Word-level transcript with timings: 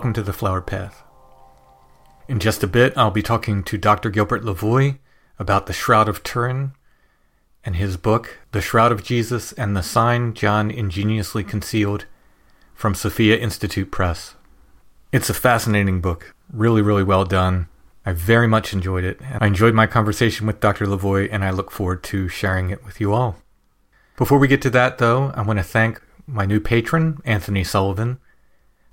Welcome 0.00 0.14
to 0.14 0.22
the 0.22 0.32
Flowered 0.32 0.66
Path. 0.66 1.02
In 2.26 2.40
just 2.40 2.62
a 2.62 2.66
bit, 2.66 2.96
I'll 2.96 3.10
be 3.10 3.22
talking 3.22 3.62
to 3.64 3.76
Dr. 3.76 4.08
Gilbert 4.08 4.42
Lavoie 4.42 4.96
about 5.38 5.66
the 5.66 5.74
Shroud 5.74 6.08
of 6.08 6.22
Turin 6.22 6.72
and 7.66 7.76
his 7.76 7.98
book, 7.98 8.38
The 8.52 8.62
Shroud 8.62 8.92
of 8.92 9.04
Jesus 9.04 9.52
and 9.52 9.76
the 9.76 9.82
Sign 9.82 10.32
John 10.32 10.70
Ingeniously 10.70 11.44
Concealed 11.44 12.06
from 12.74 12.94
Sophia 12.94 13.36
Institute 13.36 13.90
Press. 13.90 14.36
It's 15.12 15.28
a 15.28 15.34
fascinating 15.34 16.00
book, 16.00 16.34
really, 16.50 16.80
really 16.80 17.04
well 17.04 17.26
done. 17.26 17.68
I 18.06 18.12
very 18.14 18.48
much 18.48 18.72
enjoyed 18.72 19.04
it. 19.04 19.20
I 19.38 19.48
enjoyed 19.48 19.74
my 19.74 19.86
conversation 19.86 20.46
with 20.46 20.60
Dr. 20.60 20.86
Lavoie, 20.86 21.28
and 21.30 21.44
I 21.44 21.50
look 21.50 21.70
forward 21.70 22.02
to 22.04 22.26
sharing 22.26 22.70
it 22.70 22.82
with 22.86 23.02
you 23.02 23.12
all. 23.12 23.36
Before 24.16 24.38
we 24.38 24.48
get 24.48 24.62
to 24.62 24.70
that, 24.70 24.96
though, 24.96 25.30
I 25.34 25.42
want 25.42 25.58
to 25.58 25.62
thank 25.62 26.00
my 26.26 26.46
new 26.46 26.58
patron, 26.58 27.20
Anthony 27.26 27.64
Sullivan. 27.64 28.18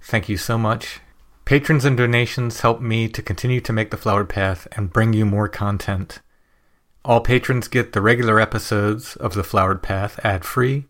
Thank 0.07 0.29
you 0.29 0.37
so 0.37 0.57
much. 0.57 1.01
Patrons 1.43 1.83
and 1.83 1.97
donations 1.97 2.61
help 2.61 2.79
me 2.79 3.09
to 3.09 3.21
continue 3.21 3.59
to 3.59 3.73
make 3.73 3.91
the 3.91 3.97
Flowered 3.97 4.29
Path 4.29 4.65
and 4.71 4.93
bring 4.93 5.11
you 5.11 5.25
more 5.25 5.49
content. 5.49 6.21
All 7.03 7.19
patrons 7.19 7.67
get 7.67 7.91
the 7.91 7.99
regular 7.99 8.39
episodes 8.39 9.17
of 9.17 9.33
the 9.33 9.43
Flowered 9.43 9.83
Path 9.83 10.17
ad 10.23 10.45
free, 10.45 10.85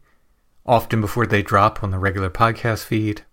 often 0.67 1.01
before 1.01 1.25
they 1.25 1.41
drop 1.41 1.83
on 1.83 1.89
the 1.89 1.97
regular 1.97 2.29
podcast 2.29 2.83
feed. 2.83 3.23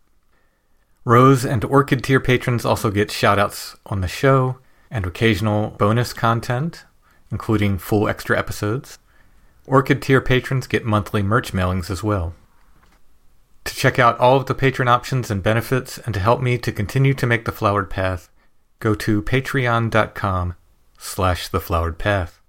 Rose 1.04 1.44
and 1.44 1.62
Orchid 1.66 2.02
tier 2.02 2.18
patrons 2.18 2.64
also 2.64 2.90
get 2.90 3.10
shoutouts 3.10 3.76
on 3.84 4.00
the 4.00 4.08
show 4.08 4.60
and 4.90 5.04
occasional 5.04 5.68
bonus 5.72 6.14
content, 6.14 6.86
including 7.30 7.76
full 7.76 8.08
extra 8.08 8.38
episodes. 8.38 8.98
Orchid 9.66 10.00
tier 10.00 10.22
patrons 10.22 10.66
get 10.66 10.86
monthly 10.86 11.22
merch 11.22 11.52
mailings 11.52 11.90
as 11.90 12.02
well. 12.02 12.32
To 13.64 13.74
check 13.74 13.98
out 13.98 14.18
all 14.18 14.36
of 14.36 14.46
the 14.46 14.54
patron 14.54 14.88
options 14.88 15.30
and 15.30 15.42
benefits 15.42 15.98
and 15.98 16.12
to 16.14 16.20
help 16.20 16.40
me 16.40 16.58
to 16.58 16.72
continue 16.72 17.14
to 17.14 17.26
make 17.26 17.44
the 17.44 17.52
flowered 17.52 17.90
path, 17.90 18.28
go 18.78 18.94
to 18.94 19.22
patreon.com 19.22 20.56
slash 20.98 21.48
the 21.48 21.60
flowered 21.60 21.98
path. 21.98 22.40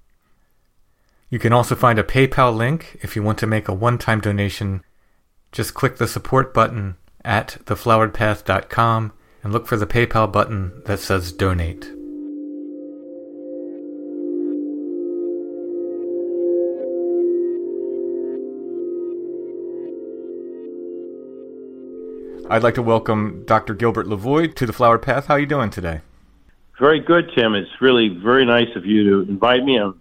You 1.30 1.40
can 1.40 1.54
also 1.54 1.76
find 1.76 1.98
a 1.98 2.04
PayPal 2.04 2.56
link 2.56 2.98
if 3.02 3.16
you 3.16 3.24
want 3.24 3.38
to 3.40 3.48
make 3.48 3.68
a 3.68 3.74
one-time 3.74 4.22
donation. 4.22 4.84
Just 5.52 5.74
click 5.74 5.98
the 5.98 6.08
support 6.08 6.54
button 6.54 6.98
at 7.24 7.58
thefloweredpath.com 7.66 9.14
and 9.44 9.54
look 9.54 9.68
for 9.68 9.78
the 9.78 9.88
PayPal 9.88 10.32
button 10.32 10.82
that 10.86 11.00
says 11.00 11.32
donate. 11.32 11.95
I'd 22.48 22.62
like 22.62 22.76
to 22.76 22.84
welcome 22.84 23.44
Dr. 23.48 23.74
Gilbert 23.74 24.06
Lavoie 24.06 24.54
to 24.54 24.68
the 24.68 24.74
Flowered 24.74 25.02
Path. 25.02 25.26
How 25.26 25.34
are 25.34 25.40
you 25.40 25.48
doing 25.48 25.72
today? 25.72 26.02
Very 26.80 27.00
good, 27.00 27.32
Tim. 27.36 27.56
It's 27.56 27.82
really 27.82 28.10
very 28.10 28.46
nice 28.46 28.68
of 28.76 28.86
you 28.86 29.04
to 29.24 29.32
invite 29.32 29.64
me. 29.64 29.80
I'm 29.80 30.00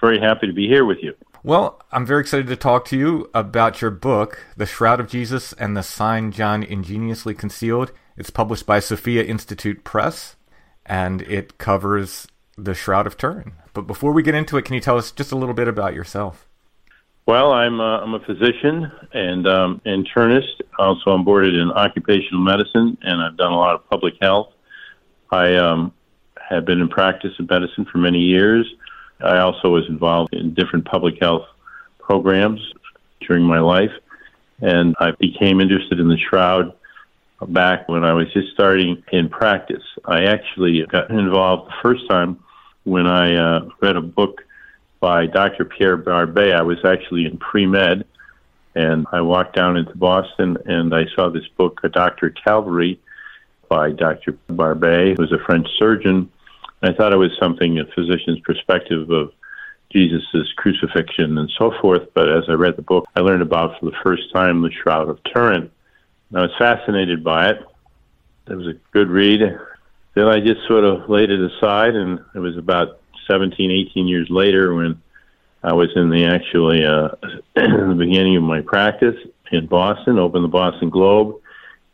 very 0.00 0.18
happy 0.18 0.46
to 0.46 0.54
be 0.54 0.66
here 0.66 0.86
with 0.86 0.98
you. 1.02 1.14
Well, 1.42 1.82
I'm 1.92 2.06
very 2.06 2.22
excited 2.22 2.46
to 2.46 2.56
talk 2.56 2.86
to 2.86 2.96
you 2.96 3.28
about 3.34 3.82
your 3.82 3.90
book, 3.90 4.42
The 4.56 4.64
Shroud 4.64 5.00
of 5.00 5.08
Jesus 5.08 5.52
and 5.54 5.76
the 5.76 5.82
Sign 5.82 6.32
John 6.32 6.62
Ingeniously 6.62 7.34
Concealed. 7.34 7.92
It's 8.16 8.30
published 8.30 8.64
by 8.64 8.80
Sophia 8.80 9.22
Institute 9.24 9.84
Press, 9.84 10.36
and 10.86 11.20
it 11.22 11.58
covers 11.58 12.26
the 12.56 12.74
Shroud 12.74 13.06
of 13.06 13.18
Turin. 13.18 13.52
But 13.74 13.82
before 13.82 14.12
we 14.12 14.22
get 14.22 14.34
into 14.34 14.56
it, 14.56 14.64
can 14.64 14.74
you 14.74 14.80
tell 14.80 14.96
us 14.96 15.12
just 15.12 15.30
a 15.30 15.36
little 15.36 15.54
bit 15.54 15.68
about 15.68 15.92
yourself? 15.92 16.48
Well, 17.24 17.52
I'm 17.52 17.80
uh, 17.80 18.00
I'm 18.00 18.14
a 18.14 18.20
physician 18.20 18.90
and 19.12 19.46
um, 19.46 19.80
internist. 19.86 20.60
Also, 20.76 21.10
I'm 21.10 21.24
boarded 21.24 21.54
in 21.54 21.70
occupational 21.70 22.42
medicine, 22.42 22.98
and 23.02 23.22
I've 23.22 23.36
done 23.36 23.52
a 23.52 23.56
lot 23.56 23.76
of 23.76 23.88
public 23.88 24.14
health. 24.20 24.52
I 25.30 25.54
um, 25.54 25.92
have 26.36 26.64
been 26.64 26.80
in 26.80 26.88
practice 26.88 27.32
of 27.38 27.48
medicine 27.48 27.86
for 27.90 27.98
many 27.98 28.18
years. 28.18 28.66
I 29.20 29.38
also 29.38 29.68
was 29.70 29.86
involved 29.88 30.34
in 30.34 30.52
different 30.54 30.84
public 30.84 31.20
health 31.20 31.46
programs 32.00 32.60
during 33.20 33.44
my 33.44 33.60
life, 33.60 33.92
and 34.60 34.96
I 34.98 35.12
became 35.12 35.60
interested 35.60 36.00
in 36.00 36.08
the 36.08 36.18
shroud 36.18 36.72
back 37.48 37.88
when 37.88 38.02
I 38.02 38.14
was 38.14 38.32
just 38.32 38.52
starting 38.52 39.00
in 39.12 39.28
practice. 39.28 39.84
I 40.04 40.24
actually 40.24 40.84
got 40.86 41.08
involved 41.10 41.70
the 41.70 41.74
first 41.82 42.08
time 42.08 42.40
when 42.82 43.06
I 43.06 43.36
uh, 43.36 43.68
read 43.80 43.94
a 43.94 44.00
book 44.00 44.42
by 45.02 45.26
Dr. 45.26 45.64
Pierre 45.64 45.96
Barbet. 45.98 46.54
I 46.54 46.62
was 46.62 46.78
actually 46.84 47.26
in 47.26 47.36
pre 47.36 47.66
med, 47.66 48.06
and 48.76 49.04
I 49.10 49.20
walked 49.20 49.56
down 49.56 49.76
into 49.76 49.94
Boston 49.96 50.56
and 50.64 50.94
I 50.94 51.04
saw 51.14 51.28
this 51.28 51.46
book, 51.58 51.80
A 51.82 51.90
Dr. 51.90 52.30
Calvary, 52.30 52.98
by 53.68 53.90
Dr. 53.90 54.38
Barbet, 54.48 55.16
who 55.16 55.22
was 55.22 55.32
a 55.32 55.44
French 55.44 55.66
surgeon. 55.76 56.30
And 56.80 56.94
I 56.94 56.96
thought 56.96 57.12
it 57.12 57.18
was 57.18 57.32
something 57.38 57.78
a 57.78 57.84
physician's 57.86 58.38
perspective 58.40 59.10
of 59.10 59.32
Jesus' 59.90 60.52
crucifixion 60.56 61.36
and 61.36 61.50
so 61.58 61.72
forth. 61.80 62.08
But 62.14 62.30
as 62.30 62.44
I 62.48 62.52
read 62.52 62.76
the 62.76 62.82
book, 62.82 63.06
I 63.16 63.20
learned 63.20 63.42
about 63.42 63.78
for 63.80 63.86
the 63.86 63.96
first 64.04 64.32
time 64.32 64.62
the 64.62 64.70
Shroud 64.70 65.08
of 65.08 65.18
Turin. 65.24 65.70
And 66.30 66.38
I 66.38 66.42
was 66.42 66.52
fascinated 66.58 67.24
by 67.24 67.50
it. 67.50 67.58
It 68.48 68.54
was 68.54 68.68
a 68.68 68.74
good 68.92 69.08
read. 69.08 69.40
Then 70.14 70.28
I 70.28 70.38
just 70.40 70.66
sort 70.68 70.84
of 70.84 71.10
laid 71.10 71.30
it 71.30 71.40
aside, 71.40 71.96
and 71.96 72.20
it 72.34 72.38
was 72.38 72.56
about 72.56 73.01
17, 73.28 73.70
18 73.70 74.08
years 74.08 74.28
later 74.30 74.74
when 74.74 75.00
I 75.62 75.72
was 75.72 75.90
in 75.94 76.10
the 76.10 76.24
actually 76.24 76.84
uh, 76.84 77.08
the 77.54 77.96
beginning 77.96 78.36
of 78.36 78.42
my 78.42 78.60
practice 78.62 79.16
in 79.52 79.66
Boston, 79.66 80.18
opened 80.18 80.44
the 80.44 80.48
Boston 80.48 80.90
Globe, 80.90 81.40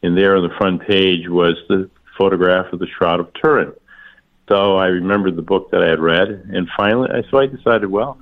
and 0.02 0.16
there 0.16 0.36
on 0.36 0.48
the 0.48 0.54
front 0.56 0.86
page 0.86 1.28
was 1.28 1.56
the 1.68 1.90
photograph 2.16 2.72
of 2.72 2.78
the 2.78 2.86
Shroud 2.86 3.20
of 3.20 3.32
Turin. 3.34 3.72
So 4.48 4.76
I 4.76 4.86
remembered 4.86 5.36
the 5.36 5.42
book 5.42 5.70
that 5.72 5.82
I 5.82 5.88
had 5.88 6.00
read, 6.00 6.28
and 6.28 6.68
finally, 6.76 7.10
so 7.30 7.38
I 7.38 7.46
decided, 7.46 7.90
well, 7.90 8.18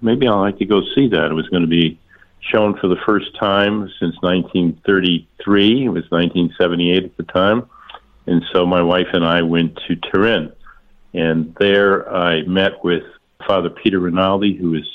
maybe 0.00 0.26
I'd 0.26 0.40
like 0.40 0.58
to 0.58 0.64
go 0.64 0.80
see 0.94 1.08
that. 1.08 1.30
It 1.30 1.34
was 1.34 1.48
going 1.48 1.62
to 1.62 1.68
be 1.68 1.98
shown 2.40 2.78
for 2.78 2.88
the 2.88 2.96
first 3.04 3.36
time 3.38 3.90
since 4.00 4.16
1933. 4.22 5.84
It 5.84 5.88
was 5.88 6.04
1978 6.10 7.04
at 7.04 7.16
the 7.18 7.24
time, 7.24 7.68
and 8.26 8.42
so 8.52 8.64
my 8.64 8.82
wife 8.82 9.08
and 9.12 9.24
I 9.24 9.42
went 9.42 9.78
to 9.88 9.96
Turin, 9.96 10.52
and 11.16 11.54
there 11.58 12.12
I 12.12 12.42
met 12.42 12.84
with 12.84 13.02
Father 13.46 13.70
Peter 13.70 13.98
Rinaldi, 13.98 14.56
who 14.56 14.74
is 14.74 14.86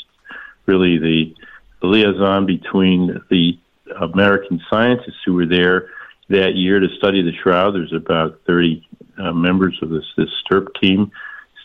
really 0.66 0.98
the, 0.98 1.36
liaison 1.84 2.46
between 2.46 3.20
the 3.32 3.58
American 4.00 4.62
scientists 4.70 5.18
who 5.26 5.34
were 5.34 5.48
there 5.48 5.90
that 6.30 6.54
year 6.54 6.80
to 6.80 6.88
study 6.98 7.24
the 7.24 7.34
shroud. 7.42 7.74
There's 7.74 7.92
about 7.92 8.40
30 8.46 8.88
uh, 9.18 9.32
members 9.34 9.78
of 9.82 9.90
this 9.90 10.06
this 10.16 10.30
STURP 10.46 10.68
team 10.80 11.12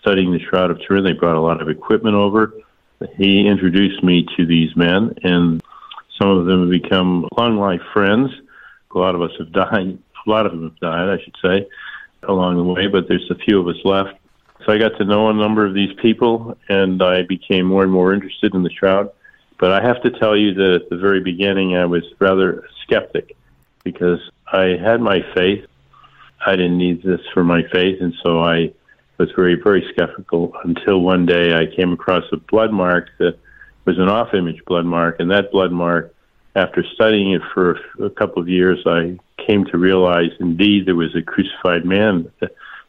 studying 0.00 0.32
the 0.32 0.40
Shroud 0.40 0.70
of 0.70 0.80
Turin. 0.80 1.04
They 1.04 1.12
brought 1.12 1.36
a 1.36 1.40
lot 1.40 1.60
of 1.60 1.68
equipment 1.68 2.14
over. 2.14 2.54
He 3.16 3.46
introduced 3.46 4.02
me 4.02 4.26
to 4.36 4.46
these 4.46 4.74
men, 4.74 5.14
and 5.22 5.62
some 6.18 6.30
of 6.30 6.46
them 6.46 6.62
have 6.62 6.70
become 6.70 7.28
long 7.36 7.58
life 7.58 7.82
friends. 7.92 8.30
A 8.94 8.98
lot 8.98 9.14
of 9.14 9.22
us 9.22 9.32
have 9.38 9.52
died. 9.52 9.98
A 10.26 10.30
lot 10.30 10.46
of 10.46 10.52
them 10.52 10.62
have 10.62 10.80
died, 10.80 11.10
I 11.10 11.22
should 11.22 11.36
say, 11.42 11.68
along 12.22 12.56
the 12.56 12.64
way. 12.64 12.86
But 12.86 13.06
there's 13.06 13.30
a 13.30 13.34
few 13.34 13.60
of 13.60 13.68
us 13.68 13.84
left. 13.84 14.18
So 14.66 14.72
I 14.72 14.78
got 14.78 14.98
to 14.98 15.04
know 15.04 15.30
a 15.30 15.32
number 15.32 15.64
of 15.64 15.74
these 15.74 15.92
people, 16.02 16.58
and 16.68 17.00
I 17.00 17.22
became 17.22 17.66
more 17.66 17.84
and 17.84 17.92
more 17.92 18.12
interested 18.12 18.52
in 18.52 18.64
the 18.64 18.70
shroud. 18.70 19.12
But 19.58 19.70
I 19.70 19.80
have 19.80 20.02
to 20.02 20.10
tell 20.10 20.36
you 20.36 20.54
that 20.54 20.74
at 20.82 20.90
the 20.90 20.96
very 20.96 21.20
beginning, 21.20 21.76
I 21.76 21.84
was 21.86 22.02
rather 22.18 22.66
skeptic 22.82 23.36
because 23.84 24.18
I 24.52 24.76
had 24.76 25.00
my 25.00 25.20
faith. 25.34 25.64
I 26.44 26.56
didn't 26.56 26.78
need 26.78 27.04
this 27.04 27.20
for 27.32 27.44
my 27.44 27.62
faith, 27.72 28.00
and 28.00 28.12
so 28.24 28.40
I 28.40 28.72
was 29.18 29.30
very, 29.36 29.54
very 29.54 29.86
skeptical 29.92 30.52
until 30.64 31.00
one 31.00 31.26
day 31.26 31.56
I 31.56 31.66
came 31.66 31.92
across 31.92 32.24
a 32.32 32.36
blood 32.36 32.72
mark 32.72 33.08
that 33.18 33.38
was 33.84 33.98
an 33.98 34.08
off 34.08 34.34
image 34.34 34.64
blood 34.64 34.84
mark, 34.84 35.20
and 35.20 35.30
that 35.30 35.52
blood 35.52 35.70
mark, 35.70 36.12
after 36.56 36.84
studying 36.94 37.32
it 37.32 37.42
for 37.54 37.78
a 38.02 38.10
couple 38.10 38.42
of 38.42 38.48
years, 38.48 38.80
I 38.84 39.16
came 39.46 39.64
to 39.66 39.78
realize 39.78 40.30
indeed 40.40 40.86
there 40.86 40.96
was 40.96 41.14
a 41.14 41.22
crucified 41.22 41.84
man 41.84 42.32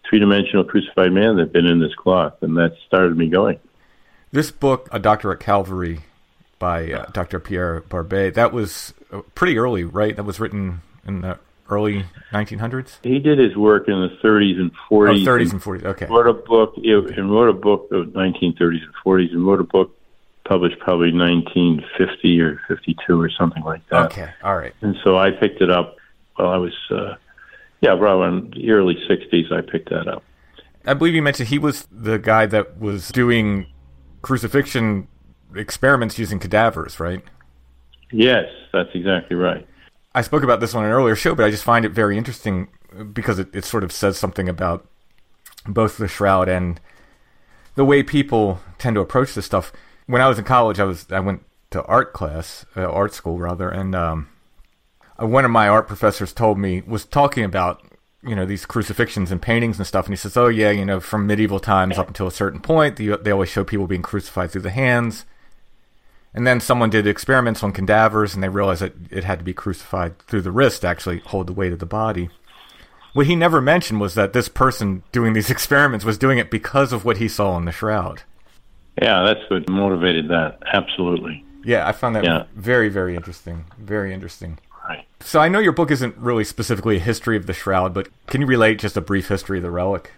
three 0.09 0.19
dimensional 0.19 0.63
crucified 0.63 1.12
man 1.12 1.36
that 1.36 1.44
had 1.44 1.54
been 1.54 1.65
in 1.65 1.80
this 1.80 1.94
cloth, 1.95 2.33
and 2.42 2.57
that 2.57 2.75
started 2.88 3.18
me 3.18 3.30
going. 3.30 3.59
This 4.31 4.51
book, 4.51 4.89
A 4.92 5.00
Doctor 5.00 5.31
at 5.31 5.39
Calvary, 5.39 6.01
by 6.59 6.92
uh, 6.92 7.06
Dr. 7.12 7.39
Pierre 7.39 7.81
Barbet, 7.81 8.33
that 8.33 8.51
was 8.51 8.94
uh, 9.12 9.21
pretty 9.36 9.57
early, 9.57 9.83
right? 9.83 10.15
That 10.15 10.24
was 10.24 10.39
written 10.39 10.81
in 11.06 11.21
the 11.21 11.39
early 11.69 12.06
1900s. 12.31 12.98
He 13.04 13.19
did 13.19 13.38
his 13.38 13.56
work 13.56 13.88
in 13.88 13.94
the 13.94 14.18
30s 14.27 14.59
and 14.59 14.71
40s. 14.89 15.27
Oh, 15.27 15.31
30s 15.31 15.51
and 15.51 15.62
40s. 15.62 15.83
Okay. 15.86 16.06
Wrote 16.07 16.27
a 16.27 16.33
book 16.33 16.74
and 16.77 17.31
wrote 17.31 17.50
a 17.50 17.54
book 17.54 17.92
of 17.92 18.07
1930s 18.07 18.83
and 18.83 18.94
40s, 19.06 19.31
and 19.31 19.45
wrote 19.45 19.59
a 19.59 19.63
book 19.63 19.94
published 20.45 20.80
probably 20.80 21.12
1950 21.12 22.42
or 22.42 22.62
52 22.69 23.21
or 23.21 23.30
something 23.30 23.63
like 23.63 23.88
that. 23.89 24.06
Okay. 24.06 24.30
All 24.44 24.56
right. 24.56 24.74
And 24.81 24.95
so 25.04 25.18
I 25.18 25.31
picked 25.31 25.62
it 25.62 25.69
up 25.69 25.98
while 26.36 26.50
I 26.50 26.57
was. 26.57 26.74
Uh, 26.89 27.15
yeah, 27.81 27.94
in 27.94 28.51
the 28.56 28.71
early 28.71 28.95
60s, 29.09 29.51
I 29.51 29.62
picked 29.62 29.89
that 29.89 30.07
up. 30.07 30.24
I 30.85 30.94
believe 30.94 31.15
you 31.15 31.21
mentioned 31.21 31.50
he 31.50 31.59
was 31.59 31.88
the 31.91 32.18
guy 32.18 32.45
that 32.45 32.79
was 32.79 33.09
doing 33.09 33.68
crucifixion 34.21 35.07
experiments 35.56 36.18
using 36.18 36.39
cadavers, 36.39 37.00
right? 37.00 37.21
Yes, 38.12 38.45
that's 38.71 38.89
exactly 38.94 39.35
right. 39.35 39.68
I 40.15 40.21
spoke 40.21 40.44
about 40.44 40.59
this 40.59 40.74
on 40.74 40.83
an 40.83 40.91
earlier 40.91 41.15
show, 41.15 41.35
but 41.35 41.45
I 41.45 41.51
just 41.51 41.63
find 41.63 41.85
it 41.85 41.91
very 41.91 42.18
interesting 42.18 42.69
because 43.13 43.38
it, 43.38 43.50
it 43.53 43.65
sort 43.65 43.83
of 43.83 43.91
says 43.91 44.18
something 44.18 44.50
about 44.50 44.88
both 45.68 45.97
the 45.97 46.07
shroud 46.07 46.47
and 46.47 46.80
the 47.75 47.85
way 47.85 48.01
people 48.01 48.59
tend 48.77 48.95
to 48.95 49.01
approach 49.01 49.33
this 49.35 49.45
stuff. 49.45 49.71
When 50.07 50.21
I 50.21 50.27
was 50.27 50.39
in 50.39 50.45
college, 50.45 50.80
I 50.80 50.85
was 50.85 51.06
I 51.12 51.19
went 51.19 51.44
to 51.71 51.83
art 51.83 52.13
class, 52.13 52.65
uh, 52.75 52.89
art 52.89 53.13
school 53.13 53.38
rather, 53.38 53.69
and 53.69 53.94
um, 53.94 54.30
one 55.19 55.46
of 55.46 55.52
my 55.52 55.68
art 55.68 55.88
professors 55.88 56.34
told 56.34 56.58
me 56.58 56.81
was 56.86 57.06
talking 57.06 57.44
about 57.44 57.81
you 58.24 58.36
know 58.36 58.46
these 58.46 58.66
crucifixions 58.66 59.31
and 59.31 59.42
paintings 59.42 59.78
and 59.78 59.88
stuff, 59.88 60.06
and 60.06 60.14
he 60.14 60.18
says, 60.18 60.38
"Oh 60.38 60.48
yeah, 60.48 60.72
you 60.72 60.86
know 60.86 61.00
from 61.00 61.28
medieval 61.28 61.60
times 61.60 61.98
up 61.98 62.08
until 62.08 62.28
a 62.28 62.31
certain 62.31 62.60
point, 62.60 62.98
they, 62.98 63.08
they 63.08 63.31
always 63.31 63.50
show 63.50 63.64
people 63.64 63.88
being 63.88 64.02
crucified 64.02 64.52
through 64.52 64.62
the 64.62 64.69
hands." 64.69 65.25
And 66.34 66.46
then 66.46 66.60
someone 66.60 66.92
did 66.92 67.08
experiments 67.08 67.64
on 67.64 67.72
cadavers, 67.72 68.36
and 68.36 68.44
they 68.44 68.50
realized 68.50 68.81
that 68.81 68.94
it 69.10 69.24
had 69.24 69.40
to 69.40 69.46
be 69.46 69.54
crucified 69.54 70.19
through 70.19 70.42
the 70.42 70.52
wrist 70.52 70.81
to 70.81 70.88
actually 70.88 71.19
hold 71.19 71.48
the 71.48 71.54
weight 71.54 71.74
of 71.74 71.80
the 71.80 71.86
body. 71.86 72.30
What 73.14 73.25
he 73.25 73.36
never 73.36 73.62
mentioned 73.62 74.00
was 74.00 74.14
that 74.14 74.34
this 74.34 74.48
person 74.48 75.02
doing 75.12 75.34
these 75.34 75.50
experiments 75.58 76.06
was 76.06 76.18
doing 76.18 76.38
it 76.38 76.52
because 76.52 76.94
of 76.94 77.06
what 77.06 77.18
he 77.18 77.28
saw 77.28 77.58
in 77.58 77.66
the 77.66 77.72
shroud. 77.72 78.24
Yeah, 79.02 79.24
that's 79.24 79.50
what 79.50 79.69
motivated 79.69 80.28
that. 80.30 80.60
Absolutely. 80.72 81.44
Yeah, 81.64 81.88
I 81.88 81.92
found 81.92 82.16
that 82.16 82.24
yeah. 82.24 82.44
very, 82.56 82.90
very 82.90 83.16
interesting. 83.16 83.66
Very 83.78 84.14
interesting. 84.14 84.60
Right. 84.88 85.06
So 85.19 85.39
I 85.39 85.50
know 85.50 85.60
your 85.60 85.74
book 85.74 85.92
isn't 85.92 86.16
really 86.18 86.44
specifically 86.44 86.98
a 86.98 87.00
history 87.00 87.36
of 87.36 87.45
the 87.45 87.54
shroud, 87.54 87.94
but 87.94 88.07
can 88.28 88.42
you 88.42 88.48
relate 88.48 88.80
just 88.80 88.95
a 88.95 89.01
brief 89.01 89.28
history 89.28 89.57
of 89.57 89.63
the 89.63 89.72
relic? 89.72 90.12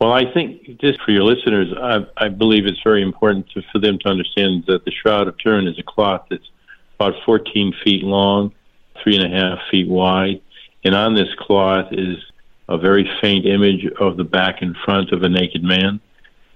Well, 0.00 0.12
I 0.12 0.32
think 0.32 0.78
just 0.80 1.02
for 1.02 1.10
your 1.10 1.24
listeners, 1.24 1.74
I, 1.76 2.06
I 2.16 2.28
believe 2.28 2.66
it's 2.66 2.80
very 2.84 3.02
important 3.02 3.50
to, 3.50 3.62
for 3.72 3.80
them 3.80 3.98
to 4.00 4.08
understand 4.08 4.64
that 4.68 4.84
the 4.84 4.92
Shroud 4.92 5.26
of 5.26 5.36
Turin 5.38 5.66
is 5.66 5.76
a 5.78 5.82
cloth 5.82 6.26
that's 6.30 6.48
about 7.00 7.14
14 7.26 7.74
feet 7.82 8.04
long, 8.04 8.54
three 9.02 9.16
and 9.16 9.24
a 9.24 9.36
half 9.36 9.58
feet 9.70 9.88
wide, 9.88 10.40
and 10.84 10.94
on 10.94 11.14
this 11.14 11.28
cloth 11.38 11.88
is 11.92 12.16
a 12.68 12.78
very 12.78 13.10
faint 13.20 13.44
image 13.44 13.86
of 13.98 14.16
the 14.16 14.24
back 14.24 14.62
and 14.62 14.76
front 14.84 15.10
of 15.10 15.24
a 15.24 15.28
naked 15.28 15.64
man, 15.64 16.00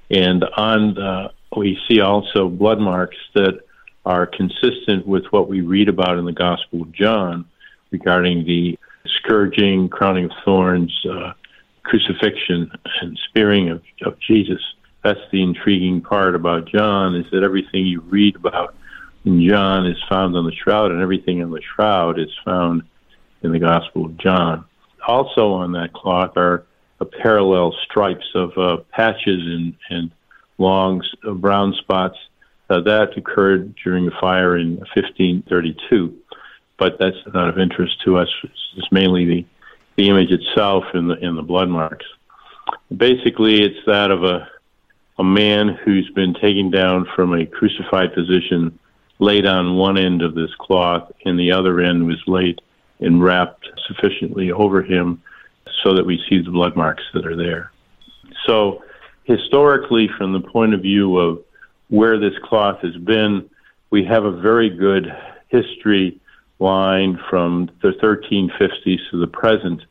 and 0.08 0.44
on 0.56 0.94
the, 0.94 1.32
we 1.56 1.76
see 1.88 2.00
also 2.00 2.48
blood 2.48 2.78
marks 2.78 3.16
that 3.34 3.60
are 4.04 4.26
consistent 4.26 5.06
with 5.06 5.24
what 5.30 5.48
we 5.48 5.60
read 5.60 5.88
about 5.88 6.18
in 6.18 6.24
the 6.24 6.32
Gospel 6.32 6.82
of 6.82 6.92
John 6.92 7.44
regarding 7.90 8.44
the 8.44 8.78
scourging, 9.06 9.88
crowning 9.88 10.26
of 10.26 10.32
thorns, 10.44 10.92
uh, 11.08 11.32
crucifixion, 11.82 12.70
and 13.00 13.18
spearing 13.28 13.70
of, 13.70 13.82
of 14.04 14.18
Jesus. 14.20 14.60
That's 15.04 15.20
the 15.30 15.42
intriguing 15.42 16.00
part 16.00 16.34
about 16.34 16.66
John 16.66 17.14
is 17.16 17.26
that 17.32 17.42
everything 17.42 17.86
you 17.86 18.00
read 18.00 18.36
about 18.36 18.74
in 19.24 19.46
John 19.48 19.86
is 19.86 19.98
found 20.08 20.36
on 20.36 20.46
the 20.46 20.52
shroud, 20.52 20.90
and 20.90 21.00
everything 21.00 21.42
on 21.42 21.50
the 21.50 21.62
shroud 21.62 22.18
is 22.18 22.30
found 22.44 22.82
in 23.42 23.52
the 23.52 23.58
Gospel 23.58 24.06
of 24.06 24.16
John. 24.16 24.64
Also 25.06 25.52
on 25.52 25.72
that 25.72 25.92
cloth 25.92 26.36
are 26.36 26.64
parallel 27.04 27.74
stripes 27.84 28.26
of 28.34 28.56
uh, 28.56 28.76
patches 28.90 29.40
and, 29.40 29.74
and 29.90 30.10
long 30.58 31.02
uh, 31.26 31.32
brown 31.32 31.74
spots 31.74 32.16
that 32.80 33.16
occurred 33.16 33.74
during 33.82 34.06
the 34.06 34.12
fire 34.20 34.56
in 34.56 34.76
1532, 34.76 36.16
but 36.78 36.98
that's 36.98 37.16
not 37.32 37.48
of 37.48 37.58
interest 37.58 38.00
to 38.04 38.16
us. 38.16 38.28
It's 38.76 38.90
mainly 38.90 39.24
the, 39.24 39.46
the 39.96 40.08
image 40.08 40.30
itself 40.30 40.84
and 40.94 41.10
the, 41.10 41.14
and 41.14 41.36
the 41.36 41.42
blood 41.42 41.68
marks. 41.68 42.06
Basically, 42.96 43.62
it's 43.62 43.84
that 43.86 44.10
of 44.10 44.24
a, 44.24 44.48
a 45.18 45.24
man 45.24 45.78
who's 45.84 46.10
been 46.14 46.34
taken 46.34 46.70
down 46.70 47.06
from 47.14 47.34
a 47.34 47.46
crucified 47.46 48.14
position, 48.14 48.78
laid 49.18 49.46
on 49.46 49.76
one 49.76 49.98
end 49.98 50.22
of 50.22 50.34
this 50.34 50.50
cloth, 50.58 51.12
and 51.24 51.38
the 51.38 51.52
other 51.52 51.80
end 51.80 52.06
was 52.06 52.20
laid 52.26 52.60
and 53.00 53.22
wrapped 53.22 53.68
sufficiently 53.86 54.52
over 54.52 54.82
him 54.82 55.22
so 55.82 55.94
that 55.94 56.06
we 56.06 56.22
see 56.28 56.40
the 56.40 56.50
blood 56.50 56.76
marks 56.76 57.02
that 57.14 57.26
are 57.26 57.36
there. 57.36 57.72
So, 58.46 58.82
historically, 59.24 60.08
from 60.16 60.32
the 60.32 60.40
point 60.40 60.74
of 60.74 60.82
view 60.82 61.18
of 61.18 61.42
where 61.92 62.18
this 62.18 62.32
cloth 62.42 62.78
has 62.80 62.96
been. 62.96 63.50
We 63.90 64.02
have 64.06 64.24
a 64.24 64.30
very 64.30 64.70
good 64.70 65.14
history 65.48 66.18
line 66.58 67.20
from 67.28 67.70
the 67.82 67.90
1350s 68.02 69.10
to 69.10 69.20
the 69.20 69.26
present. 69.26 69.82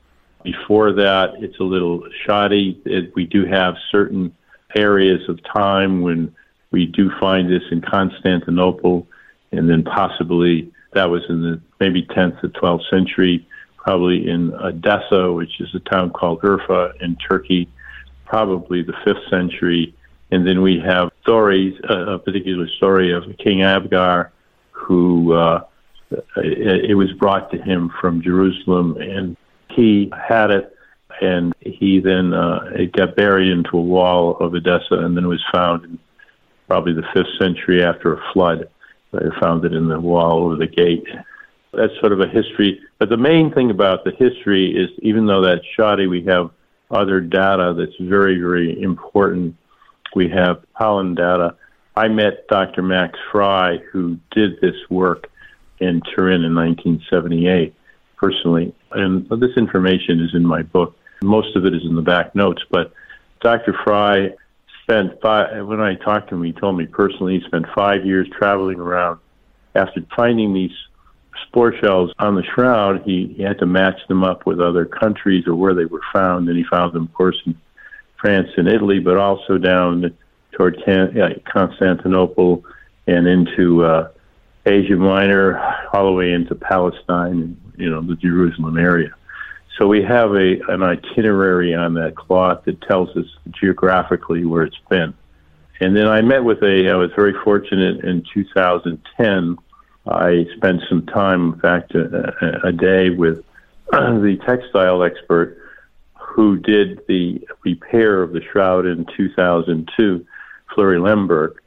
Before 0.44 0.94
that, 0.94 1.36
it's 1.38 1.60
a 1.60 1.64
little 1.64 2.04
shoddy. 2.26 2.82
It, 2.86 3.14
we 3.16 3.28
do 3.28 3.46
have 3.46 3.76
certain 3.92 4.36
areas 4.76 5.30
of 5.30 5.40
time 5.44 6.02
when 6.02 6.34
we 6.72 6.88
do 6.88 7.12
find 7.20 7.52
this 7.52 7.62
in 7.70 7.82
Constantinople, 7.82 9.06
and 9.52 9.70
then 9.70 9.84
possibly 9.84 10.74
that 10.94 11.08
was 11.08 11.22
in 11.30 11.44
the 11.44 11.62
maybe 11.80 12.02
10th 12.02 12.42
to 12.42 12.50
12th 12.50 12.90
century, 12.90 13.48
probably 13.78 14.28
in 14.28 14.52
Edessa, 14.64 15.32
which 15.32 15.62
is 15.62 15.70
a 15.76 15.80
town 15.82 16.10
called 16.10 16.42
Urfa 16.42 17.00
in 17.00 17.16
Turkey, 17.18 17.70
probably 18.26 18.82
the 18.82 18.96
fifth 19.06 19.30
century. 19.30 19.94
And 20.32 20.48
then 20.48 20.62
we 20.62 20.80
have 20.80 21.12
stories, 21.22 21.80
uh, 21.90 22.14
a 22.14 22.20
particular 22.20 22.68
story 22.78 23.12
of 23.12 23.24
King 23.38 23.60
Abgar, 23.60 24.30
who 24.72 25.34
uh, 25.34 25.66
it, 26.38 26.92
it 26.92 26.96
was 26.96 27.12
brought 27.14 27.52
to 27.52 27.62
him 27.62 27.92
from 28.00 28.22
Jerusalem, 28.22 28.98
and 28.98 29.36
he 29.70 30.12
had 30.28 30.52
it, 30.52 30.76
and 31.22 31.54
he 31.60 32.00
then 32.00 32.34
uh, 32.34 32.72
it 32.74 32.94
got 32.94 33.16
buried 33.16 33.52
into 33.52 33.78
a 33.78 33.82
wall 33.82 34.38
of 34.38 34.56
Edessa, 34.56 34.96
and 34.96 35.16
then 35.16 35.26
it 35.26 35.28
was 35.28 35.44
found 35.52 35.84
in 35.84 36.00
probably 36.68 36.94
the 36.94 37.08
fifth 37.14 37.38
century 37.40 37.84
after 37.84 38.14
a 38.14 38.34
flood. 38.34 38.70
They 39.12 39.20
found 39.42 39.66
it 39.66 39.74
in 39.74 39.90
the 39.90 40.00
wall 40.00 40.46
over 40.46 40.56
the 40.56 40.68
gate. 40.68 41.06
That's 41.74 41.94
sort 42.00 42.14
of 42.14 42.22
a 42.22 42.28
history. 42.28 42.80
But 42.98 43.10
the 43.10 43.18
main 43.18 43.54
thing 43.54 43.70
about 43.70 44.04
the 44.06 44.12
history 44.12 44.72
is, 44.72 44.90
even 45.00 45.26
though 45.26 45.42
that's 45.42 45.66
shoddy, 45.76 46.08
we 46.08 46.24
have 46.26 46.52
other 46.90 47.20
data 47.20 47.74
that's 47.78 47.96
very, 48.00 48.40
very 48.40 48.82
important. 48.82 49.56
We 50.16 50.30
have 50.30 50.64
pollen 50.74 51.16
data. 51.16 51.56
I 51.96 52.08
met 52.08 52.48
Dr. 52.48 52.82
Max 52.82 53.18
Frei, 53.32 53.80
who 53.92 54.18
did 54.32 54.60
this 54.62 54.76
work 54.90 55.30
in 55.80 56.02
Turin 56.02 56.44
in 56.44 56.56
1978, 56.56 57.74
personally. 58.18 58.74
And 58.92 59.28
this 59.30 59.58
information 59.58 60.22
is 60.22 60.34
in 60.34 60.46
my 60.46 60.64
book. 60.64 60.98
Most 61.22 61.56
of 61.56 61.66
it 61.66 61.74
is 61.74 61.84
in 61.84 61.96
the 61.96 62.02
back 62.02 62.36
notes, 62.36 62.64
but 62.70 62.94
Dr. 63.42 63.76
Frei 63.84 64.36
spent 64.84 65.20
five, 65.22 65.66
when 65.66 65.82
I 65.82 65.96
talked 65.96 66.30
to 66.30 66.36
him, 66.36 66.44
he 66.44 66.54
told 66.54 66.78
me 66.78 66.86
personally 66.86 67.40
he 67.40 67.46
spent 67.46 67.66
five 67.76 68.06
years 68.06 68.28
traveling 68.38 68.80
around. 68.80 69.20
After 69.76 70.02
finding 70.16 70.54
these 70.54 70.72
spore 71.48 71.74
shells 71.82 72.12
on 72.20 72.36
the 72.36 72.44
shroud, 72.44 73.04
he, 73.04 73.34
he 73.38 73.44
had 73.44 73.60
to 73.60 73.66
match 73.66 74.00
them 74.08 74.24
up 74.24 74.46
with 74.46 74.60
other 74.60 74.86
countries 74.86 75.48
or 75.48 75.56
where 75.56 75.74
they 75.74 75.86
were 75.86 76.02
found, 76.14 76.50
and 76.50 76.58
he 76.58 76.64
found 76.64 76.94
them, 76.94 77.04
of 77.04 77.14
course, 77.14 77.38
in 77.46 77.56
France 78.22 78.50
and 78.56 78.68
Italy, 78.68 79.00
but 79.00 79.18
also 79.18 79.58
down 79.58 80.16
toward 80.52 80.78
Constantinople 81.46 82.64
and 83.08 83.28
into 83.28 83.84
uh, 83.84 84.10
Asia 84.66 84.96
Minor, 84.96 85.60
all 85.92 86.06
the 86.06 86.12
way 86.12 86.32
into 86.32 86.54
Palestine, 86.56 87.42
and, 87.42 87.74
you 87.78 87.90
know, 87.90 88.02
the 88.02 88.16
Jerusalem 88.16 88.78
area. 88.78 89.14
So 89.78 89.88
we 89.88 90.04
have 90.04 90.32
a 90.36 90.60
an 90.68 90.84
itinerary 90.84 91.74
on 91.74 91.96
that 91.96 92.16
cloth 92.16 92.66
that 92.66 92.82
tells 92.82 93.10
us 93.18 93.26
geographically 93.50 94.46
where 94.46 94.64
it's 94.64 94.78
been. 94.90 95.14
And 95.80 95.96
then 95.96 96.08
I 96.08 96.22
met 96.22 96.44
with 96.44 96.62
a, 96.62 96.92
I 96.92 96.96
was 96.96 97.10
very 97.16 97.34
fortunate 97.44 98.06
in 98.06 98.24
2010. 98.32 99.58
I 100.08 100.46
spent 100.56 100.82
some 100.88 101.08
time, 101.08 101.54
in 101.54 101.60
fact, 101.60 101.96
a, 101.96 102.68
a 102.68 102.72
day 102.72 103.10
with 103.10 103.44
the 103.92 104.38
textile 104.46 105.04
expert 105.04 105.58
who 106.34 106.58
did 106.58 107.02
the 107.08 107.46
repair 107.64 108.22
of 108.22 108.34
the 108.34 108.42
shroud 108.52 108.86
in 108.86 109.06
2002, 109.18 110.26
Flury-Lemberg. 110.74 111.58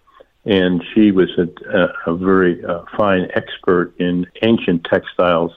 And 0.47 0.83
she 0.95 1.11
was 1.11 1.31
a, 1.39 1.89
a, 2.07 2.15
very 2.15 2.63
uh, 2.65 2.85
fine 2.97 3.29
expert 3.35 3.95
in 3.99 4.27
ancient 4.43 4.85
textiles 4.85 5.53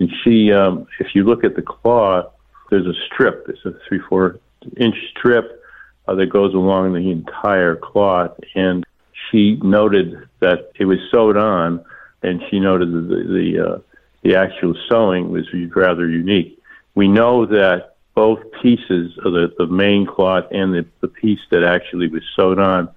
and 0.00 0.10
she, 0.24 0.50
um, 0.50 0.88
if 0.98 1.14
you 1.14 1.24
look 1.24 1.44
at 1.44 1.54
the 1.54 1.62
cloth, 1.62 2.32
there's 2.70 2.86
a 2.86 2.94
strip. 3.06 3.46
It's 3.48 3.64
a 3.66 3.72
three, 3.86 4.00
four 4.08 4.40
inch 4.78 4.96
strip 5.10 5.62
uh, 6.08 6.14
that 6.14 6.30
goes 6.30 6.54
along 6.54 6.94
the 6.94 7.10
entire 7.10 7.76
cloth. 7.76 8.32
And 8.54 8.84
she 9.30 9.56
noted 9.56 10.26
that 10.40 10.72
it 10.76 10.86
was 10.86 10.98
sewed 11.10 11.36
on, 11.36 11.84
and 12.22 12.42
she 12.50 12.58
noted 12.58 12.92
that 12.92 13.08
the 13.08 13.24
the, 13.24 13.68
uh, 13.68 13.78
the 14.22 14.36
actual 14.36 14.74
sewing 14.88 15.30
was 15.30 15.44
rather 15.76 16.08
unique. 16.08 16.58
We 16.94 17.06
know 17.06 17.44
that 17.46 17.89
both 18.14 18.40
pieces 18.62 19.16
of 19.24 19.32
the, 19.32 19.52
the 19.58 19.66
main 19.66 20.06
cloth 20.06 20.44
and 20.50 20.74
the, 20.74 20.86
the 21.00 21.08
piece 21.08 21.40
that 21.50 21.64
actually 21.64 22.08
was 22.08 22.22
sewed 22.36 22.58
on 22.58 22.88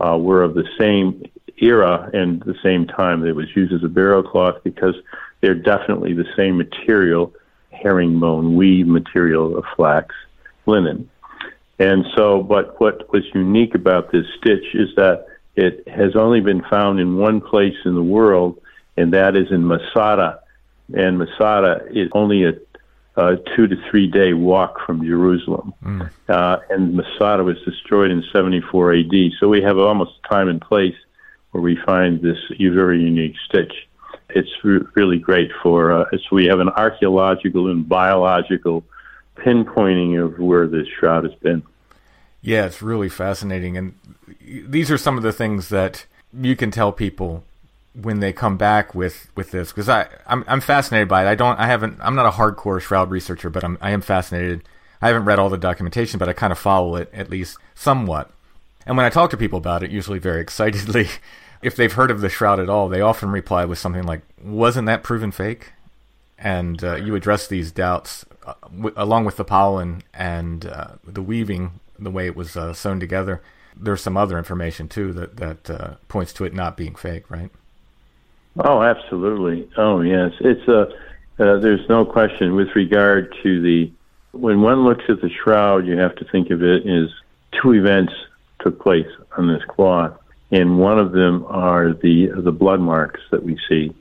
uh, 0.00 0.16
were 0.16 0.42
of 0.42 0.54
the 0.54 0.68
same 0.78 1.22
era 1.58 2.10
and 2.12 2.40
the 2.42 2.54
same 2.62 2.86
time. 2.86 3.24
It 3.24 3.34
was 3.34 3.54
used 3.56 3.72
as 3.72 3.82
a 3.82 3.88
burial 3.88 4.22
cloth 4.22 4.62
because 4.62 4.94
they're 5.40 5.54
definitely 5.54 6.14
the 6.14 6.28
same 6.36 6.56
material, 6.56 7.32
herringbone 7.70 8.56
weave 8.56 8.86
material 8.86 9.56
of 9.56 9.64
flax 9.76 10.14
linen. 10.66 11.08
And 11.78 12.04
so, 12.16 12.42
but 12.42 12.80
what 12.80 13.10
was 13.12 13.22
unique 13.34 13.74
about 13.74 14.10
this 14.10 14.26
stitch 14.38 14.74
is 14.74 14.88
that 14.96 15.26
it 15.54 15.86
has 15.88 16.16
only 16.16 16.40
been 16.40 16.62
found 16.64 17.00
in 17.00 17.16
one 17.16 17.40
place 17.40 17.76
in 17.84 17.94
the 17.94 18.02
world, 18.02 18.60
and 18.96 19.12
that 19.12 19.36
is 19.36 19.50
in 19.50 19.66
Masada. 19.66 20.40
And 20.94 21.18
Masada 21.18 21.86
is 21.90 22.08
only 22.12 22.44
a, 22.44 22.52
a 23.18 23.36
two 23.54 23.66
to 23.66 23.76
three 23.90 24.06
day 24.06 24.32
walk 24.32 24.78
from 24.86 25.04
Jerusalem. 25.04 25.74
Mm. 25.84 26.10
Uh, 26.28 26.58
and 26.70 26.94
Masada 26.94 27.44
was 27.44 27.60
destroyed 27.64 28.10
in 28.10 28.24
74 28.32 28.94
AD. 28.94 29.12
So 29.38 29.48
we 29.48 29.60
have 29.62 29.76
almost 29.76 30.12
time 30.30 30.48
and 30.48 30.60
place 30.60 30.96
where 31.50 31.62
we 31.62 31.76
find 31.84 32.22
this 32.22 32.38
very 32.58 33.02
unique 33.02 33.34
stitch 33.46 33.72
it's 34.30 34.50
re- 34.62 34.80
really 34.94 35.18
great 35.18 35.50
for 35.62 35.92
uh, 35.92 36.04
so 36.12 36.36
we 36.36 36.46
have 36.46 36.60
an 36.60 36.68
archaeological 36.68 37.70
and 37.70 37.88
biological 37.88 38.84
pinpointing 39.36 40.22
of 40.22 40.38
where 40.38 40.66
this 40.66 40.86
shroud 40.98 41.24
has 41.24 41.34
been. 41.36 41.62
Yeah, 42.42 42.66
it's 42.66 42.82
really 42.82 43.08
fascinating, 43.08 43.76
and 43.76 43.94
these 44.40 44.90
are 44.90 44.98
some 44.98 45.16
of 45.16 45.22
the 45.22 45.32
things 45.32 45.68
that 45.70 46.06
you 46.32 46.56
can 46.56 46.70
tell 46.70 46.92
people 46.92 47.44
when 48.02 48.20
they 48.20 48.32
come 48.32 48.56
back 48.56 48.94
with 48.94 49.30
with 49.34 49.50
this 49.50 49.70
because 49.70 49.88
I 49.88 50.06
I'm, 50.26 50.44
I'm 50.46 50.60
fascinated 50.60 51.08
by 51.08 51.24
it. 51.24 51.28
I 51.28 51.34
don't 51.34 51.58
I 51.58 51.66
haven't 51.66 51.98
I'm 52.00 52.14
not 52.14 52.26
a 52.26 52.30
hardcore 52.30 52.80
shroud 52.80 53.10
researcher, 53.10 53.50
but 53.50 53.64
I'm 53.64 53.76
I 53.80 53.90
am 53.90 54.00
fascinated. 54.00 54.62
I 55.02 55.08
haven't 55.08 55.24
read 55.24 55.38
all 55.38 55.48
the 55.48 55.58
documentation, 55.58 56.18
but 56.18 56.28
I 56.28 56.32
kind 56.32 56.52
of 56.52 56.58
follow 56.58 56.96
it 56.96 57.10
at 57.12 57.30
least 57.30 57.56
somewhat. 57.74 58.30
And 58.86 58.96
when 58.96 59.06
I 59.06 59.10
talk 59.10 59.30
to 59.30 59.36
people 59.36 59.58
about 59.58 59.82
it, 59.82 59.90
usually 59.90 60.18
very 60.18 60.40
excitedly, 60.46 61.08
if 61.62 61.76
they've 61.76 61.92
heard 61.92 62.10
of 62.10 62.20
the 62.20 62.28
shroud 62.28 62.60
at 62.60 62.68
all, 62.68 62.88
they 62.88 63.00
often 63.00 63.30
reply 63.30 63.64
with 63.64 63.78
something 63.78 64.04
like, 64.04 64.22
"Wasn't 64.42 64.86
that 64.86 65.02
proven 65.02 65.32
fake?" 65.32 65.72
And 66.38 66.82
uh, 66.84 66.96
you 66.96 67.16
address 67.16 67.48
these 67.48 67.72
doubts 67.72 68.24
uh, 68.46 68.54
w- 68.62 68.94
along 68.96 69.24
with 69.24 69.36
the 69.36 69.44
pollen 69.44 70.02
and 70.14 70.66
uh, 70.66 70.92
the 71.04 71.22
weaving, 71.22 71.80
the 71.98 72.12
way 72.12 72.26
it 72.26 72.36
was 72.36 72.56
uh, 72.56 72.72
sewn 72.72 73.00
together. 73.00 73.42
There's 73.76 74.00
some 74.00 74.16
other 74.16 74.38
information 74.38 74.88
too 74.88 75.12
that 75.14 75.36
that 75.38 75.70
uh, 75.70 75.94
points 76.06 76.32
to 76.34 76.44
it 76.44 76.54
not 76.54 76.76
being 76.76 76.94
fake, 76.94 77.28
right? 77.28 77.50
Oh, 78.58 78.82
absolutely. 78.82 79.68
Oh, 79.76 80.00
yes. 80.00 80.32
It's 80.40 80.66
a. 80.68 80.88
Uh, 81.40 81.60
there's 81.60 81.88
no 81.88 82.04
question 82.04 82.54
with 82.56 82.68
regard 82.74 83.34
to 83.42 83.62
the. 83.62 83.92
When 84.32 84.60
one 84.60 84.84
looks 84.84 85.04
at 85.08 85.20
the 85.20 85.30
shroud, 85.30 85.86
you 85.86 85.96
have 85.96 86.16
to 86.16 86.24
think 86.24 86.50
of 86.50 86.62
it 86.62 86.86
as 86.86 87.10
two 87.62 87.72
events 87.72 88.12
took 88.60 88.80
place 88.80 89.06
on 89.36 89.46
this 89.48 89.62
cloth 89.68 90.18
and 90.50 90.78
one 90.78 90.98
of 90.98 91.12
them 91.12 91.44
are 91.48 91.92
the 91.92 92.30
the 92.36 92.52
blood 92.52 92.80
marks 92.80 93.20
that 93.30 93.42
we 93.42 93.58
see, 93.68 93.94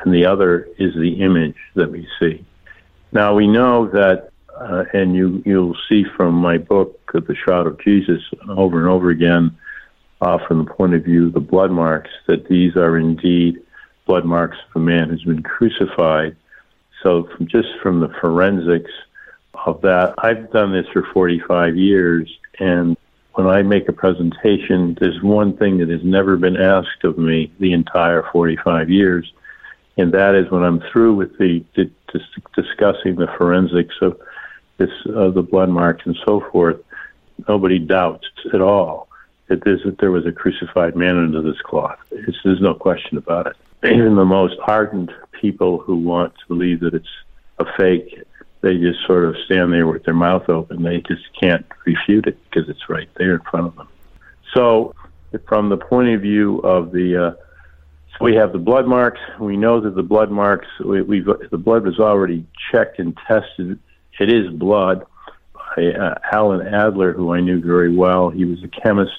and 0.00 0.12
the 0.12 0.26
other 0.26 0.68
is 0.78 0.94
the 0.94 1.22
image 1.22 1.56
that 1.74 1.90
we 1.90 2.06
see. 2.20 2.44
Now 3.10 3.34
we 3.34 3.46
know 3.46 3.88
that, 3.88 4.30
uh, 4.54 4.84
and 4.92 5.14
you 5.14 5.42
you'll 5.46 5.76
see 5.88 6.04
from 6.16 6.34
my 6.34 6.58
book, 6.58 6.98
The 7.12 7.34
Shroud 7.34 7.66
of 7.66 7.80
Jesus, 7.80 8.22
over 8.48 8.80
and 8.80 8.88
over 8.88 9.10
again, 9.10 9.56
uh, 10.20 10.38
from 10.46 10.64
the 10.64 10.70
point 10.70 10.94
of 10.94 11.04
view 11.04 11.28
of 11.28 11.32
the 11.32 11.40
blood 11.40 11.70
marks, 11.70 12.10
that 12.26 12.48
these 12.48 12.76
are 12.76 12.98
indeed 12.98 13.62
blood 14.12 14.26
marks 14.26 14.58
of 14.68 14.82
a 14.82 14.84
man 14.84 15.08
who's 15.08 15.24
been 15.24 15.42
crucified. 15.42 16.36
So 17.02 17.30
from, 17.34 17.46
just 17.46 17.68
from 17.82 18.00
the 18.00 18.10
forensics 18.20 18.90
of 19.54 19.80
that, 19.80 20.12
I've 20.18 20.52
done 20.52 20.70
this 20.70 20.86
for 20.92 21.02
45 21.14 21.76
years, 21.76 22.30
and 22.58 22.94
when 23.32 23.46
I 23.46 23.62
make 23.62 23.88
a 23.88 23.92
presentation, 23.94 24.98
there's 25.00 25.22
one 25.22 25.56
thing 25.56 25.78
that 25.78 25.88
has 25.88 26.04
never 26.04 26.36
been 26.36 26.58
asked 26.58 27.04
of 27.04 27.16
me 27.16 27.50
the 27.58 27.72
entire 27.72 28.22
45 28.30 28.90
years, 28.90 29.32
and 29.96 30.12
that 30.12 30.34
is 30.34 30.50
when 30.50 30.62
I'm 30.62 30.82
through 30.92 31.14
with 31.14 31.38
the, 31.38 31.64
the 31.74 31.90
discussing 32.54 33.14
the 33.16 33.32
forensics 33.38 33.94
of 34.02 34.20
this, 34.76 34.90
uh, 35.16 35.30
the 35.30 35.40
blood 35.42 35.70
marks 35.70 36.04
and 36.04 36.18
so 36.26 36.44
forth. 36.52 36.76
Nobody 37.48 37.78
doubts 37.78 38.28
at 38.52 38.60
all 38.60 39.08
that, 39.48 39.64
that 39.64 39.96
there 40.00 40.10
was 40.10 40.26
a 40.26 40.32
crucified 40.32 40.96
man 40.96 41.16
under 41.16 41.40
this 41.40 41.62
cloth. 41.62 41.98
It's, 42.10 42.36
there's 42.44 42.60
no 42.60 42.74
question 42.74 43.16
about 43.16 43.46
it. 43.46 43.56
Even 43.84 44.14
the 44.16 44.24
most 44.24 44.56
ardent 44.66 45.10
people 45.40 45.78
who 45.78 45.96
want 45.96 46.34
to 46.34 46.46
believe 46.48 46.80
that 46.80 46.94
it's 46.94 47.08
a 47.58 47.64
fake 47.76 48.24
they 48.62 48.78
just 48.78 49.04
sort 49.06 49.24
of 49.24 49.34
stand 49.44 49.72
there 49.72 49.86
with 49.86 50.04
their 50.04 50.14
mouth 50.14 50.48
open. 50.48 50.82
They 50.82 50.98
just 51.00 51.22
can't 51.38 51.66
refute 51.84 52.26
it 52.26 52.38
because 52.44 52.68
it's 52.68 52.88
right 52.88 53.08
there 53.16 53.34
in 53.34 53.40
front 53.40 53.66
of 53.66 53.76
them. 53.76 53.88
So, 54.54 54.94
from 55.46 55.68
the 55.68 55.76
point 55.76 56.08
of 56.10 56.20
view 56.20 56.58
of 56.60 56.92
the, 56.92 57.26
uh, 57.26 57.30
so 58.12 58.24
we 58.24 58.36
have 58.36 58.52
the 58.52 58.58
blood 58.58 58.86
marks. 58.86 59.18
We 59.40 59.56
know 59.56 59.80
that 59.80 59.96
the 59.96 60.02
blood 60.02 60.30
marks, 60.30 60.68
we, 60.84 61.02
we've 61.02 61.26
the 61.50 61.58
blood 61.58 61.84
was 61.84 61.98
already 61.98 62.46
checked 62.70 63.00
and 63.00 63.16
tested. 63.26 63.80
It 64.20 64.32
is 64.32 64.48
blood. 64.52 65.04
By, 65.54 65.86
uh, 65.86 66.14
Alan 66.30 66.64
Adler, 66.64 67.12
who 67.12 67.32
I 67.32 67.40
knew 67.40 67.60
very 67.60 67.92
well, 67.92 68.30
he 68.30 68.44
was 68.44 68.62
a 68.62 68.68
chemist 68.68 69.18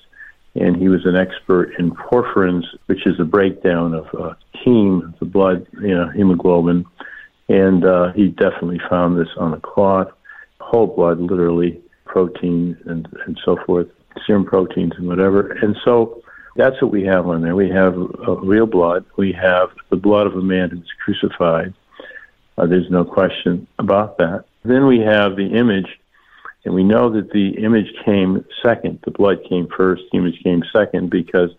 and 0.55 0.77
he 0.77 0.87
was 0.87 1.05
an 1.05 1.17
expert 1.17 1.73
in 1.79 1.91
porphyrins, 1.91 2.63
which 2.85 3.05
is 3.05 3.19
a 3.19 3.25
breakdown 3.25 3.93
of 3.93 4.07
uh, 4.17 4.33
heme, 4.65 5.17
the 5.19 5.25
blood, 5.25 5.65
you 5.81 5.95
know, 5.95 6.09
hemoglobin 6.09 6.85
and 7.49 7.85
uh, 7.85 8.11
he 8.13 8.29
definitely 8.29 8.79
found 8.89 9.19
this 9.19 9.29
on 9.37 9.53
a 9.53 9.59
cloth, 9.59 10.09
whole 10.59 10.87
blood, 10.87 11.19
literally 11.19 11.81
protein 12.05 12.77
and, 12.85 13.07
and 13.25 13.39
so 13.43 13.57
forth, 13.65 13.87
serum 14.25 14.45
proteins 14.45 14.93
and 14.97 15.07
whatever. 15.07 15.51
And 15.51 15.75
so 15.83 16.21
that's 16.55 16.81
what 16.81 16.91
we 16.91 17.03
have 17.03 17.27
on 17.27 17.41
there. 17.41 17.55
We 17.55 17.69
have 17.69 17.95
uh, 17.95 18.37
real 18.37 18.65
blood. 18.65 19.05
We 19.17 19.33
have 19.33 19.69
the 19.89 19.97
blood 19.97 20.27
of 20.27 20.35
a 20.35 20.41
man 20.41 20.69
who's 20.69 20.89
crucified. 21.03 21.73
Uh, 22.57 22.67
there's 22.67 22.89
no 22.89 23.03
question 23.03 23.67
about 23.79 24.17
that. 24.19 24.45
Then 24.63 24.85
we 24.85 24.99
have 24.99 25.35
the 25.35 25.47
image, 25.47 25.99
and 26.63 26.73
we 26.73 26.83
know 26.83 27.11
that 27.11 27.31
the 27.31 27.49
image 27.57 27.91
came 28.05 28.45
second. 28.63 28.99
The 29.03 29.11
blood 29.11 29.39
came 29.49 29.67
first. 29.75 30.03
The 30.11 30.19
image 30.19 30.41
came 30.43 30.63
second 30.71 31.09
because 31.09 31.49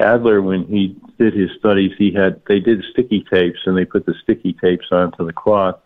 Adler, 0.00 0.42
when 0.42 0.64
he 0.64 0.96
did 1.18 1.34
his 1.34 1.50
studies, 1.58 1.92
he 1.98 2.12
had 2.12 2.40
they 2.48 2.60
did 2.60 2.82
sticky 2.90 3.24
tapes 3.30 3.60
and 3.66 3.76
they 3.76 3.84
put 3.84 4.06
the 4.06 4.14
sticky 4.22 4.54
tapes 4.54 4.86
onto 4.90 5.24
the 5.24 5.32
cloth, 5.32 5.78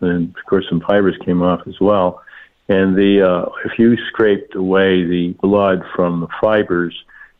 and 0.00 0.34
of 0.36 0.44
course 0.46 0.66
some 0.68 0.80
fibers 0.80 1.16
came 1.24 1.42
off 1.42 1.66
as 1.66 1.80
well. 1.80 2.22
And 2.68 2.96
the 2.96 3.22
uh, 3.22 3.50
if 3.64 3.78
you 3.78 3.96
scraped 4.08 4.54
away 4.54 5.04
the 5.04 5.34
blood 5.40 5.82
from 5.94 6.20
the 6.20 6.28
fibers, 6.40 6.94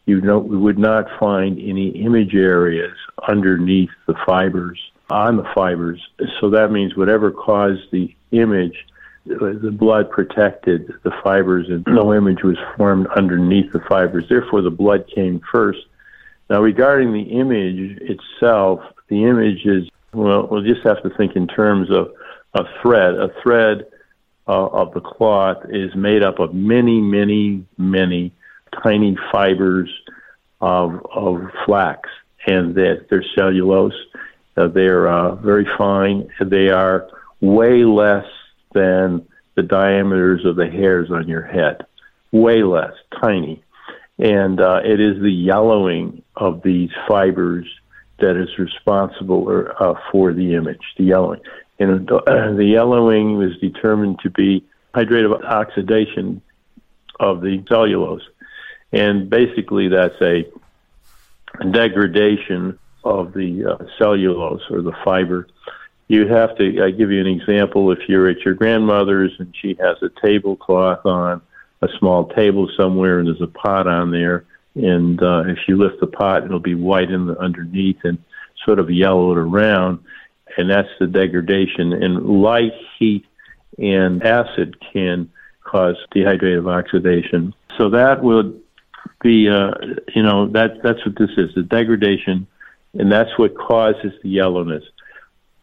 you 0.06 0.20
know 0.20 0.38
would 0.38 0.78
not 0.78 1.06
find 1.18 1.58
any 1.58 1.88
image 1.88 2.34
areas 2.34 2.96
underneath 3.28 3.90
the 4.06 4.14
fibers 4.26 4.80
on 5.10 5.36
the 5.36 5.48
fibers. 5.54 6.00
So 6.40 6.50
that 6.50 6.70
means 6.70 6.96
whatever 6.96 7.30
caused 7.30 7.90
the 7.90 8.14
image, 8.30 8.86
the 9.26 9.74
blood 9.76 10.10
protected 10.10 10.92
the 11.02 11.12
fibers, 11.22 11.68
and 11.68 11.84
no 11.86 12.14
image 12.14 12.42
was 12.42 12.56
formed 12.76 13.06
underneath 13.08 13.72
the 13.72 13.80
fibers. 13.80 14.28
Therefore, 14.28 14.62
the 14.62 14.70
blood 14.70 15.06
came 15.14 15.40
first. 15.50 15.80
Now, 16.52 16.60
regarding 16.60 17.14
the 17.14 17.22
image 17.22 17.98
itself, 18.02 18.80
the 19.08 19.24
image 19.24 19.64
is 19.64 19.88
well. 20.12 20.46
We'll 20.50 20.62
just 20.62 20.82
have 20.86 21.02
to 21.02 21.08
think 21.08 21.34
in 21.34 21.46
terms 21.46 21.90
of 21.90 22.12
a 22.52 22.64
thread. 22.82 23.14
A 23.14 23.30
thread 23.42 23.86
uh, 24.46 24.66
of 24.66 24.92
the 24.92 25.00
cloth 25.00 25.64
is 25.70 25.94
made 25.96 26.22
up 26.22 26.40
of 26.40 26.52
many, 26.52 27.00
many, 27.00 27.64
many 27.78 28.34
tiny 28.82 29.16
fibers 29.32 29.88
of, 30.60 31.00
of 31.10 31.40
flax, 31.64 32.10
and 32.46 32.74
that 32.74 33.06
they're 33.08 33.24
cellulose. 33.34 33.98
Uh, 34.54 34.68
they're 34.68 35.08
uh, 35.08 35.36
very 35.36 35.66
fine. 35.78 36.28
They 36.38 36.68
are 36.68 37.08
way 37.40 37.82
less 37.84 38.26
than 38.74 39.26
the 39.54 39.62
diameters 39.62 40.44
of 40.44 40.56
the 40.56 40.68
hairs 40.68 41.10
on 41.10 41.28
your 41.28 41.46
head. 41.46 41.86
Way 42.30 42.62
less, 42.62 42.92
tiny. 43.22 43.64
And 44.18 44.60
uh, 44.60 44.80
it 44.84 45.00
is 45.00 45.20
the 45.20 45.32
yellowing 45.32 46.22
of 46.36 46.62
these 46.62 46.90
fibers 47.08 47.66
that 48.18 48.36
is 48.36 48.56
responsible 48.58 49.66
uh, 49.78 49.94
for 50.10 50.32
the 50.32 50.54
image, 50.54 50.82
the 50.96 51.04
yellowing. 51.04 51.40
And 51.78 52.10
uh, 52.10 52.20
the 52.26 52.64
yellowing 52.64 53.36
was 53.38 53.56
determined 53.58 54.20
to 54.20 54.30
be 54.30 54.64
hydrative 54.94 55.42
oxidation 55.44 56.42
of 57.18 57.40
the 57.40 57.64
cellulose. 57.68 58.22
And 58.92 59.30
basically, 59.30 59.88
that's 59.88 60.20
a 60.20 60.44
degradation 61.70 62.78
of 63.04 63.32
the 63.32 63.66
uh, 63.66 63.84
cellulose 63.98 64.62
or 64.70 64.82
the 64.82 64.92
fiber. 65.04 65.48
You 66.08 66.26
have 66.28 66.56
to, 66.58 66.84
I 66.84 66.90
give 66.90 67.10
you 67.10 67.20
an 67.20 67.26
example. 67.26 67.90
If 67.90 68.08
you're 68.08 68.28
at 68.28 68.40
your 68.40 68.54
grandmother's 68.54 69.32
and 69.38 69.54
she 69.60 69.76
has 69.80 69.96
a 70.02 70.10
tablecloth 70.24 71.06
on, 71.06 71.40
a 71.82 71.88
small 71.98 72.28
table 72.28 72.68
somewhere, 72.76 73.18
and 73.18 73.28
there's 73.28 73.40
a 73.40 73.46
pot 73.46 73.86
on 73.86 74.10
there, 74.10 74.44
and 74.74 75.22
uh, 75.22 75.42
if 75.46 75.58
you 75.68 75.76
lift 75.76 76.00
the 76.00 76.06
pot, 76.06 76.44
it'll 76.44 76.60
be 76.60 76.74
white 76.74 77.10
in 77.10 77.26
the 77.26 77.38
underneath 77.38 77.98
and 78.04 78.18
sort 78.64 78.78
of 78.78 78.90
yellowed 78.90 79.36
around, 79.36 79.98
and 80.56 80.70
that's 80.70 80.88
the 81.00 81.06
degradation. 81.06 81.92
And 81.92 82.42
light, 82.42 82.72
heat, 82.98 83.26
and 83.78 84.22
acid 84.22 84.76
can 84.92 85.30
cause 85.64 85.96
dehydrative 86.14 86.70
oxidation. 86.70 87.54
So 87.76 87.90
that 87.90 88.22
would 88.22 88.60
be, 89.22 89.48
uh, 89.48 89.72
you 90.14 90.22
know, 90.22 90.48
that 90.48 90.82
that's 90.82 91.04
what 91.04 91.16
this 91.16 91.30
is, 91.36 91.54
the 91.54 91.62
degradation, 91.62 92.46
and 92.94 93.10
that's 93.10 93.36
what 93.38 93.56
causes 93.56 94.12
the 94.22 94.28
yellowness. 94.28 94.84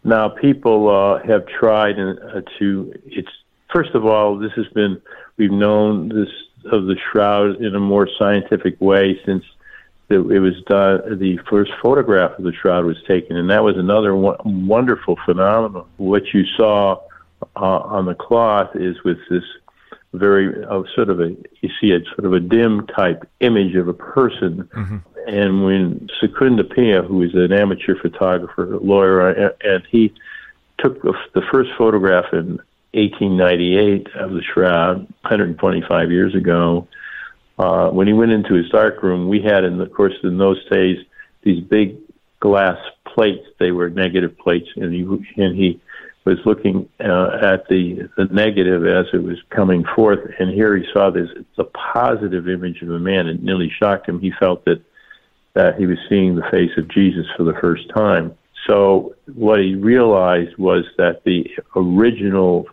Now, 0.03 0.29
people 0.29 0.89
uh, 0.89 1.25
have 1.27 1.45
tried 1.47 1.99
uh, 1.99 2.41
to. 2.57 2.93
It's 3.05 3.29
first 3.71 3.91
of 3.91 4.05
all, 4.05 4.37
this 4.37 4.51
has 4.55 4.67
been 4.67 5.01
we've 5.39 5.51
known 5.51 6.09
this 6.09 6.29
of 6.71 6.85
the 6.85 6.97
shroud 7.11 7.61
in 7.61 7.73
a 7.73 7.79
more 7.79 8.07
scientific 8.19 8.79
way 8.81 9.19
since 9.25 9.43
it 10.09 10.17
was 10.17 10.61
done. 10.67 11.19
The 11.19 11.37
first 11.49 11.71
photograph 11.81 12.37
of 12.37 12.43
the 12.43 12.51
shroud 12.51 12.85
was 12.85 12.97
taken, 13.07 13.37
and 13.37 13.49
that 13.49 13.63
was 13.63 13.77
another 13.77 14.15
wonderful 14.15 15.17
phenomenon. 15.25 15.85
What 15.97 16.33
you 16.33 16.45
saw 16.57 16.99
uh, 17.55 17.59
on 17.59 18.05
the 18.05 18.15
cloth 18.15 18.75
is 18.75 19.01
with 19.03 19.17
this 19.29 19.43
very 20.13 20.65
uh, 20.65 20.81
sort 20.95 21.09
of 21.09 21.19
a 21.19 21.29
you 21.61 21.69
see 21.79 21.91
a 21.91 22.03
sort 22.15 22.25
of 22.25 22.33
a 22.33 22.39
dim 22.39 22.87
type 22.87 23.27
image 23.39 23.75
of 23.75 23.87
a 23.87 23.93
person. 23.93 24.67
Mm-hmm. 24.75 24.97
And 25.27 25.63
when 25.63 26.09
Secondo 26.19 26.63
Pia, 26.63 27.03
who 27.03 27.21
is 27.21 27.35
an 27.35 27.53
amateur 27.53 27.95
photographer, 28.01 28.79
lawyer, 28.79 29.29
and 29.61 29.83
he 29.91 30.11
took 30.79 31.01
the 31.03 31.41
first 31.51 31.69
photograph 31.77 32.33
in 32.33 32.59
1898 32.93 34.07
of 34.15 34.31
the 34.31 34.41
shroud, 34.41 34.97
125 35.21 36.11
years 36.11 36.33
ago. 36.35 36.87
Uh, 37.57 37.89
when 37.89 38.07
he 38.07 38.13
went 38.13 38.31
into 38.31 38.53
his 38.53 38.69
dark 38.69 39.03
room, 39.03 39.27
we 39.27 39.41
had, 39.41 39.63
in 39.63 39.77
the 39.77 39.83
of 39.83 39.93
course, 39.93 40.13
in 40.23 40.37
those 40.37 40.63
days, 40.69 40.97
these 41.43 41.61
big 41.63 41.97
glass 42.39 42.77
plates. 43.05 43.45
They 43.59 43.71
were 43.71 43.89
negative 43.89 44.37
plates, 44.37 44.69
and 44.75 44.93
he 44.93 45.01
and 45.41 45.55
he 45.55 45.81
was 46.25 46.37
looking 46.45 46.87
uh, 46.99 47.37
at 47.41 47.67
the 47.67 48.09
the 48.17 48.25
negative 48.31 48.85
as 48.85 49.05
it 49.13 49.23
was 49.23 49.37
coming 49.49 49.83
forth, 49.95 50.19
and 50.39 50.49
here 50.49 50.75
he 50.75 50.85
saw 50.93 51.09
this 51.09 51.29
the 51.57 51.65
positive 51.65 52.47
image 52.47 52.81
of 52.81 52.89
a 52.89 52.99
man. 52.99 53.27
It 53.27 53.43
nearly 53.43 53.69
shocked 53.69 54.07
him. 54.07 54.19
He 54.19 54.31
felt 54.39 54.65
that 54.65 54.81
that 55.53 55.75
he 55.77 55.85
was 55.85 55.97
seeing 56.07 56.35
the 56.35 56.49
face 56.51 56.71
of 56.77 56.87
Jesus 56.89 57.25
for 57.35 57.43
the 57.43 57.57
first 57.59 57.89
time. 57.89 58.37
So 58.67 59.15
what 59.33 59.59
he 59.59 59.75
realized 59.75 60.57
was 60.57 60.85
that 60.97 61.23
the 61.23 61.49
original 61.75 62.67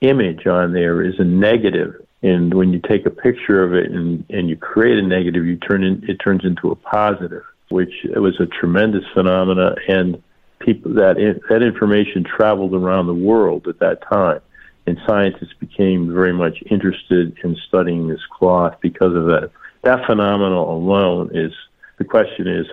image 0.00 0.46
on 0.46 0.72
there 0.72 1.02
is 1.02 1.14
a 1.18 1.24
negative, 1.24 1.94
and 2.22 2.52
when 2.54 2.72
you 2.72 2.80
take 2.80 3.06
a 3.06 3.10
picture 3.10 3.62
of 3.62 3.74
it 3.74 3.90
and 3.90 4.24
and 4.30 4.48
you 4.48 4.56
create 4.56 4.98
a 4.98 5.02
negative, 5.02 5.44
you 5.46 5.56
turn 5.56 5.84
in, 5.84 6.04
it 6.08 6.16
turns 6.16 6.44
into 6.44 6.70
a 6.70 6.76
positive, 6.76 7.42
which 7.68 7.92
was 8.16 8.38
a 8.40 8.46
tremendous 8.46 9.04
phenomena. 9.14 9.74
And 9.88 10.22
people 10.58 10.94
that 10.94 11.16
that 11.48 11.62
information 11.62 12.24
traveled 12.24 12.74
around 12.74 13.06
the 13.06 13.14
world 13.14 13.66
at 13.68 13.78
that 13.80 14.02
time, 14.10 14.40
and 14.86 14.98
scientists 15.06 15.54
became 15.58 16.12
very 16.12 16.32
much 16.32 16.62
interested 16.70 17.36
in 17.42 17.56
studying 17.68 18.08
this 18.08 18.24
cloth 18.38 18.76
because 18.80 19.14
of 19.14 19.26
that. 19.26 19.50
That 19.82 20.04
phenomenon 20.06 20.52
alone 20.52 21.30
is 21.32 21.52
the 21.98 22.04
question 22.04 22.46
is 22.46 22.66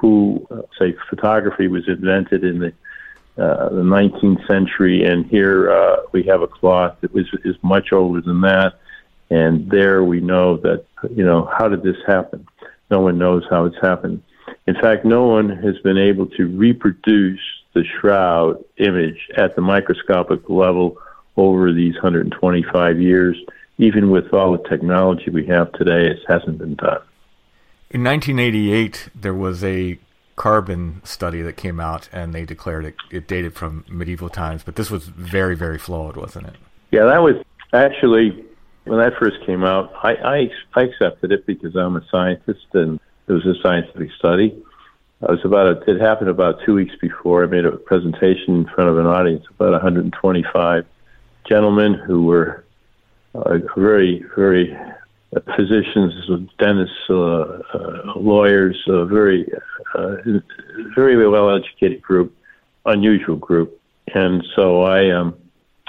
who 0.00 0.46
say 0.78 0.94
photography 1.08 1.68
was 1.68 1.88
invented 1.88 2.44
in 2.44 2.58
the 2.58 2.72
uh, 3.38 3.68
the 3.68 3.82
19th 3.82 4.46
century, 4.46 5.04
and 5.04 5.26
here 5.26 5.70
uh, 5.70 5.96
we 6.12 6.22
have 6.22 6.42
a 6.42 6.46
cloth 6.46 6.96
that 7.02 7.12
was 7.12 7.26
is 7.44 7.56
much 7.62 7.92
older 7.92 8.20
than 8.20 8.40
that, 8.40 8.78
and 9.30 9.70
there 9.70 10.02
we 10.02 10.20
know 10.20 10.56
that 10.58 10.84
you 11.14 11.24
know 11.24 11.44
how 11.58 11.68
did 11.68 11.82
this 11.82 11.96
happen? 12.06 12.46
No 12.90 13.00
one 13.00 13.18
knows 13.18 13.44
how 13.50 13.64
it's 13.66 13.80
happened. 13.82 14.22
In 14.66 14.74
fact, 14.74 15.04
no 15.04 15.26
one 15.26 15.48
has 15.48 15.78
been 15.78 15.98
able 15.98 16.26
to 16.28 16.46
reproduce 16.46 17.40
the 17.74 17.84
shroud 17.84 18.64
image 18.78 19.28
at 19.36 19.54
the 19.54 19.62
microscopic 19.62 20.48
level 20.48 20.96
over 21.36 21.72
these 21.72 21.94
125 21.94 23.00
years. 23.00 23.36
Even 23.78 24.10
with 24.10 24.32
all 24.32 24.52
the 24.52 24.68
technology 24.68 25.28
we 25.28 25.46
have 25.46 25.70
today, 25.72 26.06
it 26.06 26.20
hasn't 26.26 26.56
been 26.56 26.74
done. 26.76 27.02
In 27.90 28.02
1988, 28.02 29.10
there 29.14 29.34
was 29.34 29.62
a 29.62 29.98
carbon 30.36 31.00
study 31.04 31.42
that 31.42 31.56
came 31.56 31.80
out, 31.80 32.08
and 32.12 32.34
they 32.34 32.44
declared 32.44 32.84
it, 32.84 32.94
it 33.10 33.26
dated 33.26 33.54
from 33.54 33.84
medieval 33.88 34.28
times. 34.28 34.62
But 34.62 34.76
this 34.76 34.90
was 34.90 35.04
very, 35.04 35.56
very 35.56 35.78
flawed, 35.78 36.16
wasn't 36.16 36.46
it? 36.46 36.56
Yeah, 36.90 37.04
that 37.06 37.22
was 37.22 37.36
actually 37.72 38.44
when 38.84 38.98
that 38.98 39.14
first 39.18 39.36
came 39.44 39.64
out. 39.64 39.92
I, 40.02 40.14
I, 40.14 40.50
I 40.74 40.82
accepted 40.82 41.32
it 41.32 41.44
because 41.46 41.74
I'm 41.74 41.96
a 41.96 42.04
scientist 42.10 42.66
and 42.72 43.00
it 43.26 43.32
was 43.32 43.44
a 43.44 43.54
scientific 43.62 44.10
study. 44.12 44.62
It 45.22 45.30
was 45.30 45.44
about 45.44 45.66
a, 45.66 45.90
it 45.90 46.00
happened 46.00 46.30
about 46.30 46.60
two 46.64 46.74
weeks 46.74 46.94
before. 47.00 47.42
I 47.42 47.46
made 47.46 47.64
a 47.64 47.72
presentation 47.72 48.54
in 48.54 48.66
front 48.66 48.90
of 48.90 48.98
an 48.98 49.06
audience, 49.06 49.44
about 49.50 49.72
125 49.72 50.86
gentlemen 51.48 51.94
who 51.94 52.24
were 52.24 52.64
uh, 53.34 53.58
very, 53.76 54.24
very 54.36 54.76
physicians, 55.56 56.14
dentists, 56.58 56.96
uh, 57.10 57.14
uh, 57.14 58.12
lawyers, 58.16 58.76
a 58.88 59.04
very, 59.04 59.46
uh, 59.94 60.16
very 60.94 61.28
well 61.28 61.54
educated 61.54 62.02
group, 62.02 62.36
unusual 62.84 63.36
group. 63.36 63.80
And 64.14 64.44
so 64.54 64.82
I 64.82 65.10
um, 65.10 65.36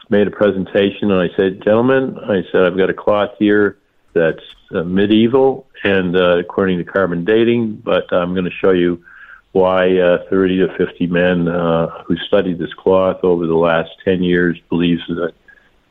made 0.10 0.28
a 0.28 0.32
presentation 0.32 1.12
and 1.12 1.22
I 1.22 1.36
said, 1.36 1.64
gentlemen, 1.64 2.18
I 2.20 2.44
said, 2.52 2.64
I've 2.64 2.78
got 2.78 2.90
a 2.90 2.94
cloth 2.94 3.32
here 3.40 3.78
that's 4.14 4.44
medieval 4.72 5.68
and 5.84 6.16
according 6.16 6.80
to 6.80 6.84
carbon 6.84 7.24
dating, 7.24 7.76
but 7.78 8.12
I'm 8.12 8.34
going 8.34 8.46
to 8.46 8.52
show 8.52 8.72
you 8.72 9.04
why 9.52 9.98
uh, 9.98 10.20
30 10.30 10.58
to 10.60 10.78
50 10.78 11.08
men 11.08 11.48
uh, 11.48 12.04
who 12.04 12.16
studied 12.18 12.60
this 12.60 12.74
cloth 12.74 13.24
over 13.24 13.48
the 13.48 13.56
last 13.56 13.90
10 14.06 14.24
years 14.24 14.60
believes 14.70 15.02
that 15.08 15.34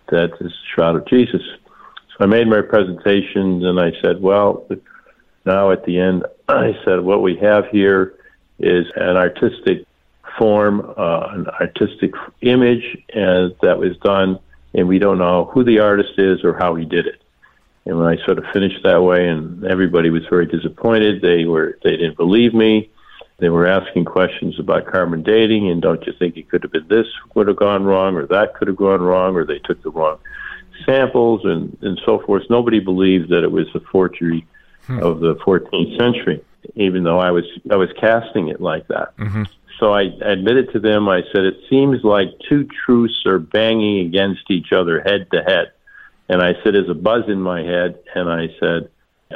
that 0.09 0.33
is 0.35 0.39
the 0.39 0.51
shroud 0.73 0.97
of 0.97 1.07
Jesus. 1.07 1.43
So 2.17 2.25
I 2.25 2.27
made 2.27 2.49
my 2.49 2.63
presentation 2.63 3.65
and 3.65 3.79
I 3.79 3.93
said, 4.01 4.23
well, 4.23 4.67
now 5.45 5.71
at 5.71 5.85
the 5.85 5.99
end, 5.99 6.25
I 6.49 6.73
said, 6.85 7.01
what 7.01 7.23
we 7.23 7.37
have 7.37 7.67
here 7.69 8.15
is 8.59 8.87
an 8.97 9.17
artistic 9.17 9.87
form, 10.39 10.95
uh, 10.97 11.29
an 11.31 11.47
artistic 11.61 12.13
image 12.41 12.85
and 13.13 13.55
that 13.61 13.79
was 13.79 13.97
done, 13.99 14.39
and 14.75 14.89
we 14.89 14.99
don't 14.99 15.19
know 15.19 15.47
who 15.47 15.63
the 15.63 15.81
artist 15.81 16.19
is 16.19 16.43
or 16.43 16.55
how 16.55 16.75
he 16.75 16.85
did 16.85 17.07
it. 17.07 17.23
And 17.85 17.99
when 17.99 18.07
I 18.07 18.25
sort 18.25 18.39
of 18.39 18.45
finished 18.53 18.83
that 18.83 19.03
way, 19.03 19.29
and 19.29 19.65
everybody 19.65 20.11
was 20.11 20.23
very 20.29 20.47
disappointed, 20.47 21.23
they 21.23 21.45
were 21.45 21.79
they 21.85 21.93
didn't 21.93 22.17
believe 22.17 22.53
me. 22.53 22.91
They 23.39 23.49
were 23.49 23.67
asking 23.67 24.07
questions 24.07 24.59
about 24.59 24.87
carbon 24.87 25.23
dating, 25.23 25.71
and 25.71 25.81
don't 25.81 26.05
you 26.05 26.13
think 26.19 26.37
it 26.37 26.49
could 26.49 26.65
have 26.65 26.73
been 26.73 26.89
this 26.89 27.07
would 27.35 27.47
have 27.47 27.57
gone 27.57 27.85
wrong, 27.85 28.17
or 28.17 28.27
that 28.27 28.55
could 28.55 28.67
have 28.67 28.77
gone 28.77 29.03
wrong, 29.03 29.37
or 29.37 29.45
they 29.45 29.61
took 29.61 29.81
the 29.83 29.91
wrong 29.91 30.19
samples, 30.85 31.43
and 31.45 31.77
and 31.83 32.01
so 32.05 32.21
forth. 32.21 32.43
Nobody 32.51 32.81
believed 32.81 33.31
that 33.31 33.45
it 33.45 33.51
was 33.51 33.67
a 33.75 33.81
forgery 33.81 34.47
hmm. 34.87 34.99
of 34.99 35.21
the 35.21 35.35
14th 35.37 35.99
century, 35.99 36.45
even 36.75 37.05
though 37.05 37.19
I 37.19 37.31
was 37.31 37.45
I 37.71 37.77
was 37.77 37.91
casting 38.01 38.49
it 38.49 38.61
like 38.61 38.89
that. 38.89 39.17
Mm-hmm. 39.17 39.45
So 39.79 39.93
I 39.93 40.03
admitted 40.23 40.73
to 40.73 40.81
them. 40.81 41.09
I 41.09 41.23
said 41.33 41.45
it 41.45 41.59
seems 41.69 42.03
like 42.03 42.29
two 42.49 42.67
truths 42.85 43.27
are 43.27 43.39
banging 43.39 44.07
against 44.07 44.51
each 44.51 44.73
other 44.73 45.01
head 45.01 45.29
to 45.33 45.43
head, 45.43 45.73
and 46.29 46.43
I 46.43 46.55
said 46.63 46.75
there's 46.75 46.89
a 46.91 46.95
buzz 46.95 47.25
in 47.29 47.41
my 47.41 47.63
head, 47.63 47.99
and 48.15 48.31
I 48.31 48.49
said 48.59 48.89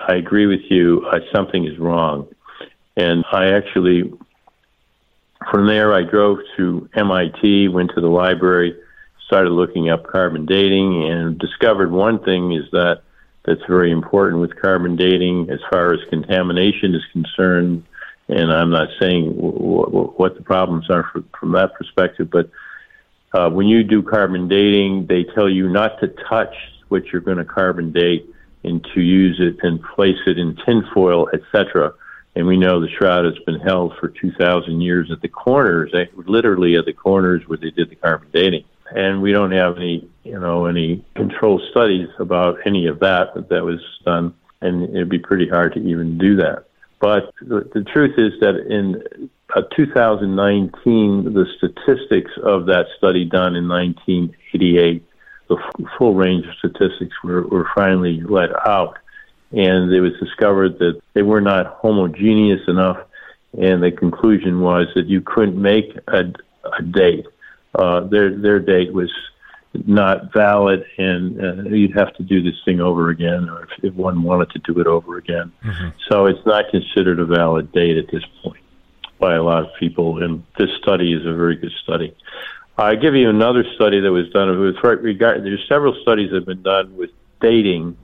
I 0.07 0.15
agree 0.15 0.47
with 0.47 0.71
you. 0.71 1.07
Uh, 1.11 1.21
something 1.35 1.65
is 1.67 1.79
wrong, 1.79 2.29
and 2.97 3.25
I 3.33 3.53
actually. 3.53 4.13
From 5.51 5.67
there, 5.67 5.95
I 5.95 6.03
drove 6.03 6.41
to 6.59 6.87
MIT, 6.95 7.69
went 7.69 7.93
to 7.95 8.03
the 8.03 8.09
library, 8.09 8.77
started 9.31 9.51
looking 9.51 9.89
up 9.89 10.09
carbon 10.09 10.45
dating, 10.45 11.09
and 11.09 11.39
discovered 11.39 11.93
one 11.93 12.19
thing 12.25 12.53
is 12.53 12.69
that 12.73 13.03
that's 13.45 13.61
very 13.69 13.93
important 13.93 14.41
with 14.41 14.61
carbon 14.61 14.97
dating 14.97 15.49
as 15.51 15.61
far 15.71 15.95
as 15.95 16.01
contamination 16.11 16.97
is 16.97 17.03
concerned. 17.13 17.85
And 18.29 18.53
I'm 18.53 18.71
not 18.71 18.89
saying 19.01 19.37
w- 19.37 19.85
w- 19.85 20.13
what 20.17 20.37
the 20.37 20.43
problems 20.43 20.91
are 20.91 21.09
for, 21.13 21.23
from 21.39 21.53
that 21.53 21.75
perspective, 21.75 22.29
but 22.29 22.51
uh, 23.33 23.49
when 23.51 23.69
you 23.69 23.85
do 23.85 24.03
carbon 24.03 24.49
dating, 24.49 25.07
they 25.07 25.23
tell 25.23 25.49
you 25.49 25.69
not 25.69 26.01
to 26.01 26.09
touch 26.29 26.55
what 26.89 27.07
you're 27.07 27.21
going 27.21 27.39
to 27.39 27.45
carbon 27.45 27.93
date 27.93 28.29
and 28.65 28.85
to 28.95 29.01
use 29.01 29.39
it 29.39 29.65
and 29.65 29.81
place 29.81 30.19
it 30.27 30.39
in 30.39 30.57
tinfoil, 30.67 31.29
etc. 31.33 31.95
And 32.35 32.49
we 32.49 32.57
know 32.57 32.81
the 32.81 32.89
shroud 32.89 33.25
has 33.27 33.39
been 33.47 33.61
held 33.61 33.97
for 34.01 34.09
2,000 34.09 34.81
years 34.81 35.13
at 35.13 35.23
the 35.23 35.29
corners, 35.29 35.95
literally 36.17 36.75
at 36.75 36.85
the 36.85 36.93
corners 36.93 37.47
where 37.47 37.59
they 37.59 37.71
did 37.71 37.91
the 37.91 37.97
carbon 37.97 38.29
dating 38.33 38.65
and 38.95 39.23
we 39.23 39.33
don't 39.33 39.53
have 39.53 39.77
any, 39.77 40.09
you 40.25 40.39
know, 40.39 40.67
any 40.67 41.05
control 41.15 41.61
studies 41.71 42.09
about 42.19 42.59
any 42.67 42.87
of 42.87 43.01
that 43.01 43.35
that, 43.49 43.65
was 43.65 43.81
done, 44.05 44.35
and 44.61 44.85
it'd 44.95 45.09
be 45.09 45.19
pretty 45.19 45.49
hard 45.49 45.75
to 45.75 45.81
even 45.81 46.19
do 46.19 46.37
that. 46.37 46.65
But 47.01 47.33
the, 47.41 47.69
the 47.73 47.83
truth 47.83 48.19
is 48.19 48.39
that 48.41 48.57
in 48.69 49.03
uh, 49.55 49.63
2019, 49.75 51.33
the 51.33 51.47
statistics 51.57 52.33
of 52.43 52.67
that 52.67 52.87
study 52.99 53.25
done 53.25 53.57
in 53.57 53.69
1988, 53.69 55.05
the 55.49 55.57
f- 55.57 55.91
full 55.97 56.15
range 56.15 56.47
of 56.47 56.55
statistics 56.59 57.15
were, 57.25 57.47
were 57.47 57.69
finally 57.75 58.21
let 58.23 58.51
out. 58.67 58.99
And 59.53 59.93
it 59.93 60.01
was 60.01 60.13
discovered 60.21 60.79
that 60.79 61.01
they 61.15 61.23
were 61.23 61.41
not 61.41 61.79
homogeneous 61.81 62.61
enough. 62.69 62.99
And 63.59 63.83
the 63.83 63.91
conclusion 63.91 64.61
was 64.61 64.87
that 64.95 65.07
you 65.07 65.23
couldn't 65.23 65.61
make 65.61 65.97
a, 66.07 66.33
a 66.79 66.83
date 66.83 67.27
uh, 67.75 68.01
their 68.01 68.37
their 68.37 68.59
date 68.59 68.93
was 68.93 69.11
not 69.73 70.33
valid, 70.33 70.85
and 70.99 71.41
uh, 71.41 71.63
you'd 71.69 71.97
have 71.97 72.13
to 72.15 72.23
do 72.23 72.43
this 72.43 72.57
thing 72.65 72.81
over 72.81 73.11
again, 73.11 73.49
or 73.49 73.65
if, 73.65 73.85
if 73.85 73.95
one 73.95 74.23
wanted 74.23 74.51
to 74.51 74.59
do 74.59 74.81
it 74.81 74.87
over 74.87 75.17
again. 75.17 75.53
Mm-hmm. 75.65 75.89
So 76.11 76.27
it's 76.27 76.45
not 76.45 76.65
considered 76.71 77.21
a 77.21 77.25
valid 77.25 77.71
date 77.73 77.97
at 77.97 78.11
this 78.11 78.25
point 78.43 78.63
by 79.21 79.35
a 79.35 79.43
lot 79.43 79.63
of 79.63 79.69
people, 79.79 80.23
and 80.23 80.45
this 80.59 80.71
study 80.83 81.13
is 81.13 81.25
a 81.25 81.35
very 81.35 81.57
good 81.57 81.73
study. 81.83 82.17
I 82.77 82.95
give 82.95 83.15
you 83.15 83.29
another 83.29 83.65
study 83.75 84.01
that 84.01 84.11
was 84.11 84.29
done 84.31 84.59
with 84.59 84.77
regard. 84.83 85.45
There's 85.45 85.65
several 85.69 85.95
studies 86.03 86.31
that 86.31 86.37
have 86.37 86.47
been 86.47 86.63
done 86.63 86.97
with 86.97 87.11
dating, 87.41 87.97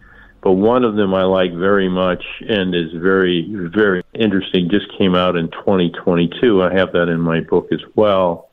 but 0.42 0.52
one 0.52 0.84
of 0.84 0.94
them 0.94 1.14
I 1.14 1.24
like 1.24 1.52
very 1.54 1.88
much 1.88 2.22
and 2.46 2.74
is 2.74 2.92
very 2.92 3.50
very 3.74 4.04
interesting. 4.14 4.68
Just 4.70 4.86
came 4.98 5.14
out 5.14 5.34
in 5.34 5.48
2022. 5.50 6.62
I 6.62 6.74
have 6.74 6.92
that 6.92 7.08
in 7.08 7.20
my 7.20 7.40
book 7.40 7.68
as 7.72 7.80
well 7.96 8.45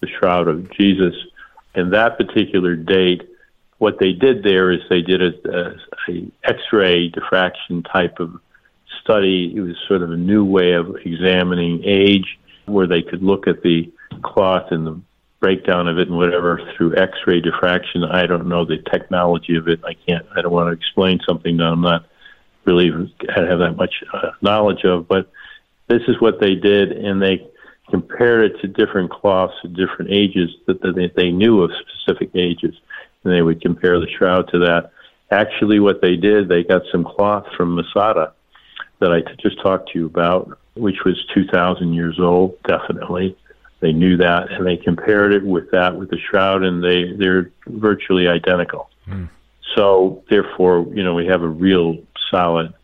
the 0.00 0.08
Shroud 0.08 0.48
of 0.48 0.70
Jesus. 0.72 1.14
And 1.74 1.92
that 1.92 2.16
particular 2.16 2.76
date, 2.76 3.22
what 3.78 3.98
they 3.98 4.12
did 4.12 4.42
there 4.42 4.70
is 4.70 4.80
they 4.88 5.02
did 5.02 5.22
a, 5.22 5.32
a, 5.50 6.12
a 6.12 6.26
X-ray 6.44 7.08
diffraction 7.08 7.82
type 7.82 8.18
of 8.20 8.40
study. 9.02 9.52
It 9.54 9.60
was 9.60 9.76
sort 9.86 10.02
of 10.02 10.10
a 10.10 10.16
new 10.16 10.44
way 10.44 10.72
of 10.72 10.96
examining 11.04 11.82
age, 11.84 12.38
where 12.66 12.86
they 12.86 13.02
could 13.02 13.22
look 13.22 13.46
at 13.46 13.62
the 13.62 13.90
cloth 14.22 14.72
and 14.72 14.86
the 14.86 15.00
breakdown 15.40 15.86
of 15.86 15.98
it 15.98 16.08
and 16.08 16.16
whatever 16.16 16.60
through 16.76 16.96
X-ray 16.96 17.40
diffraction. 17.40 18.02
I 18.04 18.26
don't 18.26 18.48
know 18.48 18.64
the 18.64 18.78
technology 18.78 19.56
of 19.56 19.68
it. 19.68 19.80
I 19.84 19.94
can't. 19.94 20.26
I 20.36 20.42
don't 20.42 20.52
want 20.52 20.68
to 20.68 20.72
explain 20.72 21.20
something 21.26 21.56
that 21.58 21.64
I'm 21.64 21.80
not 21.80 22.06
really 22.64 22.90
have 23.34 23.58
that 23.60 23.74
much 23.76 24.02
uh, 24.12 24.32
knowledge 24.42 24.84
of. 24.84 25.06
But 25.06 25.30
this 25.86 26.02
is 26.08 26.20
what 26.20 26.40
they 26.40 26.54
did, 26.54 26.92
and 26.92 27.22
they 27.22 27.46
compared 27.90 28.50
it 28.50 28.60
to 28.60 28.68
different 28.68 29.10
cloths 29.10 29.54
at 29.64 29.72
different 29.74 30.10
ages 30.10 30.50
that, 30.66 30.80
that 30.82 30.94
they, 30.94 31.08
they 31.16 31.30
knew 31.30 31.62
of 31.62 31.70
specific 31.74 32.30
ages, 32.34 32.74
and 33.24 33.32
they 33.32 33.42
would 33.42 33.60
compare 33.60 33.98
the 33.98 34.08
shroud 34.08 34.48
to 34.52 34.58
that. 34.60 34.92
Actually, 35.30 35.80
what 35.80 36.00
they 36.00 36.16
did, 36.16 36.48
they 36.48 36.64
got 36.64 36.82
some 36.90 37.04
cloth 37.04 37.46
from 37.56 37.74
Masada 37.74 38.32
that 39.00 39.12
I 39.12 39.20
just 39.40 39.60
talked 39.60 39.92
to 39.92 39.98
you 39.98 40.06
about, 40.06 40.58
which 40.74 41.04
was 41.04 41.22
2,000 41.34 41.92
years 41.92 42.18
old, 42.18 42.60
definitely. 42.62 43.36
They 43.80 43.92
knew 43.92 44.16
that, 44.16 44.50
and 44.50 44.66
they 44.66 44.76
compared 44.76 45.32
it 45.32 45.44
with 45.44 45.70
that 45.70 45.96
with 45.96 46.10
the 46.10 46.18
shroud, 46.18 46.64
and 46.64 46.82
they 46.82 47.12
they're 47.12 47.52
virtually 47.66 48.26
identical. 48.26 48.90
Mm. 49.06 49.28
So, 49.76 50.24
therefore, 50.28 50.86
you 50.92 51.04
know, 51.04 51.14
we 51.14 51.26
have 51.26 51.42
a 51.42 51.48
real 51.48 51.98
solid 52.30 52.74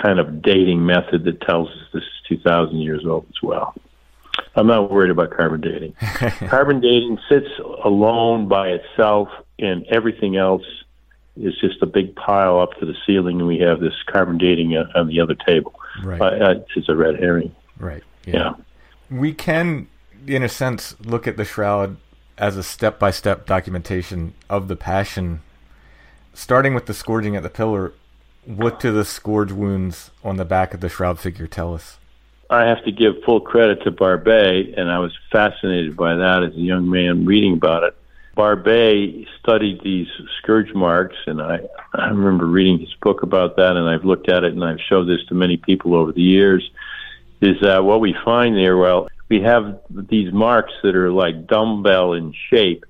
kind 0.00 0.18
of 0.18 0.40
dating 0.40 0.84
method 0.84 1.24
that 1.24 1.40
tells 1.42 1.68
us 1.68 1.78
this 1.92 2.02
is 2.02 2.08
2,000 2.28 2.78
years 2.78 3.04
old 3.04 3.26
as 3.28 3.42
well. 3.42 3.74
I'm 4.58 4.66
not 4.66 4.90
worried 4.90 5.10
about 5.10 5.30
carbon 5.30 5.60
dating. 5.60 5.92
carbon 6.48 6.80
dating 6.80 7.18
sits 7.28 7.46
alone 7.84 8.48
by 8.48 8.70
itself, 8.70 9.28
and 9.58 9.86
everything 9.86 10.36
else 10.36 10.64
is 11.36 11.54
just 11.60 11.80
a 11.80 11.86
big 11.86 12.16
pile 12.16 12.58
up 12.58 12.72
to 12.80 12.86
the 12.86 12.94
ceiling, 13.06 13.38
and 13.38 13.46
we 13.46 13.58
have 13.60 13.78
this 13.78 13.94
carbon 14.06 14.36
dating 14.36 14.76
on 14.76 15.06
the 15.06 15.20
other 15.20 15.36
table. 15.46 15.78
Right. 16.02 16.20
Uh, 16.20 16.54
it's 16.74 16.88
a 16.88 16.96
red 16.96 17.20
herring. 17.20 17.54
Right. 17.78 18.02
Yeah. 18.26 18.34
yeah. 18.34 18.54
We 19.16 19.32
can, 19.32 19.86
in 20.26 20.42
a 20.42 20.48
sense, 20.48 20.96
look 21.00 21.28
at 21.28 21.36
the 21.36 21.44
shroud 21.44 21.96
as 22.36 22.56
a 22.56 22.62
step 22.62 22.98
by 22.98 23.12
step 23.12 23.46
documentation 23.46 24.34
of 24.50 24.66
the 24.66 24.76
passion, 24.76 25.40
starting 26.34 26.74
with 26.74 26.86
the 26.86 26.94
scourging 26.94 27.36
at 27.36 27.44
the 27.44 27.50
pillar. 27.50 27.92
What 28.44 28.80
do 28.80 28.92
the 28.92 29.04
scourge 29.04 29.52
wounds 29.52 30.10
on 30.24 30.36
the 30.36 30.44
back 30.44 30.74
of 30.74 30.80
the 30.80 30.88
shroud 30.88 31.20
figure 31.20 31.46
tell 31.46 31.74
us? 31.74 31.97
I 32.50 32.66
have 32.66 32.82
to 32.84 32.92
give 32.92 33.22
full 33.24 33.40
credit 33.40 33.82
to 33.84 33.90
Barbet, 33.90 34.78
and 34.78 34.90
I 34.90 34.98
was 35.00 35.12
fascinated 35.30 35.96
by 35.96 36.14
that 36.14 36.42
as 36.42 36.54
a 36.54 36.60
young 36.60 36.88
man 36.88 37.26
reading 37.26 37.54
about 37.54 37.82
it. 37.84 37.94
Barbet 38.34 39.26
studied 39.40 39.82
these 39.82 40.06
scourge 40.38 40.72
marks, 40.72 41.16
and 41.26 41.42
I, 41.42 41.60
I 41.92 42.08
remember 42.08 42.46
reading 42.46 42.78
his 42.78 42.94
book 43.02 43.22
about 43.22 43.56
that, 43.56 43.76
and 43.76 43.88
I've 43.88 44.04
looked 44.04 44.30
at 44.30 44.44
it, 44.44 44.52
and 44.52 44.64
I've 44.64 44.80
showed 44.88 45.04
this 45.04 45.24
to 45.28 45.34
many 45.34 45.58
people 45.58 45.94
over 45.94 46.12
the 46.12 46.22
years. 46.22 46.70
Is 47.42 47.56
that 47.62 47.84
what 47.84 48.00
we 48.00 48.16
find 48.24 48.56
there? 48.56 48.76
Well, 48.78 49.08
we 49.28 49.42
have 49.42 49.80
these 49.90 50.32
marks 50.32 50.72
that 50.82 50.96
are 50.96 51.10
like 51.10 51.46
dumbbell 51.46 52.14
in 52.14 52.32
shape 52.50 52.84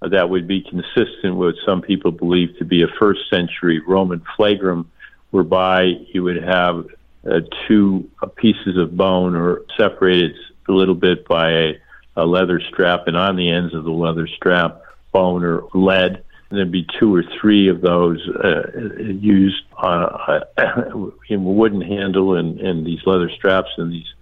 that 0.00 0.30
would 0.30 0.46
be 0.46 0.62
consistent 0.62 1.36
with 1.36 1.56
some 1.66 1.82
people 1.82 2.12
believe 2.12 2.56
to 2.58 2.64
be 2.64 2.82
a 2.82 2.88
first 3.00 3.22
century 3.30 3.80
Roman 3.80 4.22
flagrum, 4.36 4.86
whereby 5.30 5.84
you 6.12 6.22
would 6.22 6.42
have 6.42 6.86
uh, 7.30 7.40
two 7.66 8.10
pieces 8.36 8.76
of 8.76 8.96
bone 8.96 9.36
are 9.36 9.62
separated 9.76 10.34
a 10.68 10.72
little 10.72 10.94
bit 10.94 11.26
by 11.26 11.50
a, 11.50 11.72
a 12.16 12.26
leather 12.26 12.60
strap, 12.60 13.06
and 13.06 13.16
on 13.16 13.36
the 13.36 13.50
ends 13.50 13.74
of 13.74 13.84
the 13.84 13.90
leather 13.90 14.26
strap, 14.26 14.82
bone 15.12 15.44
or 15.44 15.68
lead. 15.74 16.24
And 16.50 16.58
there'd 16.58 16.72
be 16.72 16.86
two 16.98 17.14
or 17.14 17.24
three 17.40 17.68
of 17.68 17.80
those 17.80 18.20
uh, 18.28 18.78
used 19.00 19.62
on 19.76 20.02
a, 20.02 21.12
in 21.28 21.38
a 21.38 21.42
wooden 21.42 21.80
handle 21.80 22.36
and, 22.36 22.60
and 22.60 22.84
these 22.86 23.00
leather 23.06 23.30
straps 23.30 23.70
and 23.78 23.92
these 23.92 24.12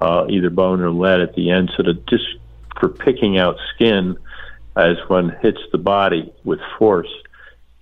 uh, 0.00 0.26
either 0.28 0.50
bone 0.50 0.80
or 0.80 0.90
lead 0.90 1.20
at 1.20 1.34
the 1.34 1.50
end, 1.50 1.70
sort 1.74 1.88
of 1.88 2.04
just 2.06 2.24
for 2.78 2.88
picking 2.88 3.38
out 3.38 3.56
skin 3.74 4.16
as 4.76 4.96
one 5.08 5.34
hits 5.40 5.60
the 5.72 5.78
body 5.78 6.32
with 6.44 6.60
force. 6.78 7.12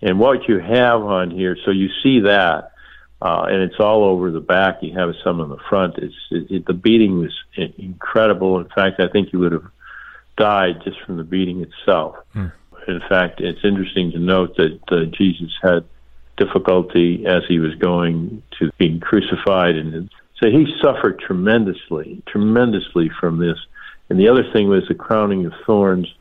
And 0.00 0.20
what 0.20 0.48
you 0.48 0.58
have 0.58 1.02
on 1.02 1.30
here, 1.30 1.56
so 1.64 1.70
you 1.70 1.88
see 2.02 2.20
that, 2.20 2.72
uh, 3.24 3.46
and 3.48 3.62
it's 3.62 3.80
all 3.80 4.04
over 4.04 4.30
the 4.30 4.40
back. 4.40 4.82
You 4.82 4.92
have 4.98 5.14
some 5.24 5.40
in 5.40 5.48
the 5.48 5.56
front. 5.70 5.96
It's 5.96 6.14
it, 6.30 6.50
it, 6.50 6.66
the 6.66 6.74
beating 6.74 7.18
was 7.18 7.32
incredible. 7.78 8.60
In 8.60 8.68
fact, 8.68 9.00
I 9.00 9.08
think 9.08 9.32
you 9.32 9.38
would 9.38 9.52
have 9.52 9.64
died 10.36 10.82
just 10.84 11.00
from 11.00 11.16
the 11.16 11.24
beating 11.24 11.62
itself. 11.62 12.16
Mm. 12.34 12.52
In 12.86 13.00
fact, 13.08 13.40
it's 13.40 13.64
interesting 13.64 14.12
to 14.12 14.18
note 14.18 14.56
that 14.58 14.78
uh, 14.88 15.04
Jesus 15.06 15.50
had 15.62 15.84
difficulty 16.36 17.24
as 17.26 17.42
he 17.48 17.58
was 17.58 17.74
going 17.76 18.42
to 18.58 18.70
being 18.76 19.00
crucified, 19.00 19.76
and 19.76 20.10
so 20.42 20.50
he 20.50 20.66
suffered 20.82 21.18
tremendously, 21.18 22.22
tremendously 22.26 23.10
from 23.18 23.38
this. 23.38 23.56
And 24.10 24.20
the 24.20 24.28
other 24.28 24.44
thing 24.52 24.68
was 24.68 24.86
the 24.86 24.94
crowning 24.94 25.46
of 25.46 25.54
thorns 25.64 26.12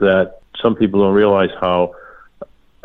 that 0.00 0.40
some 0.62 0.74
people 0.74 1.00
don't 1.00 1.14
realize 1.14 1.48
how 1.58 1.94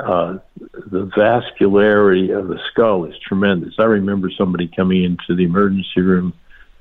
uh, 0.02 0.40
the 0.58 1.06
vascularity 1.18 2.38
of 2.38 2.48
the 2.48 2.60
skull 2.72 3.06
is 3.06 3.16
tremendous. 3.20 3.76
I 3.80 3.84
remember 3.84 4.30
somebody 4.38 4.68
coming 4.68 5.04
into 5.04 5.36
the 5.36 5.44
emergency 5.44 6.02
room, 6.02 6.34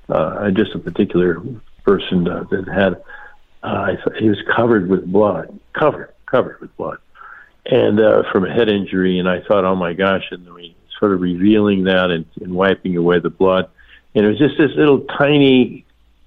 uh, 0.08 0.50
just 0.50 0.74
a 0.74 0.78
particular 0.78 1.40
person 1.84 2.26
uh, 2.28 2.44
that 2.50 2.68
had, 2.68 3.02
uh, 3.62 3.96
he 4.18 4.28
was 4.28 4.38
covered 4.54 4.88
with 4.88 5.10
blood, 5.10 5.58
covered, 5.72 6.12
covered 6.26 6.60
with 6.60 6.74
blood, 6.76 6.98
and 7.66 8.00
uh, 8.00 8.22
from 8.32 8.44
a 8.44 8.52
head 8.52 8.68
injury. 8.68 9.18
And 9.18 9.28
I 9.28 9.40
thought, 9.42 9.64
oh 9.64 9.76
my 9.76 9.92
gosh, 9.92 10.24
and 10.30 10.52
we 10.52 10.74
sort 10.98 11.12
of 11.12 11.20
revealing 11.20 11.84
that 11.84 12.10
and, 12.10 12.26
and 12.40 12.54
wiping 12.54 12.96
away 12.96 13.18
the 13.18 13.30
blood. 13.30 13.68
And 14.14 14.24
it 14.24 14.28
was 14.28 14.38
just 14.38 14.58
this 14.58 14.72
little 14.76 15.00
tiny, 15.18 15.84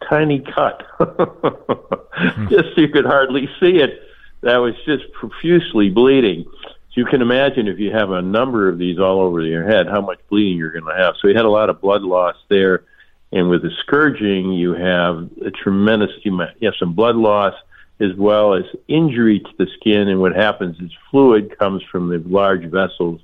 tiny 0.08 0.40
cut, 0.40 0.84
just 2.50 2.78
you 2.78 2.88
could 2.90 3.06
hardly 3.06 3.48
see 3.60 3.78
it. 3.78 4.02
That 4.42 4.58
was 4.58 4.74
just 4.86 5.12
profusely 5.14 5.90
bleeding 5.90 6.46
you 6.94 7.06
can 7.06 7.22
imagine 7.22 7.68
if 7.68 7.80
you 7.80 7.92
have 7.92 8.12
a 8.12 8.22
number 8.22 8.70
of 8.70 8.78
these 8.78 9.00
all 9.00 9.22
over 9.22 9.42
your 9.42 9.66
head, 9.66 9.88
how 9.88 10.02
much 10.02 10.20
bleeding 10.30 10.58
you're 10.58 10.72
going 10.72 10.86
to 10.86 10.96
have. 10.96 11.16
So 11.20 11.28
he 11.28 11.34
had 11.34 11.46
a 11.46 11.50
lot 11.50 11.70
of 11.70 11.82
blood 11.82 12.04
loss 12.04 12.36
there. 12.50 12.84
And 13.32 13.50
with 13.50 13.64
the 13.64 13.72
scourging, 13.80 14.52
you 14.52 14.74
have 14.74 15.30
a 15.44 15.50
tremendous, 15.50 16.12
you 16.24 16.38
have 16.62 16.76
some 16.80 16.94
blood 16.94 17.16
loss 17.16 17.56
as 18.00 18.14
well 18.16 18.54
as 18.54 18.64
injury 18.88 19.40
to 19.40 19.50
the 19.58 19.68
skin. 19.80 20.08
And 20.08 20.20
what 20.20 20.36
happens 20.36 20.80
is 20.80 20.92
fluid 21.10 21.58
comes 21.58 21.82
from 21.92 22.10
the 22.10 22.20
large 22.30 22.66
vessels 22.66 23.22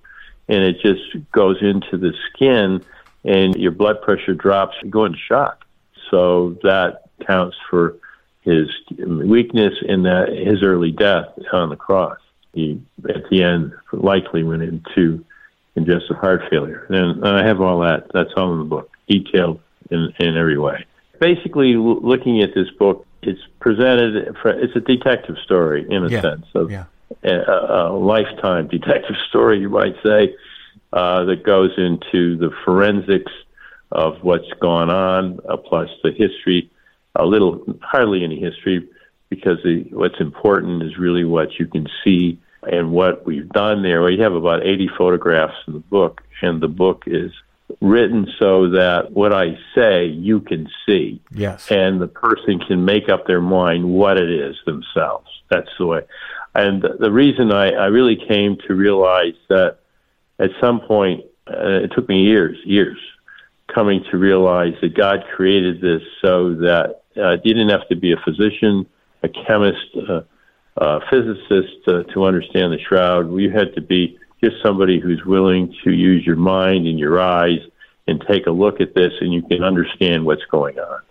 and 0.47 0.63
it 0.63 0.81
just 0.81 1.01
goes 1.31 1.57
into 1.61 1.97
the 1.97 2.13
skin 2.33 2.83
and 3.23 3.55
your 3.55 3.71
blood 3.71 4.01
pressure 4.01 4.33
drops, 4.33 4.75
you 4.81 4.89
go 4.89 5.05
into 5.05 5.19
shock. 5.19 5.63
So 6.09 6.57
that 6.63 7.03
counts 7.27 7.57
for 7.69 7.97
his 8.41 8.67
weakness 8.97 9.75
and 9.87 10.05
that 10.05 10.29
his 10.29 10.63
early 10.63 10.91
death 10.91 11.27
on 11.53 11.69
the 11.69 11.75
cross 11.75 12.17
he 12.53 12.81
at 13.07 13.29
the 13.29 13.43
end 13.43 13.73
likely 13.91 14.43
went 14.43 14.63
into 14.63 15.23
congestive 15.73 16.17
heart 16.17 16.41
failure. 16.49 16.85
And 16.89 17.25
I 17.25 17.45
have 17.45 17.61
all 17.61 17.79
that. 17.81 18.07
That's 18.13 18.31
all 18.35 18.53
in 18.53 18.59
the 18.59 18.65
book, 18.65 18.91
detailed 19.07 19.59
in, 19.91 20.13
in 20.19 20.37
every 20.37 20.57
way. 20.57 20.85
Basically, 21.19 21.75
looking 21.75 22.41
at 22.41 22.53
this 22.53 22.69
book, 22.71 23.05
it's 23.21 23.41
presented. 23.59 24.35
For, 24.41 24.49
it's 24.49 24.75
a 24.75 24.79
detective 24.79 25.35
story 25.43 25.85
in 25.89 26.05
a 26.05 26.09
yeah. 26.09 26.21
sense 26.21 26.45
of 26.55 26.71
yeah. 26.71 26.85
a, 27.23 27.91
a, 27.91 27.97
lifetime 27.97 28.67
detective 28.67 29.15
story, 29.29 29.59
you 29.59 29.69
might 29.69 29.95
say, 30.03 30.35
uh, 30.93 31.25
that 31.25 31.43
goes 31.43 31.71
into 31.77 32.37
the 32.37 32.51
forensics 32.63 33.31
of 33.91 34.23
what's 34.23 34.51
gone 34.61 34.89
on, 34.89 35.39
uh, 35.49 35.57
plus 35.57 35.89
the 36.03 36.11
history. 36.11 36.69
A 37.15 37.25
little, 37.25 37.63
hardly 37.81 38.23
any 38.23 38.39
history, 38.39 38.87
because 39.29 39.57
the, 39.63 39.85
what's 39.91 40.19
important 40.19 40.83
is 40.83 40.97
really 40.97 41.23
what 41.23 41.59
you 41.59 41.67
can 41.67 41.87
see 42.03 42.39
and 42.63 42.91
what 42.91 43.25
we've 43.25 43.49
done 43.49 43.83
there. 43.83 44.01
We 44.03 44.19
have 44.19 44.33
about 44.33 44.65
80 44.65 44.89
photographs 44.97 45.55
in 45.67 45.73
the 45.73 45.79
book, 45.79 46.21
and 46.41 46.61
the 46.61 46.67
book 46.67 47.03
is 47.07 47.31
written 47.81 48.27
so 48.39 48.71
that 48.71 49.11
what 49.11 49.33
I 49.33 49.57
say 49.75 50.05
you 50.05 50.39
can 50.41 50.67
see. 50.85 51.21
Yes. 51.31 51.71
And 51.71 52.01
the 52.01 52.07
person 52.07 52.59
can 52.59 52.83
make 52.83 53.09
up 53.09 53.27
their 53.27 53.41
mind 53.41 53.85
what 53.85 54.17
it 54.17 54.29
is 54.29 54.55
themselves. 54.65 55.27
That's 55.49 55.69
the 55.77 55.85
way. 55.85 56.01
And 56.55 56.81
the 56.81 57.11
reason 57.11 57.51
I, 57.51 57.71
I 57.71 57.85
really 57.85 58.17
came 58.27 58.57
to 58.67 58.73
realize 58.73 59.35
that 59.49 59.77
at 60.39 60.49
some 60.59 60.81
point, 60.81 61.25
uh, 61.47 61.83
it 61.83 61.91
took 61.95 62.09
me 62.09 62.23
years, 62.23 62.57
years, 62.65 62.97
coming 63.73 64.03
to 64.11 64.17
realize 64.17 64.73
that 64.81 64.95
God 64.95 65.23
created 65.35 65.79
this 65.79 66.01
so 66.21 66.55
that 66.55 67.01
uh, 67.15 67.37
you 67.43 67.53
didn't 67.53 67.69
have 67.69 67.87
to 67.89 67.95
be 67.95 68.13
a 68.13 68.17
physician 68.17 68.87
a 69.23 69.29
chemist, 69.29 69.97
uh, 70.09 70.21
a 70.77 70.99
physicist 71.09 71.87
uh, 71.87 72.03
to 72.13 72.25
understand 72.25 72.73
the 72.73 72.79
shroud. 72.79 73.33
You 73.33 73.51
had 73.51 73.75
to 73.75 73.81
be 73.81 74.17
just 74.43 74.55
somebody 74.63 74.99
who's 74.99 75.23
willing 75.25 75.75
to 75.83 75.91
use 75.91 76.25
your 76.25 76.37
mind 76.37 76.87
and 76.87 76.97
your 76.97 77.19
eyes 77.19 77.59
and 78.07 78.23
take 78.27 78.47
a 78.47 78.51
look 78.51 78.81
at 78.81 78.95
this, 78.95 79.13
and 79.21 79.33
you 79.33 79.41
can 79.41 79.63
understand 79.63 80.25
what's 80.25 80.45
going 80.49 80.79
on. 80.79 81.01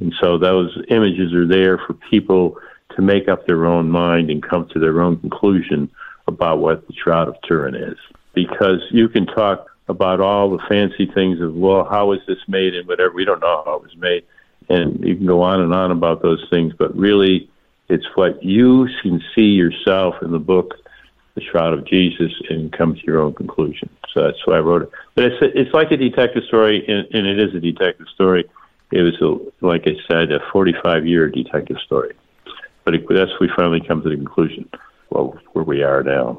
And 0.00 0.12
so 0.20 0.38
those 0.38 0.76
images 0.88 1.32
are 1.34 1.46
there 1.46 1.78
for 1.78 1.94
people 1.94 2.56
to 2.96 3.02
make 3.02 3.28
up 3.28 3.46
their 3.46 3.66
own 3.66 3.90
mind 3.90 4.30
and 4.30 4.42
come 4.42 4.68
to 4.72 4.78
their 4.78 5.00
own 5.00 5.18
conclusion 5.18 5.90
about 6.26 6.58
what 6.58 6.86
the 6.86 6.94
Shroud 6.94 7.28
of 7.28 7.36
Turin 7.46 7.74
is. 7.74 7.98
Because 8.34 8.82
you 8.90 9.08
can 9.08 9.26
talk 9.26 9.66
about 9.88 10.20
all 10.20 10.50
the 10.50 10.62
fancy 10.68 11.06
things 11.06 11.40
of, 11.40 11.54
well, 11.54 11.84
how 11.84 12.06
was 12.06 12.20
this 12.26 12.38
made 12.48 12.74
and 12.74 12.88
whatever. 12.88 13.12
We 13.12 13.24
don't 13.24 13.40
know 13.40 13.62
how 13.64 13.76
it 13.76 13.82
was 13.82 13.96
made 13.96 14.24
and 14.68 15.02
you 15.04 15.16
can 15.16 15.26
go 15.26 15.42
on 15.42 15.60
and 15.60 15.72
on 15.74 15.90
about 15.90 16.22
those 16.22 16.44
things, 16.50 16.72
but 16.78 16.96
really, 16.96 17.48
it's 17.88 18.06
what 18.14 18.42
you 18.42 18.88
can 19.02 19.22
see 19.34 19.50
yourself 19.50 20.14
in 20.22 20.30
the 20.30 20.38
book, 20.38 20.74
The 21.34 21.42
Shroud 21.42 21.74
of 21.74 21.86
Jesus, 21.86 22.32
and 22.48 22.72
come 22.72 22.94
to 22.94 23.00
your 23.04 23.20
own 23.20 23.34
conclusion. 23.34 23.88
So 24.12 24.22
that's 24.22 24.46
why 24.46 24.56
I 24.56 24.60
wrote 24.60 24.82
it. 24.82 24.90
But 25.14 25.24
it's 25.24 25.36
it's 25.54 25.74
like 25.74 25.90
a 25.90 25.96
detective 25.96 26.44
story, 26.44 26.84
and, 26.86 27.06
and 27.14 27.26
it 27.26 27.38
is 27.38 27.54
a 27.54 27.60
detective 27.60 28.06
story. 28.14 28.48
It 28.90 29.02
was, 29.02 29.20
a, 29.20 29.64
like 29.66 29.86
I 29.86 29.96
said, 30.06 30.32
a 30.32 30.40
45 30.52 31.06
year 31.06 31.28
detective 31.28 31.78
story. 31.84 32.14
But 32.84 32.94
it, 32.94 33.06
that's 33.08 33.30
we 33.40 33.50
finally 33.56 33.80
come 33.80 34.02
to 34.02 34.08
the 34.08 34.16
conclusion, 34.16 34.68
well, 35.10 35.38
where 35.52 35.64
we 35.64 35.82
are 35.82 36.02
now. 36.02 36.38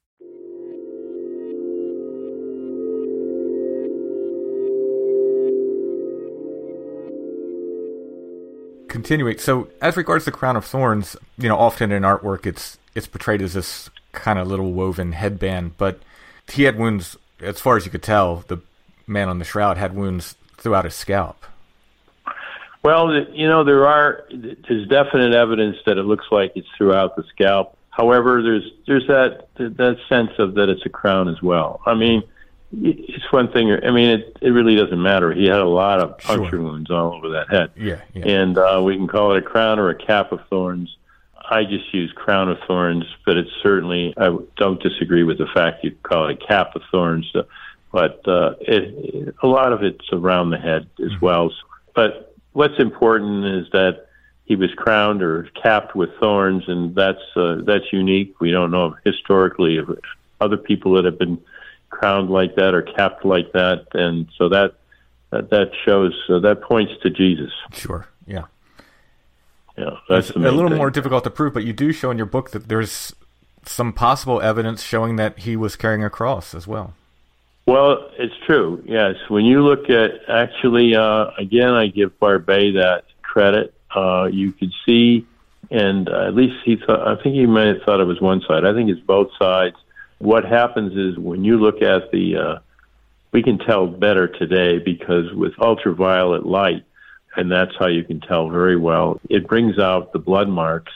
Continuing, 9.01 9.39
so 9.39 9.67
as 9.81 9.97
regards 9.97 10.25
the 10.25 10.31
crown 10.31 10.55
of 10.55 10.63
thorns, 10.63 11.17
you 11.35 11.49
know, 11.49 11.57
often 11.57 11.91
in 11.91 12.03
artwork, 12.03 12.45
it's 12.45 12.77
it's 12.93 13.07
portrayed 13.07 13.41
as 13.41 13.55
this 13.55 13.89
kind 14.11 14.37
of 14.37 14.47
little 14.47 14.73
woven 14.73 15.13
headband, 15.13 15.75
but 15.79 15.99
he 16.47 16.65
had 16.65 16.77
wounds, 16.77 17.17
as 17.39 17.59
far 17.59 17.77
as 17.77 17.83
you 17.83 17.89
could 17.89 18.03
tell. 18.03 18.43
The 18.47 18.59
man 19.07 19.27
on 19.27 19.39
the 19.39 19.43
shroud 19.43 19.77
had 19.79 19.95
wounds 19.95 20.35
throughout 20.57 20.85
his 20.85 20.93
scalp. 20.93 21.47
Well, 22.83 23.11
you 23.33 23.47
know, 23.47 23.63
there 23.63 23.87
are 23.87 24.23
there's 24.31 24.87
definite 24.87 25.33
evidence 25.33 25.77
that 25.87 25.97
it 25.97 26.03
looks 26.03 26.25
like 26.29 26.51
it's 26.53 26.67
throughout 26.77 27.15
the 27.15 27.23
scalp. 27.23 27.75
However, 27.89 28.43
there's 28.43 28.69
there's 28.85 29.07
that 29.07 29.47
that 29.55 29.97
sense 30.09 30.31
of 30.37 30.53
that 30.53 30.69
it's 30.69 30.85
a 30.85 30.89
crown 30.89 31.27
as 31.27 31.41
well. 31.41 31.81
I 31.87 31.95
mean, 31.95 32.21
it's 32.73 33.31
one 33.31 33.51
thing. 33.51 33.71
I 33.83 33.91
mean, 33.91 34.09
it 34.09 34.37
it 34.41 34.49
really 34.49 34.75
doesn't 34.75 35.01
matter. 35.01 35.33
He 35.33 35.45
had 35.45 35.59
a 35.59 35.67
lot 35.67 35.99
of 35.99 36.17
puncture 36.19 36.51
Sure. 36.51 36.61
wounds 36.61 36.89
all 36.89 37.13
over 37.15 37.29
that 37.29 37.49
head. 37.49 37.71
Yeah, 37.75 38.01
yeah. 38.13 38.27
and 38.27 38.57
uh, 38.57 38.81
we 38.83 38.95
can 38.95 39.07
call 39.07 39.33
it 39.33 39.39
a 39.39 39.41
crown 39.41 39.79
or 39.79 39.89
a 39.89 39.95
cap 39.95 40.31
of 40.31 40.39
thorns. 40.49 40.95
I 41.49 41.63
just 41.65 41.93
use 41.93 42.11
crown 42.15 42.49
of 42.49 42.59
thorns, 42.65 43.03
but 43.25 43.35
it's 43.35 43.49
certainly 43.61 44.13
I 44.17 44.35
don't 44.57 44.81
disagree 44.81 45.23
with 45.23 45.37
the 45.37 45.47
fact 45.53 45.83
you 45.83 45.91
call 46.03 46.27
it 46.29 46.41
a 46.41 46.47
cap 46.47 46.75
of 46.75 46.81
thorns, 46.91 47.29
uh, 47.35 47.43
but 47.91 48.25
uh, 48.27 48.53
it, 48.61 49.35
a 49.43 49.47
lot 49.47 49.73
of 49.73 49.83
it's 49.83 50.05
around 50.13 50.51
the 50.51 50.57
head 50.57 50.87
as 51.03 51.19
well. 51.19 51.51
But 51.93 52.33
what's 52.53 52.79
important 52.79 53.45
is 53.45 53.69
that 53.73 54.05
he 54.45 54.55
was 54.55 54.69
crowned 54.75 55.21
or 55.23 55.49
capped 55.61 55.93
with 55.95 56.09
thorns, 56.19 56.63
and 56.67 56.95
that's 56.95 57.21
uh, 57.35 57.57
that's 57.65 57.91
unique. 57.91 58.39
We 58.39 58.51
don't 58.51 58.71
know 58.71 58.95
historically 59.03 59.77
of 59.77 59.97
other 60.39 60.57
people 60.57 60.93
that 60.93 61.05
have 61.05 61.19
been 61.19 61.41
crowned 61.91 62.29
like 62.29 62.55
that 62.55 62.73
or 62.73 62.81
capped 62.81 63.23
like 63.23 63.51
that, 63.51 63.85
and 63.93 64.27
so 64.37 64.49
that 64.49 64.73
that, 65.29 65.49
that 65.51 65.71
shows 65.85 66.13
uh, 66.29 66.39
that 66.39 66.61
points 66.61 66.93
to 67.03 67.09
Jesus. 67.09 67.51
Sure, 67.71 68.07
yeah. 68.25 68.45
Yeah, 69.77 69.91
that's 70.09 70.29
It's 70.29 70.35
a 70.35 70.39
little 70.39 70.67
thing. 70.69 70.77
more 70.77 70.89
difficult 70.91 71.23
to 71.23 71.29
prove, 71.29 71.53
but 71.53 71.63
you 71.63 71.71
do 71.73 71.93
show 71.93 72.11
in 72.11 72.17
your 72.17 72.25
book 72.25 72.51
that 72.51 72.67
there's 72.67 73.15
some 73.65 73.93
possible 73.93 74.41
evidence 74.41 74.83
showing 74.83 75.15
that 75.17 75.39
he 75.39 75.55
was 75.55 75.75
carrying 75.75 76.03
a 76.03 76.09
cross 76.09 76.53
as 76.53 76.67
well. 76.67 76.93
Well, 77.67 78.09
it's 78.17 78.33
true. 78.45 78.83
Yes, 78.85 79.15
when 79.29 79.45
you 79.45 79.63
look 79.63 79.89
at 79.89 80.27
actually, 80.27 80.95
uh, 80.95 81.27
again, 81.37 81.69
I 81.69 81.87
give 81.87 82.19
Barbet 82.19 82.73
that 82.73 83.05
credit. 83.21 83.73
Uh, 83.95 84.27
you 84.31 84.51
could 84.51 84.73
see, 84.85 85.25
and 85.69 86.09
uh, 86.09 86.27
at 86.27 86.35
least 86.35 86.55
he 86.65 86.75
thought. 86.75 87.07
I 87.07 87.21
think 87.21 87.35
he 87.35 87.45
might 87.45 87.67
have 87.67 87.83
thought 87.83 87.99
it 88.01 88.05
was 88.05 88.19
one 88.19 88.41
side. 88.47 88.65
I 88.65 88.73
think 88.73 88.89
it's 88.89 88.99
both 89.01 89.29
sides. 89.39 89.75
What 90.21 90.45
happens 90.45 90.93
is 90.95 91.17
when 91.17 91.43
you 91.43 91.57
look 91.59 91.81
at 91.81 92.11
the, 92.11 92.37
uh, 92.37 92.59
we 93.31 93.41
can 93.41 93.57
tell 93.57 93.87
better 93.87 94.27
today 94.27 94.77
because 94.77 95.33
with 95.33 95.53
ultraviolet 95.59 96.45
light, 96.45 96.83
and 97.35 97.51
that's 97.51 97.71
how 97.79 97.87
you 97.87 98.03
can 98.03 98.21
tell 98.21 98.49
very 98.49 98.77
well. 98.77 99.19
It 99.29 99.47
brings 99.47 99.79
out 99.79 100.13
the 100.13 100.19
blood 100.19 100.47
marks 100.47 100.91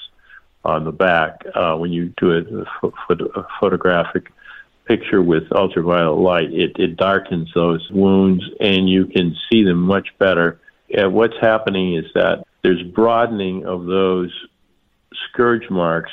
on 0.63 0.83
the 0.83 0.91
back 0.91 1.43
uh, 1.55 1.75
when 1.75 1.91
you 1.91 2.13
do 2.17 2.33
a, 2.33 2.87
a, 2.87 2.91
pho- 2.91 3.31
a 3.35 3.47
photographic 3.59 4.31
picture 4.85 5.23
with 5.23 5.51
ultraviolet 5.51 6.19
light. 6.19 6.53
It, 6.53 6.77
it 6.77 6.95
darkens 6.95 7.49
those 7.55 7.89
wounds, 7.89 8.43
and 8.59 8.87
you 8.87 9.07
can 9.07 9.35
see 9.49 9.63
them 9.63 9.81
much 9.81 10.09
better. 10.19 10.59
And 10.95 11.13
what's 11.15 11.37
happening 11.41 11.95
is 11.95 12.05
that 12.13 12.45
there's 12.61 12.83
broadening 12.83 13.65
of 13.65 13.85
those 13.85 14.31
scourge 15.29 15.67
marks 15.71 16.11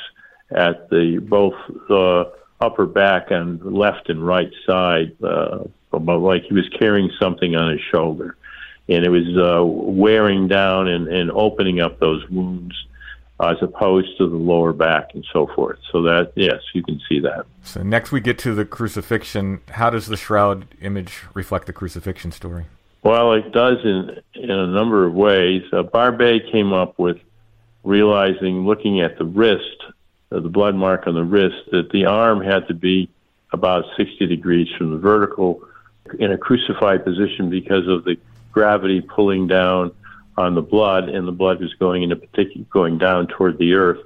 at 0.49 0.89
the 0.89 1.19
both 1.19 1.53
the 1.87 2.31
upper 2.63 2.85
back 2.85 3.31
and 3.31 3.61
left 3.63 4.09
and 4.09 4.25
right 4.25 4.51
side, 4.65 5.15
uh, 5.23 5.59
about 5.91 6.21
like 6.21 6.43
he 6.43 6.53
was 6.53 6.67
carrying 6.79 7.11
something 7.19 7.55
on 7.55 7.71
his 7.71 7.81
shoulder, 7.91 8.35
and 8.89 9.05
it 9.05 9.09
was 9.09 9.27
uh, 9.37 9.63
wearing 9.63 10.47
down 10.47 10.87
and, 10.87 11.07
and 11.07 11.31
opening 11.31 11.81
up 11.81 11.99
those 11.99 12.27
wounds 12.29 12.75
as 13.39 13.57
opposed 13.61 14.17
to 14.17 14.29
the 14.29 14.35
lower 14.35 14.73
back 14.73 15.09
and 15.13 15.25
so 15.33 15.47
forth. 15.55 15.79
So 15.91 16.03
that 16.03 16.31
yes, 16.35 16.61
you 16.73 16.83
can 16.83 17.01
see 17.09 17.19
that. 17.19 17.45
So 17.63 17.83
next 17.83 18.11
we 18.11 18.21
get 18.21 18.37
to 18.39 18.55
the 18.55 18.65
crucifixion. 18.65 19.61
How 19.69 19.89
does 19.89 20.07
the 20.07 20.17
shroud 20.17 20.67
image 20.81 21.23
reflect 21.33 21.67
the 21.67 21.73
crucifixion 21.73 22.31
story? 22.31 22.65
Well, 23.03 23.33
it 23.33 23.51
does 23.51 23.79
in 23.83 24.21
in 24.35 24.49
a 24.49 24.67
number 24.67 25.05
of 25.05 25.13
ways. 25.13 25.63
Uh, 25.73 25.83
Barbet 25.83 26.51
came 26.51 26.73
up 26.73 26.97
with 26.97 27.17
realizing, 27.83 28.65
looking 28.65 29.01
at 29.01 29.17
the 29.17 29.25
wrist, 29.25 29.83
Uh, 30.33 30.39
the 30.39 30.49
blood 30.49 30.75
mark 30.75 31.05
on 31.07 31.13
the 31.13 31.23
wrist, 31.23 31.69
that 31.71 31.89
the 31.91 32.05
arm 32.05 32.41
had 32.41 32.67
to 32.67 32.73
be 32.73 33.09
about 33.51 33.85
60 33.97 34.25
degrees 34.25 34.67
from 34.77 34.91
the 34.91 34.97
vertical 34.97 35.61
in 36.19 36.31
a 36.31 36.37
crucified 36.37 37.03
position 37.05 37.49
because 37.49 37.87
of 37.87 38.03
the 38.03 38.17
gravity 38.51 39.01
pulling 39.01 39.47
down 39.47 39.91
on 40.37 40.55
the 40.55 40.61
blood, 40.61 41.09
and 41.09 41.27
the 41.27 41.31
blood 41.31 41.61
was 41.61 41.73
going 41.75 42.01
in 42.01 42.11
a 42.11 42.15
particular 42.15 42.65
going 42.71 42.97
down 42.97 43.27
toward 43.27 43.57
the 43.59 43.73
earth, 43.73 43.99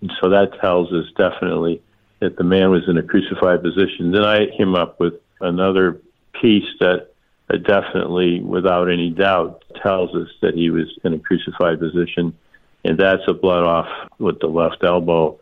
and 0.00 0.10
so 0.20 0.30
that 0.30 0.58
tells 0.60 0.92
us 0.92 1.04
definitely 1.16 1.82
that 2.20 2.36
the 2.36 2.44
man 2.44 2.70
was 2.70 2.88
in 2.88 2.96
a 2.96 3.02
crucified 3.02 3.62
position. 3.62 4.10
Then 4.10 4.24
I 4.24 4.46
came 4.56 4.74
up 4.74 4.98
with 4.98 5.14
another 5.40 6.00
piece 6.40 6.68
that 6.80 7.10
definitely, 7.48 8.40
without 8.40 8.90
any 8.90 9.10
doubt, 9.10 9.62
tells 9.82 10.14
us 10.14 10.28
that 10.40 10.54
he 10.54 10.70
was 10.70 10.86
in 11.04 11.12
a 11.12 11.18
crucified 11.18 11.78
position, 11.78 12.34
and 12.84 12.98
that's 12.98 13.22
a 13.28 13.34
blood 13.34 13.64
off 13.64 13.88
with 14.18 14.40
the 14.40 14.46
left 14.46 14.82
elbow. 14.82 15.38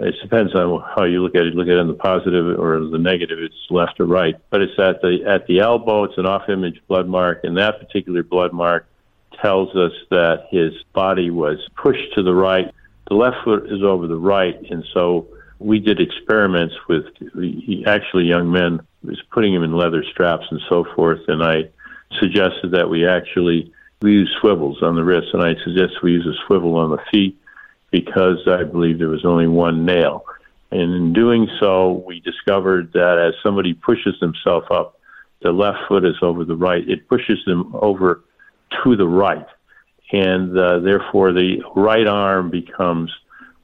It 0.00 0.14
depends 0.22 0.54
on 0.54 0.82
how 0.94 1.04
you 1.04 1.22
look 1.22 1.34
at 1.34 1.42
it. 1.42 1.54
Look 1.54 1.68
at 1.68 1.74
it 1.74 1.78
in 1.78 1.88
the 1.88 1.94
positive 1.94 2.58
or 2.58 2.80
the 2.80 2.98
negative. 2.98 3.38
It's 3.38 3.54
left 3.70 4.00
or 4.00 4.06
right, 4.06 4.34
but 4.50 4.60
it's 4.60 4.78
at 4.78 5.00
the 5.02 5.24
at 5.26 5.46
the 5.46 5.60
elbow. 5.60 6.04
It's 6.04 6.18
an 6.18 6.26
off-image 6.26 6.82
blood 6.88 7.08
mark, 7.08 7.40
and 7.44 7.56
that 7.56 7.78
particular 7.78 8.22
blood 8.22 8.52
mark 8.52 8.86
tells 9.40 9.74
us 9.76 9.92
that 10.10 10.46
his 10.50 10.72
body 10.92 11.30
was 11.30 11.58
pushed 11.76 12.14
to 12.14 12.22
the 12.22 12.34
right. 12.34 12.72
The 13.08 13.14
left 13.14 13.36
foot 13.44 13.70
is 13.70 13.82
over 13.82 14.06
the 14.06 14.16
right, 14.16 14.56
and 14.70 14.84
so 14.92 15.26
we 15.58 15.78
did 15.78 16.00
experiments 16.00 16.74
with 16.88 17.04
he- 17.34 17.84
actually 17.86 18.24
young 18.24 18.50
men, 18.50 18.80
was 19.04 19.22
putting 19.30 19.54
him 19.54 19.62
in 19.62 19.72
leather 19.72 20.04
straps 20.04 20.46
and 20.50 20.60
so 20.68 20.84
forth. 20.94 21.20
And 21.28 21.42
I 21.42 21.68
suggested 22.18 22.72
that 22.72 22.88
we 22.88 23.06
actually 23.06 23.72
we 24.02 24.12
use 24.12 24.36
swivels 24.40 24.82
on 24.82 24.94
the 24.94 25.04
wrists, 25.04 25.30
and 25.32 25.42
I 25.42 25.54
suggest 25.64 26.02
we 26.02 26.12
use 26.12 26.26
a 26.26 26.46
swivel 26.46 26.76
on 26.76 26.90
the 26.90 26.98
feet 27.10 27.38
because 27.96 28.46
I 28.46 28.62
believe 28.62 28.98
there 28.98 29.08
was 29.08 29.24
only 29.24 29.46
one 29.46 29.86
nail. 29.86 30.26
And 30.70 30.92
in 30.92 31.12
doing 31.14 31.48
so, 31.58 32.04
we 32.06 32.20
discovered 32.20 32.92
that 32.92 33.18
as 33.18 33.32
somebody 33.42 33.72
pushes 33.72 34.14
himself 34.20 34.64
up, 34.70 35.00
the 35.40 35.50
left 35.50 35.78
foot 35.88 36.04
is 36.04 36.16
over 36.20 36.44
the 36.44 36.56
right. 36.56 36.86
It 36.86 37.08
pushes 37.08 37.38
them 37.46 37.74
over 37.74 38.22
to 38.82 38.96
the 38.96 39.06
right, 39.06 39.46
and 40.12 40.58
uh, 40.58 40.80
therefore 40.80 41.32
the 41.32 41.62
right 41.74 42.06
arm 42.06 42.50
becomes 42.50 43.10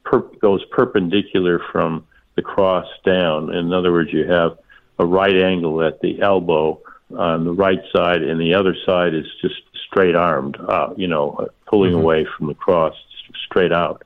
per- 0.04 0.30
goes 0.40 0.64
perpendicular 0.70 1.60
from 1.70 2.06
the 2.36 2.42
cross 2.42 2.86
down. 3.04 3.52
In 3.54 3.70
other 3.74 3.92
words, 3.92 4.14
you 4.14 4.26
have 4.30 4.58
a 4.98 5.04
right 5.04 5.36
angle 5.36 5.82
at 5.82 6.00
the 6.00 6.22
elbow 6.22 6.80
on 7.18 7.44
the 7.44 7.52
right 7.52 7.82
side, 7.94 8.22
and 8.22 8.40
the 8.40 8.54
other 8.54 8.74
side 8.86 9.14
is 9.14 9.26
just 9.42 9.60
straight 9.86 10.14
armed, 10.14 10.56
uh, 10.56 10.94
you 10.96 11.08
know, 11.08 11.48
pulling 11.66 11.92
away 11.92 12.26
from 12.38 12.46
the 12.46 12.54
cross 12.54 12.94
straight 13.46 13.72
out. 13.72 14.02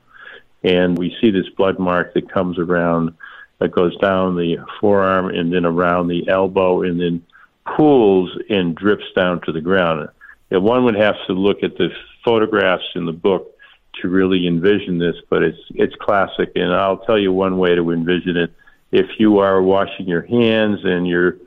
And 0.67 0.97
we 0.97 1.15
see 1.21 1.31
this 1.31 1.47
blood 1.55 1.79
mark 1.79 2.13
that 2.13 2.29
comes 2.29 2.59
around, 2.59 3.15
that 3.59 3.71
goes 3.71 3.95
down 3.97 4.35
the 4.35 4.57
forearm 4.81 5.29
and 5.29 5.53
then 5.53 5.65
around 5.65 6.09
the 6.09 6.27
elbow 6.27 6.81
and 6.81 6.99
then 6.99 7.23
pools 7.65 8.37
and 8.49 8.75
drips 8.75 9.05
down 9.15 9.39
to 9.45 9.53
the 9.53 9.61
ground. 9.61 10.09
And 10.51 10.63
one 10.63 10.83
would 10.83 10.95
have 10.95 11.15
to 11.27 11.33
look 11.33 11.63
at 11.63 11.77
the 11.77 11.89
photographs 12.23 12.83
in 12.95 13.05
the 13.05 13.13
book 13.13 13.55
to 14.01 14.09
really 14.09 14.45
envision 14.45 14.99
this, 14.99 15.15
but 15.29 15.41
it's 15.41 15.59
it's 15.73 15.95
classic. 15.95 16.51
And 16.55 16.73
I'll 16.73 16.99
tell 16.99 17.17
you 17.17 17.31
one 17.31 17.57
way 17.57 17.73
to 17.73 17.91
envision 17.91 18.35
it. 18.35 18.51
If 18.91 19.07
you 19.19 19.39
are 19.39 19.61
washing 19.61 20.07
your 20.07 20.21
hands 20.21 20.79
and 20.83 21.07
you're 21.07 21.37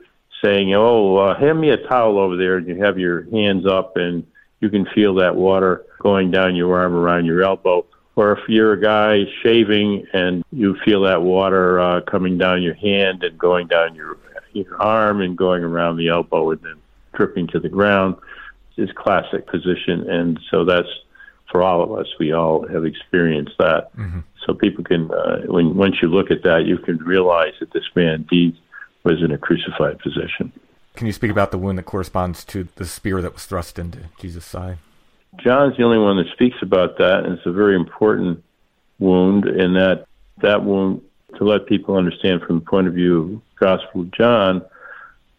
saying, 0.43 0.73
"Oh, 0.73 1.15
uh, 1.17 1.39
hand 1.39 1.61
me 1.61 1.69
a 1.69 1.77
towel 1.77 2.19
over 2.19 2.37
there," 2.37 2.57
and 2.57 2.67
you 2.67 2.83
have 2.83 2.97
your 2.97 3.23
hands 3.29 3.65
up 3.67 3.97
and 3.97 4.25
you 4.59 4.69
can 4.69 4.85
feel 4.93 5.15
that 5.15 5.35
water 5.35 5.85
going 5.99 6.31
down 6.31 6.55
your 6.55 6.77
arm 6.77 6.95
around 6.95 7.25
your 7.25 7.43
elbow. 7.43 7.85
Or 8.15 8.33
if 8.33 8.49
you're 8.49 8.73
a 8.73 8.81
guy 8.81 9.23
shaving 9.41 10.05
and 10.13 10.43
you 10.51 10.75
feel 10.83 11.03
that 11.03 11.21
water 11.21 11.79
uh, 11.79 12.01
coming 12.01 12.37
down 12.37 12.61
your 12.61 12.73
hand 12.73 13.23
and 13.23 13.37
going 13.37 13.67
down 13.67 13.95
your 13.95 14.17
your 14.53 14.81
arm 14.81 15.21
and 15.21 15.37
going 15.37 15.63
around 15.63 15.95
the 15.95 16.09
elbow 16.09 16.51
and 16.51 16.61
then 16.61 16.75
dripping 17.13 17.47
to 17.47 17.59
the 17.59 17.69
ground 17.69 18.15
is 18.77 18.89
classic 18.95 19.47
position. 19.47 20.09
And 20.09 20.39
so 20.49 20.65
that's 20.65 20.89
for 21.49 21.61
all 21.61 21.83
of 21.83 21.91
us. 21.93 22.07
We 22.19 22.33
all 22.33 22.67
have 22.67 22.85
experienced 22.85 23.57
that. 23.59 23.95
Mm-hmm. 23.95 24.19
So 24.45 24.53
people 24.53 24.83
can, 24.83 25.11
uh, 25.11 25.41
when 25.45 25.75
once 25.75 25.97
you 26.01 26.07
look 26.07 26.31
at 26.31 26.43
that, 26.43 26.65
you 26.65 26.77
can 26.77 26.97
realize 26.97 27.53
that 27.59 27.71
this 27.73 27.83
man 27.95 28.15
indeed 28.15 28.57
was 29.03 29.21
in 29.21 29.31
a 29.31 29.37
crucified 29.37 29.99
position. 29.99 30.51
Can 30.95 31.07
you 31.07 31.13
speak 31.13 31.31
about 31.31 31.51
the 31.51 31.57
wound 31.57 31.77
that 31.77 31.83
corresponds 31.83 32.43
to 32.45 32.67
the 32.75 32.85
spear 32.85 33.21
that 33.21 33.33
was 33.33 33.45
thrust 33.45 33.79
into 33.79 33.99
Jesus' 34.19 34.45
side? 34.45 34.77
John's 35.37 35.77
the 35.77 35.83
only 35.83 35.97
one 35.97 36.17
that 36.17 36.31
speaks 36.33 36.57
about 36.61 36.97
that, 36.97 37.23
and 37.23 37.37
it's 37.37 37.45
a 37.45 37.51
very 37.51 37.75
important 37.75 38.43
wound. 38.99 39.47
In 39.47 39.73
that 39.73 40.05
that 40.41 40.63
wound, 40.63 41.01
to 41.37 41.43
let 41.43 41.65
people 41.67 41.95
understand 41.95 42.41
from 42.41 42.59
the 42.59 42.65
point 42.65 42.87
of 42.87 42.93
view 42.93 43.41
of 43.53 43.59
Gospel 43.59 44.01
of 44.01 44.11
John, 44.11 44.61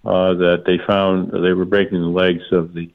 uh, 0.04 0.34
that 0.34 0.64
they 0.66 0.78
found 0.86 1.30
they 1.32 1.52
were 1.52 1.64
breaking 1.64 2.00
the 2.00 2.08
legs 2.08 2.44
of 2.52 2.72
the 2.72 2.90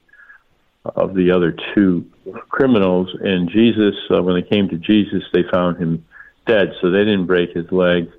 of 0.95 1.13
the 1.13 1.31
other 1.31 1.55
two 1.75 2.05
criminals, 2.49 3.09
and 3.21 3.49
Jesus, 3.49 3.95
uh, 4.09 4.23
when 4.23 4.35
they 4.35 4.47
came 4.47 4.69
to 4.69 4.77
Jesus, 4.77 5.23
they 5.33 5.43
found 5.51 5.77
him 5.77 6.05
dead. 6.45 6.73
So 6.81 6.89
they 6.89 6.99
didn't 6.99 7.27
break 7.27 7.51
his 7.51 7.71
legs, 7.71 8.11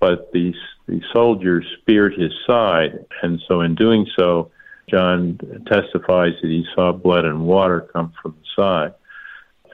but 0.00 0.32
the 0.32 0.54
the 0.86 1.02
soldiers 1.12 1.66
speared 1.80 2.14
his 2.14 2.32
side, 2.46 3.04
and 3.22 3.40
so 3.48 3.60
in 3.62 3.74
doing 3.74 4.06
so, 4.16 4.50
John 4.88 5.38
testifies 5.66 6.32
that 6.42 6.48
he 6.48 6.64
saw 6.74 6.92
blood 6.92 7.24
and 7.24 7.46
water 7.46 7.88
come 7.92 8.12
from 8.20 8.36
the 8.38 8.62
side. 8.62 8.94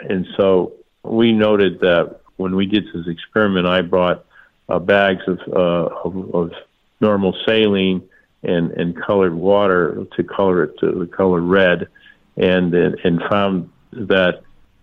And 0.09 0.27
so 0.37 0.73
we 1.03 1.33
noted 1.33 1.81
that 1.81 2.21
when 2.37 2.57
we 2.57 2.67
did 2.67 2.85
this 2.87 3.07
experiment, 3.07 3.67
I 3.67 3.83
brought 3.83 4.25
uh, 4.69 4.79
bags 4.79 5.23
of, 5.27 5.41
uh, 5.49 5.95
of, 6.05 6.35
of 6.35 6.53
normal 7.01 7.35
saline 7.47 8.09
and, 8.43 8.71
and 8.73 8.97
colored 9.01 9.35
water 9.35 10.07
to 10.17 10.25
color 10.25 10.65
it 10.65 10.79
to 10.79 10.93
the 10.93 11.07
color 11.07 11.41
red, 11.41 11.89
and 12.37 12.75
and 12.75 13.21
found 13.29 13.71
that 13.93 14.43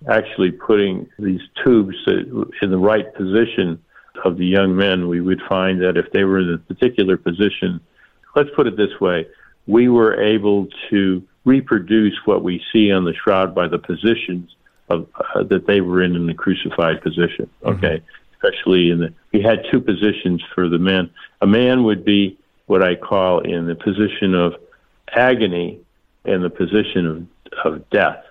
actually 0.09 0.51
putting 0.51 1.09
these 1.17 1.41
tubes 1.63 1.95
in 2.07 2.69
the 2.69 2.78
right 2.78 3.13
position 3.15 3.82
of 4.23 4.38
the 4.38 4.45
young 4.45 4.75
men, 4.75 5.07
we 5.07 5.21
would 5.21 5.41
find 5.47 5.82
that 5.82 5.97
if 5.97 6.11
they 6.11 6.23
were 6.23 6.39
in 6.39 6.53
a 6.53 6.57
particular 6.57 7.17
position, 7.17 7.80
let's 8.36 8.49
put 8.55 8.67
it 8.67 8.78
this 8.78 8.99
way, 8.99 9.25
we 9.68 9.89
were 9.89 10.20
able 10.20 10.68
to 10.89 11.24
reproduce 11.45 12.18
what 12.26 12.43
we 12.43 12.61
see 12.74 12.91
on 12.91 13.05
the 13.05 13.13
shroud 13.13 13.53
by 13.53 13.68
the 13.68 13.78
positions 13.78 14.55
of 14.89 15.07
uh, 15.15 15.43
that 15.43 15.68
they 15.68 15.82
were 15.82 16.01
in 16.01 16.15
in 16.15 16.26
the 16.26 16.34
crucified 16.34 17.01
position. 17.01 17.49
Mm-hmm. 17.61 17.70
Okay, 17.70 17.97
mm-hmm. 17.97 18.47
especially 18.47 18.89
in 18.89 18.99
the 18.99 19.13
we 19.32 19.41
had 19.41 19.65
two 19.72 19.82
positions 19.82 20.41
for 20.55 20.70
the 20.70 20.80
men. 20.80 21.09
A 21.41 21.47
man 21.47 21.84
would 21.84 22.03
be 22.03 22.38
what 22.65 22.84
I 22.84 22.95
call 22.95 23.39
in 23.39 23.68
the 23.68 23.76
position 23.76 24.34
of 24.34 24.55
agony 25.13 25.80
and 26.26 26.43
the 26.43 26.49
position 26.49 27.05
of 27.05 27.65
of 27.65 27.89
death. 27.89 28.24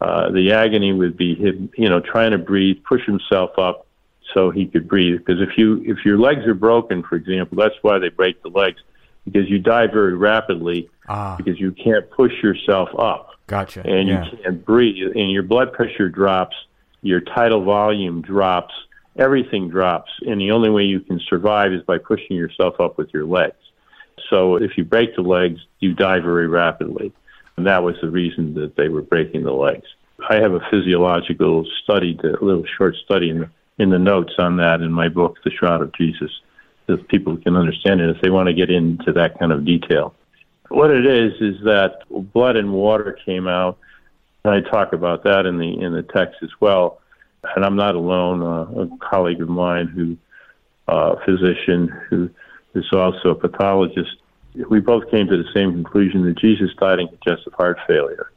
Uh, 0.00 0.30
the 0.30 0.52
agony 0.52 0.92
would 0.92 1.16
be 1.16 1.34
him, 1.34 1.70
you 1.76 1.88
know, 1.88 2.00
trying 2.00 2.32
to 2.32 2.38
breathe, 2.38 2.76
push 2.84 3.04
himself 3.06 3.58
up 3.58 3.86
so 4.34 4.50
he 4.50 4.66
could 4.66 4.88
breathe. 4.88 5.18
Because 5.18 5.40
if 5.40 5.56
you 5.56 5.82
if 5.84 6.04
your 6.04 6.18
legs 6.18 6.46
are 6.46 6.54
broken, 6.54 7.02
for 7.02 7.16
example, 7.16 7.56
that's 7.56 7.76
why 7.82 7.98
they 7.98 8.08
break 8.08 8.42
the 8.42 8.48
legs 8.48 8.80
because 9.24 9.48
you 9.48 9.58
die 9.58 9.86
very 9.86 10.14
rapidly 10.14 10.88
ah. 11.08 11.36
because 11.36 11.58
you 11.58 11.72
can't 11.72 12.08
push 12.10 12.32
yourself 12.42 12.88
up. 12.98 13.30
Gotcha. 13.46 13.82
And 13.86 14.08
yeah. 14.08 14.24
you 14.24 14.38
can't 14.42 14.64
breathe, 14.64 15.12
and 15.14 15.30
your 15.30 15.42
blood 15.42 15.72
pressure 15.72 16.08
drops, 16.08 16.56
your 17.02 17.20
tidal 17.20 17.62
volume 17.62 18.22
drops, 18.22 18.72
everything 19.16 19.68
drops, 19.68 20.10
and 20.26 20.40
the 20.40 20.50
only 20.50 20.70
way 20.70 20.84
you 20.84 21.00
can 21.00 21.20
survive 21.28 21.72
is 21.72 21.82
by 21.82 21.98
pushing 21.98 22.36
yourself 22.36 22.80
up 22.80 22.96
with 22.96 23.12
your 23.12 23.26
legs. 23.26 23.56
So 24.30 24.56
if 24.56 24.78
you 24.78 24.84
break 24.84 25.14
the 25.14 25.22
legs, 25.22 25.60
you 25.80 25.94
die 25.94 26.20
very 26.20 26.46
rapidly. 26.46 27.12
And 27.56 27.66
that 27.66 27.82
was 27.82 27.96
the 28.00 28.10
reason 28.10 28.54
that 28.54 28.76
they 28.76 28.88
were 28.88 29.02
breaking 29.02 29.44
the 29.44 29.52
legs. 29.52 29.86
I 30.28 30.36
have 30.36 30.54
a 30.54 30.60
physiological 30.70 31.66
study, 31.82 32.18
a 32.24 32.44
little 32.44 32.64
short 32.78 32.96
study 33.04 33.30
in 33.30 33.40
the, 33.40 33.50
in 33.78 33.90
the 33.90 33.98
notes 33.98 34.32
on 34.38 34.56
that 34.56 34.80
in 34.80 34.92
my 34.92 35.08
book, 35.08 35.36
The 35.44 35.50
Shroud 35.50 35.82
of 35.82 35.92
Jesus 35.94 36.30
if 36.88 37.06
people 37.08 37.36
can 37.36 37.56
understand 37.56 38.00
it 38.00 38.10
if 38.10 38.20
they 38.22 38.30
want 38.30 38.48
to 38.48 38.54
get 38.54 38.70
into 38.70 39.12
that 39.12 39.38
kind 39.38 39.52
of 39.52 39.64
detail. 39.64 40.14
What 40.68 40.90
it 40.90 41.06
is 41.06 41.32
is 41.40 41.62
that 41.64 42.02
blood 42.10 42.56
and 42.56 42.72
water 42.72 43.18
came 43.24 43.46
out, 43.46 43.78
and 44.44 44.54
I 44.54 44.68
talk 44.70 44.92
about 44.92 45.24
that 45.24 45.46
in 45.46 45.58
the 45.58 45.80
in 45.80 45.92
the 45.92 46.02
text 46.02 46.36
as 46.42 46.50
well. 46.60 47.00
And 47.56 47.64
I'm 47.64 47.76
not 47.76 47.94
alone. 47.94 48.42
Uh, 48.42 48.82
a 48.82 48.98
colleague 48.98 49.40
of 49.40 49.48
mine, 49.48 49.86
who 49.86 50.16
uh, 50.88 51.16
physician, 51.24 51.88
who 52.08 52.30
is 52.74 52.86
also 52.92 53.30
a 53.30 53.34
pathologist, 53.34 54.16
we 54.68 54.80
both 54.80 55.10
came 55.10 55.26
to 55.26 55.36
the 55.36 55.48
same 55.54 55.72
conclusion 55.72 56.24
that 56.26 56.38
Jesus 56.38 56.70
died 56.78 57.00
in 57.00 57.08
congestive 57.08 57.52
heart 57.54 57.78
failure. 57.86 58.30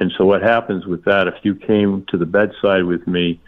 And 0.00 0.12
so, 0.16 0.24
what 0.24 0.42
happens 0.42 0.86
with 0.86 1.04
that? 1.04 1.28
If 1.28 1.34
you 1.42 1.54
came 1.54 2.04
to 2.08 2.16
the 2.16 2.26
bedside 2.26 2.84
with 2.84 3.06
me 3.06 3.40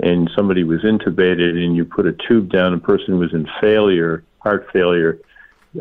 and 0.00 0.30
somebody 0.34 0.64
was 0.64 0.82
intubated 0.82 1.50
and 1.62 1.76
you 1.76 1.84
put 1.84 2.06
a 2.06 2.12
tube 2.12 2.50
down, 2.50 2.74
a 2.74 2.78
person 2.78 3.18
was 3.18 3.32
in 3.32 3.48
failure, 3.60 4.24
heart 4.40 4.68
failure, 4.72 5.20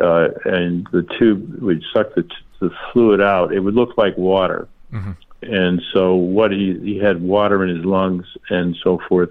uh, 0.01 0.30
and 0.45 0.88
the 0.91 1.03
tube 1.18 1.61
would 1.61 1.84
suck 1.93 2.14
the, 2.16 2.24
t- 2.24 2.30
the 2.59 2.72
fluid 2.91 3.22
out, 3.22 3.53
it 3.53 3.59
would 3.59 3.76
look 3.76 3.97
like 3.97 4.18
water. 4.18 4.68
Mm-hmm. 4.91 5.11
And 5.41 5.82
so 5.93 6.16
what 6.16 6.51
he, 6.51 6.80
he 6.80 6.97
had 6.97 7.22
water 7.22 7.64
in 7.64 7.76
his 7.76 7.86
lungs 7.86 8.26
and 8.49 8.76
so 8.84 8.99
forth. 9.09 9.30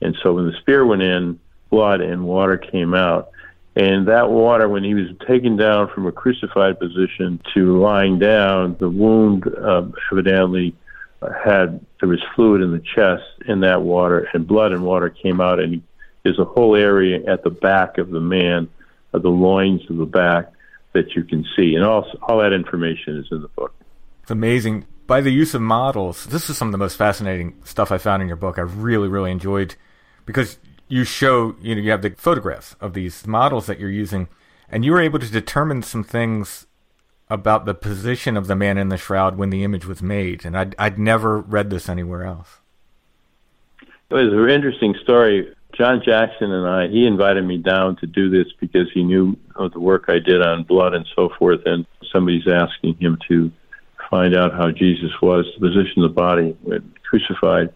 And 0.00 0.16
so 0.22 0.34
when 0.34 0.46
the 0.46 0.56
spear 0.60 0.86
went 0.86 1.02
in, 1.02 1.40
blood 1.70 2.00
and 2.00 2.24
water 2.24 2.56
came 2.56 2.94
out. 2.94 3.30
And 3.74 4.08
that 4.08 4.30
water, 4.30 4.68
when 4.68 4.82
he 4.82 4.94
was 4.94 5.08
taken 5.26 5.56
down 5.56 5.88
from 5.94 6.06
a 6.06 6.12
crucified 6.12 6.78
position 6.78 7.40
to 7.54 7.78
lying 7.78 8.18
down, 8.18 8.76
the 8.78 8.88
wound 8.88 9.46
uh, 9.46 9.84
evidently 10.12 10.74
had 11.44 11.84
there 12.00 12.08
was 12.08 12.22
fluid 12.34 12.62
in 12.62 12.72
the 12.72 12.82
chest 12.94 13.24
in 13.46 13.60
that 13.60 13.82
water, 13.82 14.28
and 14.32 14.46
blood 14.46 14.72
and 14.72 14.84
water 14.84 15.10
came 15.10 15.40
out, 15.40 15.58
and 15.58 15.82
there's 16.22 16.38
a 16.38 16.44
whole 16.44 16.76
area 16.76 17.20
at 17.30 17.42
the 17.42 17.50
back 17.50 17.98
of 17.98 18.10
the 18.10 18.20
man, 18.20 18.68
of 19.12 19.22
the 19.22 19.30
loins 19.30 19.82
of 19.90 19.96
the 19.96 20.06
back, 20.06 20.52
that 20.92 21.14
you 21.14 21.24
can 21.24 21.44
see, 21.56 21.74
and 21.74 21.84
all 21.84 22.06
all 22.22 22.38
that 22.38 22.52
information 22.52 23.18
is 23.18 23.26
in 23.30 23.42
the 23.42 23.48
book. 23.48 23.74
It's 24.22 24.30
amazing. 24.30 24.86
By 25.06 25.22
the 25.22 25.30
use 25.30 25.54
of 25.54 25.62
models, 25.62 26.26
this 26.26 26.50
is 26.50 26.58
some 26.58 26.68
of 26.68 26.72
the 26.72 26.78
most 26.78 26.96
fascinating 26.96 27.56
stuff 27.64 27.90
I 27.90 27.98
found 27.98 28.20
in 28.20 28.28
your 28.28 28.36
book. 28.36 28.58
I 28.58 28.62
really, 28.62 29.08
really 29.08 29.30
enjoyed 29.30 29.74
because 30.26 30.58
you 30.86 31.04
show, 31.04 31.56
you 31.62 31.74
know, 31.74 31.80
you 31.80 31.90
have 31.90 32.02
the 32.02 32.10
photographs 32.10 32.76
of 32.80 32.92
these 32.92 33.26
models 33.26 33.66
that 33.66 33.80
you're 33.80 33.90
using, 33.90 34.28
and 34.68 34.84
you 34.84 34.92
were 34.92 35.00
able 35.00 35.18
to 35.18 35.30
determine 35.30 35.82
some 35.82 36.04
things 36.04 36.66
about 37.30 37.66
the 37.66 37.74
position 37.74 38.36
of 38.36 38.46
the 38.46 38.56
man 38.56 38.78
in 38.78 38.88
the 38.88 38.96
shroud 38.96 39.36
when 39.36 39.50
the 39.50 39.64
image 39.64 39.86
was 39.86 40.02
made, 40.02 40.44
and 40.44 40.56
I'd, 40.56 40.74
I'd 40.78 40.98
never 40.98 41.40
read 41.40 41.70
this 41.70 41.88
anywhere 41.88 42.24
else. 42.24 42.58
It 44.10 44.14
was 44.14 44.32
an 44.32 44.48
interesting 44.48 44.94
story. 45.02 45.54
John 45.74 46.02
Jackson 46.04 46.50
and 46.50 46.66
I, 46.66 46.88
he 46.88 47.06
invited 47.06 47.44
me 47.44 47.58
down 47.58 47.96
to 47.96 48.06
do 48.06 48.30
this 48.30 48.50
because 48.58 48.90
he 48.92 49.04
knew 49.04 49.36
of 49.54 49.72
the 49.72 49.80
work 49.80 50.06
I 50.08 50.18
did 50.18 50.40
on 50.40 50.64
blood 50.64 50.94
and 50.94 51.06
so 51.14 51.28
forth, 51.38 51.60
and 51.66 51.86
somebody's 52.10 52.48
asking 52.48 52.94
him 52.94 53.18
to 53.28 53.52
find 54.08 54.34
out 54.34 54.52
how 54.52 54.70
Jesus 54.70 55.10
was, 55.20 55.44
the 55.54 55.68
position 55.68 56.02
of 56.02 56.10
the 56.10 56.14
body 56.14 56.56
when 56.62 56.94
crucified. 57.08 57.72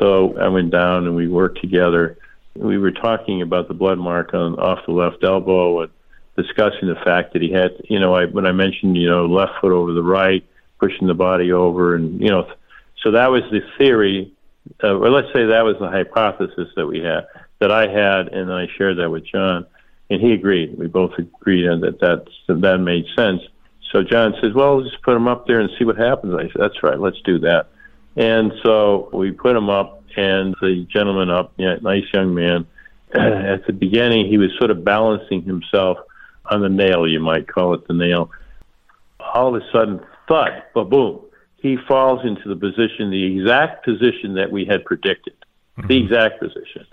So 0.00 0.36
I 0.38 0.48
went 0.48 0.70
down 0.70 1.06
and 1.06 1.14
we 1.14 1.28
worked 1.28 1.60
together. 1.60 2.18
We 2.56 2.78
were 2.78 2.90
talking 2.90 3.42
about 3.42 3.68
the 3.68 3.74
blood 3.74 3.98
mark 3.98 4.34
on 4.34 4.58
off 4.58 4.84
the 4.86 4.92
left 4.92 5.22
elbow 5.22 5.82
and 5.82 5.92
discussing 6.36 6.88
the 6.88 7.00
fact 7.04 7.32
that 7.32 7.42
he 7.42 7.50
had, 7.50 7.72
you 7.88 7.98
know, 7.98 8.14
I, 8.14 8.26
when 8.26 8.46
I 8.46 8.52
mentioned, 8.52 8.96
you 8.96 9.08
know, 9.08 9.26
left 9.26 9.52
foot 9.60 9.72
over 9.72 9.92
the 9.92 10.02
right, 10.02 10.44
pushing 10.78 11.06
the 11.06 11.14
body 11.14 11.52
over, 11.52 11.94
and 11.94 12.20
you 12.20 12.28
know, 12.28 12.50
so 13.02 13.12
that 13.12 13.30
was 13.30 13.42
the 13.50 13.60
theory, 13.78 14.32
uh, 14.82 14.96
or 14.96 15.10
let's 15.10 15.28
say 15.32 15.46
that 15.46 15.64
was 15.64 15.76
the 15.78 15.88
hypothesis 15.88 16.68
that 16.76 16.86
we 16.86 17.00
had, 17.00 17.26
that 17.58 17.70
I 17.70 17.88
had, 17.88 18.28
and 18.28 18.52
I 18.52 18.66
shared 18.76 18.98
that 18.98 19.10
with 19.10 19.26
John, 19.26 19.66
and 20.10 20.20
he 20.20 20.32
agreed. 20.32 20.78
We 20.78 20.86
both 20.86 21.12
agreed 21.18 21.66
that 21.82 22.00
that 22.00 22.26
that 22.48 22.78
made 22.78 23.06
sense. 23.16 23.42
So 23.90 24.02
John 24.02 24.34
says, 24.40 24.54
"Well, 24.54 24.82
just 24.82 25.02
put 25.02 25.16
him 25.16 25.28
up 25.28 25.46
there 25.46 25.60
and 25.60 25.70
see 25.78 25.84
what 25.84 25.98
happens." 25.98 26.34
I 26.34 26.44
said, 26.44 26.56
"That's 26.56 26.82
right. 26.82 26.98
Let's 26.98 27.20
do 27.22 27.38
that." 27.40 27.68
And 28.16 28.52
so 28.62 29.08
we 29.12 29.32
put 29.32 29.56
him 29.56 29.70
up, 29.70 30.02
and 30.16 30.54
the 30.60 30.86
gentleman 30.90 31.30
up, 31.30 31.52
yeah, 31.56 31.76
nice 31.80 32.04
young 32.12 32.34
man. 32.34 32.66
At 33.14 33.66
the 33.66 33.72
beginning, 33.72 34.28
he 34.28 34.38
was 34.38 34.50
sort 34.58 34.70
of 34.70 34.84
balancing 34.84 35.42
himself 35.42 35.98
on 36.46 36.62
the 36.62 36.68
nail, 36.68 37.06
you 37.06 37.20
might 37.20 37.46
call 37.46 37.74
it 37.74 37.86
the 37.86 37.94
nail. 37.94 38.30
All 39.20 39.54
of 39.54 39.62
a 39.62 39.66
sudden, 39.72 40.00
thud, 40.28 40.62
ba 40.74 40.84
boom, 40.84 41.20
he 41.56 41.76
falls 41.88 42.24
into 42.24 42.48
the 42.48 42.56
position, 42.56 43.10
the 43.10 43.38
exact 43.38 43.84
position 43.84 44.34
that 44.34 44.50
we 44.50 44.64
had 44.64 44.84
predicted, 44.84 45.34
mm-hmm. 45.78 45.86
the 45.86 46.04
exact 46.04 46.40
position. 46.40 46.86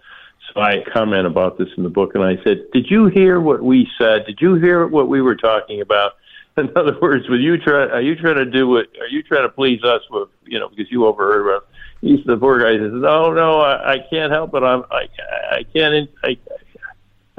So 0.54 0.62
I 0.62 0.84
comment 0.94 1.28
about 1.28 1.58
this 1.58 1.70
in 1.78 1.84
the 1.84 1.90
book, 1.90 2.16
and 2.16 2.24
I 2.24 2.42
said, 2.44 2.72
"Did 2.72 2.90
you 2.90 3.08
hear 3.08 3.40
what 3.40 3.64
we 3.64 3.88
said? 4.00 4.26
Did 4.26 4.40
you 4.42 4.56
hear 4.56 4.88
what 4.88 5.08
we 5.08 5.22
were 5.22 5.36
talking 5.36 5.82
about?" 5.82 6.14
In 6.58 6.72
other 6.76 6.98
words, 7.00 7.30
were 7.30 7.38
you 7.38 7.58
try, 7.58 7.88
are 7.88 8.02
you 8.02 8.16
trying 8.16 8.36
to 8.36 8.46
do 8.46 8.68
what? 8.68 8.88
Are 9.00 9.08
you 9.08 9.24
trying 9.24 9.44
to 9.44 9.50
please 9.50 9.84
us 9.84 10.02
with 10.10 10.30
you 10.46 10.60
know 10.60 10.70
because 10.70 10.92
you 10.92 11.06
overheard 11.06 11.58
us? 11.58 11.64
He's 12.02 12.24
the 12.26 12.38
poor 12.38 12.60
guy 12.60 12.78
says, 12.78 12.92
"No, 12.94 13.34
no, 13.34 13.60
I, 13.60 13.94
I 13.94 13.98
can't 14.10 14.32
help 14.32 14.54
it. 14.54 14.64
I'm 14.64 14.84
I 14.92 15.08
I 15.52 15.64
can't 15.74 16.10
I 16.24 16.38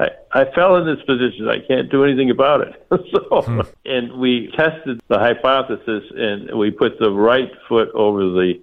I, 0.01 0.41
I 0.41 0.45
fell 0.55 0.77
in 0.77 0.85
this 0.85 1.03
position. 1.05 1.47
I 1.47 1.59
can't 1.59 1.89
do 1.91 2.03
anything 2.03 2.31
about 2.31 2.61
it. 2.61 2.87
so, 3.11 3.41
hmm. 3.41 3.61
and 3.85 4.13
we 4.13 4.51
tested 4.57 5.01
the 5.07 5.19
hypothesis, 5.19 6.03
and 6.15 6.57
we 6.57 6.71
put 6.71 6.97
the 6.99 7.11
right 7.11 7.51
foot 7.67 7.89
over 7.93 8.21
the 8.21 8.61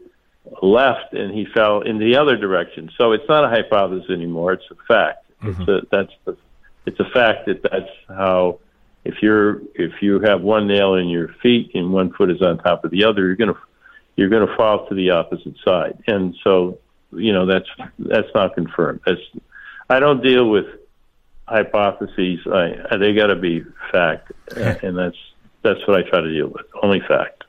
left, 0.63 1.13
and 1.13 1.33
he 1.33 1.47
fell 1.55 1.83
in 1.83 1.99
the 1.99 2.17
other 2.17 2.37
direction. 2.37 2.91
So 2.99 3.13
it's 3.13 3.29
not 3.29 3.45
a 3.45 3.49
hypothesis 3.49 4.11
anymore; 4.11 4.55
it's 4.55 4.65
a 4.71 4.75
fact. 4.87 5.27
Mm-hmm. 5.43 5.63
It's 5.63 5.69
a, 5.69 5.87
that's 5.91 6.13
the, 6.25 6.37
it's 6.87 7.01
a 7.01 7.11
fact 7.11 7.47
that 7.47 7.63
that's 7.63 7.91
how. 8.09 8.61
If 9.05 9.23
you're 9.23 9.63
if 9.75 10.03
you 10.03 10.21
have 10.21 10.43
one 10.43 10.67
nail 10.67 10.95
in 10.95 11.09
your 11.09 11.29
feet 11.41 11.71
and 11.75 11.93
one 11.93 12.13
foot 12.13 12.31
is 12.31 12.43
on 12.43 12.59
top 12.59 12.85
of 12.85 12.91
the 12.91 13.05
other, 13.05 13.23
you're 13.23 13.37
gonna 13.37 13.57
you're 14.17 14.29
gonna 14.29 14.55
fall 14.57 14.87
to 14.89 14.95
the 14.95 15.11
opposite 15.11 15.55
side. 15.65 16.03
And 16.07 16.35
so, 16.45 16.79
you 17.13 17.33
know, 17.33 17.47
that's 17.47 17.69
that's 17.99 18.29
not 18.35 18.55
confirmed. 18.55 19.01
That's 19.07 19.21
I 19.89 20.01
don't 20.01 20.23
deal 20.23 20.51
with 20.51 20.67
hypotheses. 21.49 22.41
I, 22.47 22.97
they 22.97 23.15
got 23.15 23.29
to 23.29 23.37
be 23.37 23.65
fact, 23.91 24.33
and 24.57 24.97
that's 24.97 25.17
that's 25.63 25.81
what 25.87 25.97
I 25.97 26.09
try 26.09 26.21
to 26.21 26.31
deal 26.33 26.49
with. 26.49 26.67
Only 26.83 27.01
fact. 27.01 27.45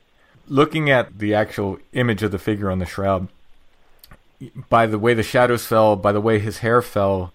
Looking 0.47 0.89
at 0.89 1.19
the 1.19 1.33
actual 1.35 1.77
image 1.93 2.23
of 2.23 2.31
the 2.31 2.39
figure 2.39 2.71
on 2.71 2.79
the 2.79 2.85
shroud, 2.85 3.27
by 4.69 4.87
the 4.87 4.97
way 4.97 5.13
the 5.13 5.23
shadows 5.23 5.65
fell, 5.65 5.95
by 5.95 6.11
the 6.11 6.21
way 6.21 6.39
his 6.39 6.59
hair 6.59 6.81
fell, 6.81 7.33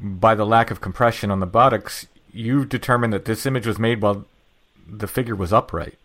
by 0.00 0.34
the 0.34 0.46
lack 0.46 0.70
of 0.70 0.80
compression 0.80 1.30
on 1.30 1.40
the 1.40 1.46
buttocks, 1.46 2.06
you've 2.32 2.68
determined 2.68 3.12
that 3.12 3.26
this 3.26 3.46
image 3.46 3.66
was 3.66 3.78
made 3.78 4.02
while 4.02 4.24
the 4.86 5.06
figure 5.06 5.36
was 5.36 5.52
upright. 5.52 5.98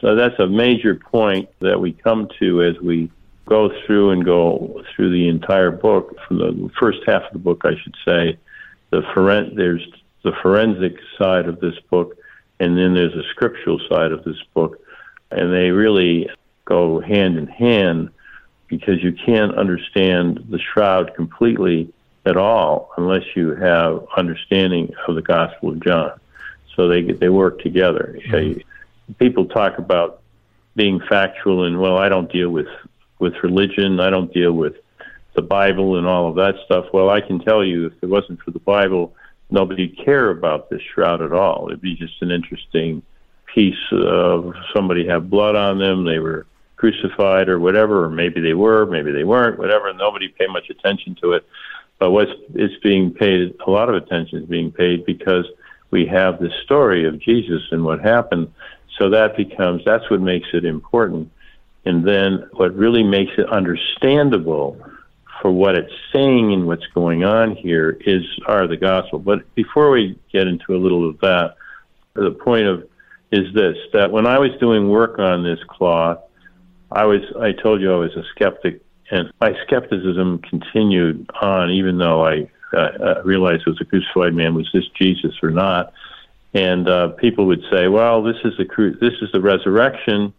So 0.00 0.14
that's 0.14 0.38
a 0.38 0.46
major 0.46 0.94
point 0.94 1.48
that 1.60 1.80
we 1.80 1.92
come 1.92 2.28
to 2.38 2.62
as 2.62 2.78
we 2.80 3.10
go 3.46 3.70
through 3.86 4.10
and 4.10 4.24
go 4.24 4.82
through 4.94 5.10
the 5.10 5.28
entire 5.28 5.70
book, 5.70 6.16
from 6.26 6.38
the 6.38 6.70
first 6.78 6.98
half 7.06 7.22
of 7.22 7.32
the 7.32 7.38
book, 7.38 7.62
I 7.64 7.76
should 7.82 7.94
say, 8.04 8.38
the 8.90 9.02
foren- 9.02 9.54
there's 9.54 9.86
the 10.22 10.32
forensic 10.42 10.96
side 11.18 11.46
of 11.46 11.60
this 11.60 11.78
book, 11.90 12.16
and 12.58 12.76
then 12.76 12.94
there's 12.94 13.14
a 13.14 13.22
scriptural 13.30 13.80
side 13.88 14.12
of 14.12 14.24
this 14.24 14.42
book, 14.54 14.80
and 15.30 15.52
they 15.52 15.70
really 15.70 16.28
go 16.64 17.00
hand 17.00 17.38
in 17.38 17.46
hand 17.46 18.10
because 18.68 19.02
you 19.02 19.12
can't 19.12 19.54
understand 19.56 20.44
the 20.50 20.58
shroud 20.58 21.14
completely 21.14 21.92
at 22.24 22.36
all 22.36 22.90
unless 22.96 23.22
you 23.36 23.54
have 23.54 24.04
understanding 24.16 24.92
of 25.06 25.14
the 25.14 25.22
Gospel 25.22 25.70
of 25.70 25.80
John. 25.80 26.18
So 26.74 26.88
they 26.88 27.02
they 27.02 27.28
work 27.28 27.60
together. 27.60 28.18
Mm-hmm. 28.26 28.60
People 29.18 29.46
talk 29.46 29.78
about 29.78 30.20
being 30.74 31.00
factual 31.08 31.64
and 31.64 31.80
well, 31.80 31.96
I 31.96 32.08
don't 32.08 32.30
deal 32.30 32.50
with 32.50 32.68
with 33.18 33.34
religion. 33.42 34.00
I 34.00 34.10
don't 34.10 34.32
deal 34.32 34.52
with 34.52 34.74
the 35.36 35.42
Bible 35.42 35.98
and 35.98 36.06
all 36.06 36.28
of 36.28 36.34
that 36.36 36.54
stuff. 36.64 36.86
Well, 36.92 37.10
I 37.10 37.20
can 37.20 37.38
tell 37.38 37.64
you, 37.64 37.86
if 37.86 37.92
it 38.02 38.06
wasn't 38.06 38.40
for 38.42 38.50
the 38.50 38.58
Bible, 38.58 39.14
nobody'd 39.50 39.98
care 40.04 40.30
about 40.30 40.70
this 40.70 40.82
shroud 40.94 41.22
at 41.22 41.32
all. 41.32 41.68
It'd 41.68 41.80
be 41.80 41.94
just 41.94 42.20
an 42.22 42.30
interesting 42.30 43.02
piece 43.54 43.74
of 43.92 44.52
somebody 44.74 45.06
had 45.06 45.30
blood 45.30 45.56
on 45.56 45.78
them, 45.78 46.04
they 46.04 46.18
were 46.18 46.46
crucified 46.76 47.48
or 47.48 47.58
whatever, 47.58 48.04
or 48.04 48.10
maybe 48.10 48.40
they 48.40 48.54
were, 48.54 48.86
maybe 48.86 49.10
they 49.10 49.24
weren't, 49.24 49.58
whatever. 49.58 49.92
Nobody 49.94 50.28
paid 50.28 50.50
much 50.50 50.68
attention 50.70 51.16
to 51.22 51.32
it. 51.32 51.46
But 51.98 52.10
what's 52.10 52.32
it's 52.54 52.78
being 52.82 53.12
paid 53.12 53.56
a 53.66 53.70
lot 53.70 53.88
of 53.88 53.94
attention 53.94 54.42
is 54.42 54.48
being 54.48 54.70
paid 54.70 55.06
because 55.06 55.46
we 55.90 56.06
have 56.06 56.38
the 56.38 56.50
story 56.64 57.06
of 57.06 57.18
Jesus 57.18 57.62
and 57.70 57.84
what 57.84 58.00
happened. 58.00 58.52
So 58.98 59.08
that 59.10 59.36
becomes 59.36 59.82
that's 59.84 60.08
what 60.10 60.20
makes 60.20 60.48
it 60.52 60.64
important. 60.64 61.30
And 61.86 62.06
then 62.06 62.48
what 62.52 62.74
really 62.74 63.02
makes 63.02 63.32
it 63.38 63.48
understandable 63.48 64.78
for 65.40 65.50
what 65.50 65.74
it's 65.74 65.92
saying 66.12 66.52
and 66.52 66.66
what's 66.66 66.86
going 66.94 67.24
on 67.24 67.56
here 67.56 67.96
is 68.00 68.22
are 68.46 68.66
the 68.66 68.76
gospel. 68.76 69.18
But 69.18 69.54
before 69.54 69.90
we 69.90 70.18
get 70.32 70.46
into 70.46 70.74
a 70.74 70.78
little 70.78 71.08
of 71.08 71.18
that, 71.20 71.56
the 72.14 72.30
point 72.30 72.66
of 72.66 72.88
is 73.32 73.52
this 73.54 73.76
that 73.92 74.10
when 74.12 74.26
I 74.26 74.38
was 74.38 74.50
doing 74.60 74.88
work 74.88 75.18
on 75.18 75.42
this 75.42 75.58
cloth, 75.68 76.20
I 76.90 77.04
was 77.04 77.20
I 77.40 77.52
told 77.52 77.80
you 77.80 77.92
I 77.92 77.96
was 77.96 78.14
a 78.16 78.22
skeptic, 78.34 78.80
and 79.10 79.30
my 79.40 79.52
skepticism 79.66 80.38
continued 80.38 81.28
on 81.40 81.70
even 81.70 81.98
though 81.98 82.24
I 82.24 82.48
uh, 82.76 83.22
realized 83.24 83.62
it 83.66 83.70
was 83.70 83.80
a 83.80 83.84
crucified 83.84 84.34
man. 84.34 84.54
Was 84.54 84.68
this 84.72 84.86
Jesus 85.00 85.34
or 85.42 85.50
not? 85.50 85.92
And 86.54 86.88
uh, 86.88 87.08
people 87.08 87.46
would 87.46 87.62
say, 87.70 87.88
"Well, 87.88 88.22
this 88.22 88.36
is 88.44 88.56
the 88.56 88.64
cru- 88.64 88.96
this 88.96 89.14
is 89.20 89.30
the 89.32 89.40
resurrection." 89.40 90.32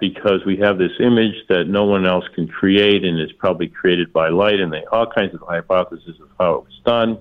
Because 0.00 0.44
we 0.44 0.56
have 0.58 0.78
this 0.78 0.92
image 1.00 1.34
that 1.48 1.64
no 1.66 1.84
one 1.84 2.06
else 2.06 2.24
can 2.34 2.48
create 2.48 3.04
and 3.04 3.18
it's 3.18 3.32
probably 3.32 3.68
created 3.68 4.12
by 4.12 4.28
light 4.28 4.60
and 4.60 4.72
they 4.72 4.84
all 4.92 5.06
kinds 5.06 5.34
of 5.34 5.40
hypotheses 5.40 6.20
of 6.20 6.28
how 6.38 6.54
it 6.54 6.64
was 6.64 6.80
done. 6.84 7.18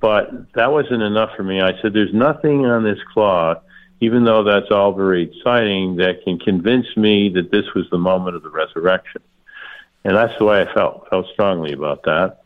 But 0.00 0.52
that 0.54 0.72
wasn't 0.72 1.02
enough 1.02 1.30
for 1.36 1.42
me. 1.42 1.60
I 1.60 1.72
said, 1.80 1.92
there's 1.92 2.14
nothing 2.14 2.64
on 2.64 2.84
this 2.84 2.98
cloth, 3.12 3.58
even 4.00 4.24
though 4.24 4.44
that's 4.44 4.70
all 4.70 4.92
very 4.92 5.22
exciting, 5.22 5.96
that 5.96 6.24
can 6.24 6.38
convince 6.38 6.86
me 6.96 7.28
that 7.34 7.50
this 7.50 7.66
was 7.74 7.84
the 7.90 7.98
moment 7.98 8.36
of 8.36 8.42
the 8.42 8.50
resurrection. 8.50 9.22
And 10.04 10.16
that's 10.16 10.36
the 10.38 10.46
way 10.46 10.62
I 10.62 10.72
felt, 10.72 11.06
felt 11.10 11.26
strongly 11.32 11.72
about 11.72 12.04
that. 12.04 12.38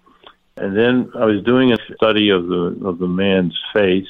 And 0.57 0.77
then 0.77 1.11
I 1.15 1.25
was 1.25 1.43
doing 1.45 1.73
a 1.73 1.77
study 1.97 2.31
of 2.31 2.47
the 2.47 2.81
of 2.85 2.99
the 2.99 3.09
man's 3.09 3.59
face 3.73 4.07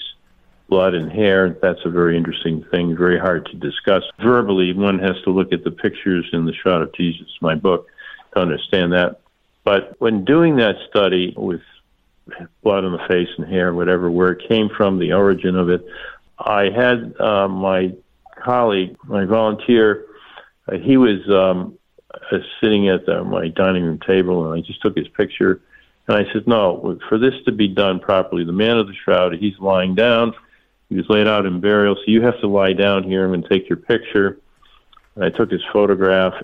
blood 0.69 0.95
and 0.95 1.11
hair. 1.11 1.57
That's 1.61 1.85
a 1.85 1.91
very 1.91 2.17
interesting 2.17 2.65
thing, 2.71 2.97
very 2.97 3.19
hard 3.19 3.47
to 3.47 3.57
discuss 3.57 4.03
verbally. 4.23 4.73
One 4.73 4.99
has 4.99 5.17
to 5.25 5.31
look 5.31 5.53
at 5.53 5.65
the 5.65 5.71
pictures 5.71 6.29
in 6.33 6.47
the 6.47 6.55
Shroud 6.55 6.83
of 6.83 6.95
Jesus, 6.95 7.29
my 7.41 7.55
book, 7.55 7.89
to 8.33 8.41
understand 8.41 8.93
that. 8.93 9.21
But 9.65 9.95
when 9.99 10.25
doing 10.25 10.57
that 10.57 10.77
study 10.89 11.35
with 11.37 11.63
blood 12.63 12.85
on 12.85 12.93
the 12.93 13.07
face 13.09 13.29
and 13.37 13.47
hair, 13.47 13.75
whatever, 13.75 14.11
where 14.11 14.33
it 14.33 14.49
came 14.49 14.69
from, 14.75 14.99
the 14.99 15.13
origin 15.13 15.57
of 15.57 15.69
it, 15.69 15.85
I 16.39 16.71
had 16.71 17.15
uh, 17.21 17.49
my 17.49 17.93
colleague, 18.43 18.97
my 19.05 19.25
volunteer, 19.25 20.07
uh, 20.67 20.79
he 20.79 20.97
was 20.97 21.21
um, 21.29 21.79
uh, 22.13 22.39
sitting 22.61 22.89
at 22.89 23.07
the, 23.07 23.23
my 23.25 23.49
dining 23.49 23.85
room 23.85 24.01
table, 24.07 24.51
and 24.51 24.59
I 24.59 24.67
just 24.67 24.81
took 24.83 24.97
his 24.97 25.09
picture. 25.09 25.61
And 26.09 26.17
I 26.17 26.31
said, 26.33 26.47
no, 26.47 26.99
for 27.09 27.19
this 27.19 27.35
to 27.47 27.53
be 27.53 27.69
done 27.69 28.01
properly, 28.01 28.45
the 28.45 28.53
man 28.53 28.77
of 28.77 28.87
the 28.87 28.95
shroud, 28.95 29.35
he's 29.35 29.59
lying 29.59 29.95
down 29.95 30.35
he 30.95 30.99
was 30.99 31.09
laid 31.09 31.27
out 31.27 31.45
in 31.45 31.61
burial, 31.61 31.97
so 31.97 32.03
you 32.07 32.23
have 32.23 32.39
to 32.41 32.47
lie 32.47 32.73
down 32.73 33.03
here 33.03 33.35
and 33.35 33.45
take 33.51 33.69
your 33.69 33.79
picture. 33.79 34.39
And 35.17 35.25
I 35.25 35.31
took 35.31 35.51
his 35.51 35.61
photograph. 35.73 36.35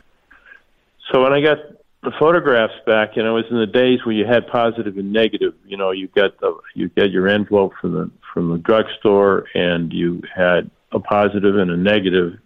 So 1.12 1.22
when 1.22 1.32
I 1.32 1.40
got 1.40 1.58
the 2.02 2.10
photographs 2.18 2.74
back, 2.84 3.14
you 3.14 3.22
know, 3.22 3.36
it 3.36 3.44
was 3.44 3.52
in 3.52 3.58
the 3.58 3.66
days 3.66 4.04
where 4.04 4.12
you 4.12 4.26
had 4.26 4.48
positive 4.48 4.98
and 4.98 5.12
negative. 5.12 5.54
You 5.64 5.76
know, 5.76 5.92
you 5.92 6.08
got 6.08 6.40
the 6.40 6.58
you 6.74 6.88
get 6.88 7.12
your 7.12 7.28
envelope 7.28 7.74
from 7.80 7.92
the 7.92 8.10
from 8.34 8.50
the 8.50 8.58
drugstore, 8.58 9.46
and 9.54 9.92
you 9.92 10.20
had 10.34 10.68
a 10.90 10.98
positive 10.98 11.56
and 11.56 11.70
a 11.70 11.76
negative 11.76 12.36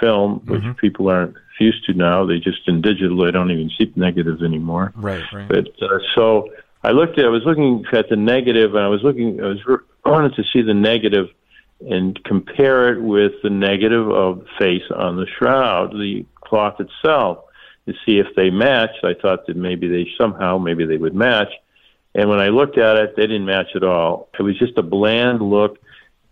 film, 0.00 0.42
which 0.46 0.62
mm-hmm. 0.62 0.72
people 0.72 1.08
aren't 1.08 1.36
used 1.60 1.84
to 1.86 1.94
now. 1.94 2.26
They 2.26 2.40
just 2.40 2.66
in 2.66 2.82
digital, 2.82 3.24
they 3.24 3.30
don't 3.30 3.52
even 3.52 3.70
see 3.78 3.84
the 3.84 4.00
negatives 4.00 4.42
anymore. 4.42 4.92
Right, 4.96 5.22
right. 5.32 5.46
But 5.46 5.68
uh, 5.80 6.00
so 6.16 6.48
I 6.82 6.90
looked 6.90 7.20
at, 7.20 7.24
I 7.24 7.28
was 7.28 7.44
looking 7.44 7.84
at 7.92 8.08
the 8.08 8.16
negative, 8.16 8.74
and 8.74 8.82
I 8.82 8.88
was 8.88 9.04
looking, 9.04 9.40
I 9.40 9.46
was 9.46 9.58
I 10.04 10.10
wanted 10.10 10.34
to 10.34 10.42
see 10.52 10.62
the 10.62 10.74
negative 10.74 11.28
and 11.90 12.22
compare 12.24 12.92
it 12.92 13.02
with 13.02 13.32
the 13.42 13.50
negative 13.50 14.10
of 14.10 14.40
the 14.40 14.46
face 14.58 14.90
on 14.94 15.16
the 15.16 15.26
shroud, 15.38 15.92
the 15.92 16.24
cloth 16.40 16.80
itself, 16.80 17.44
to 17.86 17.94
see 18.06 18.18
if 18.18 18.26
they 18.36 18.50
matched. 18.50 19.04
I 19.04 19.14
thought 19.14 19.46
that 19.46 19.56
maybe 19.56 19.88
they 19.88 20.10
somehow, 20.18 20.58
maybe 20.58 20.86
they 20.86 20.96
would 20.96 21.14
match. 21.14 21.52
And 22.14 22.28
when 22.28 22.40
I 22.40 22.48
looked 22.48 22.78
at 22.78 22.96
it, 22.96 23.16
they 23.16 23.22
didn't 23.22 23.46
match 23.46 23.68
at 23.74 23.84
all. 23.84 24.28
It 24.38 24.42
was 24.42 24.58
just 24.58 24.76
a 24.76 24.82
bland 24.82 25.40
look 25.40 25.78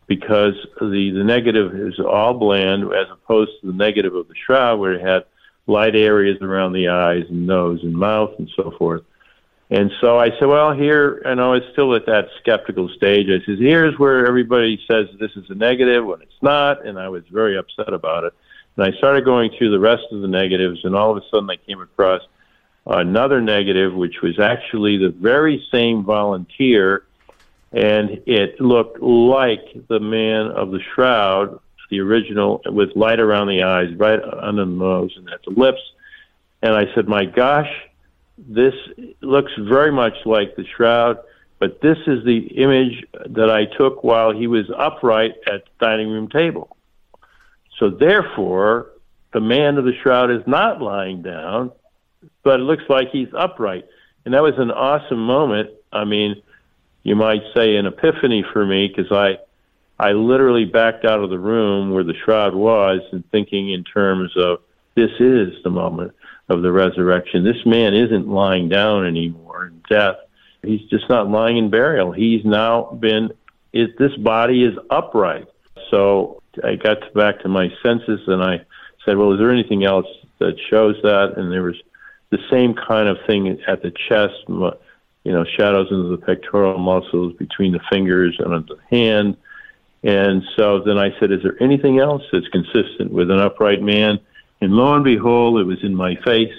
because 0.07 0.55
the, 0.81 1.13
the 1.15 1.25
negative 1.25 1.75
is 1.75 1.99
all 2.01 2.35
bland 2.35 2.85
as 2.85 3.07
opposed 3.11 3.53
to 3.61 3.69
the 3.69 3.73
negative 3.73 4.15
of 4.15 4.29
the 4.29 4.35
shroud 4.35 4.79
where 4.79 4.95
it 4.95 5.07
had 5.07 5.25
light 5.67 5.95
areas 5.95 6.37
around 6.43 6.73
the 6.73 6.89
eyes 6.89 7.25
and 7.29 7.47
nose 7.47 7.81
and 7.83 7.95
mouth 7.95 8.31
and 8.39 8.51
so 8.57 8.73
forth. 8.77 9.03
And 9.71 9.93
so 10.01 10.19
I 10.19 10.31
said, 10.31 10.49
well, 10.49 10.73
here, 10.73 11.23
and 11.25 11.41
I 11.41 11.47
was 11.47 11.63
still 11.73 11.95
at 11.95 12.07
that 12.07 12.29
skeptical 12.41 12.89
stage. 12.89 13.29
I 13.29 13.45
said, 13.47 13.59
here's 13.59 13.97
where 14.01 14.27
everybody 14.27 14.81
says 14.91 15.07
this 15.21 15.31
is 15.37 15.49
a 15.49 15.55
negative 15.55 16.05
when 16.05 16.21
it's 16.23 16.43
not, 16.43 16.85
and 16.85 16.99
I 16.99 17.09
was 17.09 17.23
very 17.31 17.57
upset 17.57 17.93
about 17.93 18.25
it. 18.25 18.35
And 18.77 18.85
I 18.85 18.97
started 18.99 19.25
going 19.25 19.53
through 19.57 19.71
the 19.71 19.79
rest 19.79 20.05
of 20.11 20.23
the 20.23 20.29
negatives, 20.29 20.85
and 20.85 20.97
all 20.97 21.13
of 21.13 21.19
a 21.19 21.27
sudden 21.31 21.49
I 21.49 21.57
came 21.57 21.81
across 21.81 22.23
another 22.85 23.41
negative, 23.41 23.95
which 23.95 24.21
was 24.23 24.41
actually 24.41 24.97
the 24.97 25.11
very 25.11 25.65
same 25.71 26.03
volunteer, 26.03 27.05
and 27.73 28.23
it 28.27 28.61
looked 28.61 29.01
like 29.01 29.87
the 29.87 30.01
man 30.01 30.47
of 30.47 30.73
the 30.73 30.81
shroud, 30.95 31.61
the 31.91 32.01
original, 32.01 32.61
with 32.67 32.97
light 32.97 33.21
around 33.21 33.47
the 33.47 33.63
eyes, 33.63 33.95
right 33.95 34.21
under 34.21 34.65
the 34.65 34.71
nose, 34.71 35.13
and 35.17 35.29
at 35.31 35.45
the 35.45 35.51
lips. 35.51 35.81
And 36.63 36.75
I 36.75 36.93
said, 36.95 37.07
"My 37.09 37.25
gosh, 37.25 37.71
this 38.49 38.75
looks 39.21 39.53
very 39.59 39.93
much 39.93 40.15
like 40.25 40.57
the 40.57 40.65
shroud." 40.77 41.19
But 41.61 41.83
this 41.83 41.99
is 42.07 42.25
the 42.25 42.39
image 42.57 43.05
that 43.27 43.51
I 43.51 43.67
took 43.67 44.03
while 44.03 44.33
he 44.33 44.47
was 44.47 44.65
upright 44.77 45.35
at 45.47 45.65
the 45.65 45.87
dining 45.87 46.09
room 46.09 46.29
table. 46.29 46.75
So 47.79 47.91
therefore, 47.91 48.93
the 49.33 49.41
man 49.41 49.77
of 49.77 49.85
the 49.85 49.93
shroud 50.03 50.31
is 50.31 50.43
not 50.47 50.81
lying 50.81 51.23
down, 51.23 51.71
but 52.43 52.61
it 52.61 52.63
looks 52.63 52.85
like 52.89 53.11
he's 53.11 53.29
upright. 53.37 53.85
And 54.25 54.33
that 54.33 54.43
was 54.43 54.55
an 54.57 54.71
awesome 54.71 55.25
moment. 55.25 55.71
I 55.93 56.05
mean, 56.05 56.43
you 57.03 57.15
might 57.15 57.43
say 57.55 57.77
an 57.77 57.87
epiphany 57.87 58.43
for 58.53 58.65
me 58.65 58.89
because 58.89 59.13
I, 59.13 59.39
I 59.99 60.13
literally 60.13 60.65
backed 60.65 61.05
out 61.05 61.23
of 61.23 61.29
the 61.29 61.39
room 61.39 61.91
where 61.91 62.05
the 62.05 62.15
shroud 62.25 62.55
was 62.55 63.01
and 63.13 63.29
thinking 63.31 63.71
in 63.71 63.85
terms 63.85 64.33
of 64.37 64.61
this 64.95 65.11
is 65.21 65.63
the 65.63 65.71
moment 65.71 66.15
of 66.51 66.63
the 66.63 66.73
resurrection. 66.73 67.45
This 67.45 67.65
man 67.65 67.95
isn't 67.95 68.29
lying 68.29 68.69
down 68.69 69.07
anymore 69.07 69.69
in 69.69 69.83
death. 69.89 70.17
He's 70.63 70.83
just 70.91 71.09
not 71.09 71.31
lying 71.31 71.57
in 71.57 71.71
burial. 71.71 72.13
He's 72.13 72.45
now 72.45 72.91
been, 73.01 73.31
it, 73.73 73.97
this 73.99 74.15
body 74.17 74.65
is 74.65 74.77
upright. 74.91 75.47
So 75.91 76.43
I 76.63 76.75
got 76.75 77.15
back 77.15 77.41
to 77.43 77.49
my 77.49 77.69
senses 77.83 78.21
and 78.27 78.43
I 78.43 78.61
said, 79.05 79.17
well, 79.17 79.33
is 79.33 79.39
there 79.39 79.51
anything 79.51 79.85
else 79.85 80.07
that 80.39 80.59
shows 80.69 80.97
that? 81.03 81.35
And 81.37 81.51
there 81.51 81.63
was 81.63 81.81
the 82.31 82.39
same 82.51 82.75
kind 82.75 83.09
of 83.09 83.17
thing 83.27 83.61
at 83.67 83.83
the 83.83 83.93
chest, 84.09 84.35
you 84.49 85.33
know, 85.33 85.45
shadows 85.57 85.89
into 85.91 86.09
the 86.09 86.19
pectoral 86.19 86.79
muscles 86.79 87.35
between 87.39 87.73
the 87.73 87.81
fingers 87.91 88.37
and 88.39 88.67
the 88.67 88.77
hand. 88.91 89.37
And 90.03 90.43
so 90.57 90.81
then 90.81 90.99
I 90.99 91.11
said, 91.21 91.31
is 91.31 91.43
there 91.43 91.63
anything 91.63 92.01
else 92.01 92.23
that's 92.33 92.49
consistent 92.49 93.13
with 93.13 93.31
an 93.31 93.39
upright 93.39 93.83
man? 93.83 94.19
And 94.61 94.73
lo 94.73 94.95
and 94.95 95.05
behold, 95.05 95.61
it 95.61 95.65
was 95.65 95.83
in 95.83 95.95
my 95.95 96.17
face, 96.25 96.53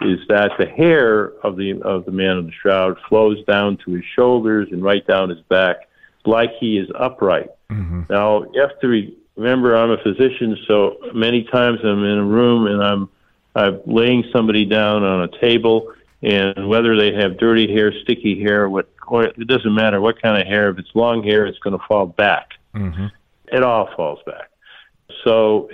is 0.00 0.20
that 0.28 0.52
the 0.58 0.66
hair 0.66 1.32
of 1.44 1.56
the 1.56 1.80
of 1.82 2.04
the 2.04 2.12
man 2.12 2.38
of 2.38 2.46
the 2.46 2.52
shroud 2.52 2.98
flows 3.08 3.42
down 3.44 3.78
to 3.84 3.92
his 3.92 4.04
shoulders 4.16 4.68
and 4.70 4.82
right 4.82 5.06
down 5.06 5.28
his 5.28 5.40
back, 5.42 5.88
like 6.24 6.50
he 6.58 6.78
is 6.78 6.88
upright. 6.94 7.50
Mm-hmm. 7.70 8.02
Now 8.10 8.44
you 8.52 8.60
have 8.60 8.78
to 8.80 8.88
re- 8.88 9.16
remember, 9.36 9.76
I'm 9.76 9.90
a 9.90 9.98
physician, 9.98 10.56
so 10.66 10.96
many 11.14 11.44
times 11.44 11.80
I'm 11.84 12.04
in 12.04 12.18
a 12.18 12.24
room 12.24 12.66
and 12.66 12.82
I'm 12.82 13.08
I'm 13.54 13.80
laying 13.86 14.24
somebody 14.32 14.64
down 14.64 15.02
on 15.02 15.22
a 15.22 15.40
table, 15.40 15.92
and 16.22 16.68
whether 16.68 16.96
they 16.96 17.12
have 17.12 17.38
dirty 17.38 17.72
hair, 17.72 17.92
sticky 18.02 18.40
hair, 18.40 18.68
what 18.68 18.88
or 19.06 19.24
it 19.24 19.46
doesn't 19.46 19.74
matter 19.74 20.00
what 20.00 20.20
kind 20.22 20.40
of 20.40 20.46
hair. 20.46 20.70
If 20.70 20.78
it's 20.78 20.90
long 20.94 21.22
hair, 21.22 21.46
it's 21.46 21.58
going 21.58 21.78
to 21.78 21.84
fall 21.86 22.06
back. 22.06 22.52
Mm-hmm. 22.74 23.06
It 23.52 23.62
all 23.62 23.88
falls 23.94 24.20
back. 24.24 24.50
So 25.24 25.68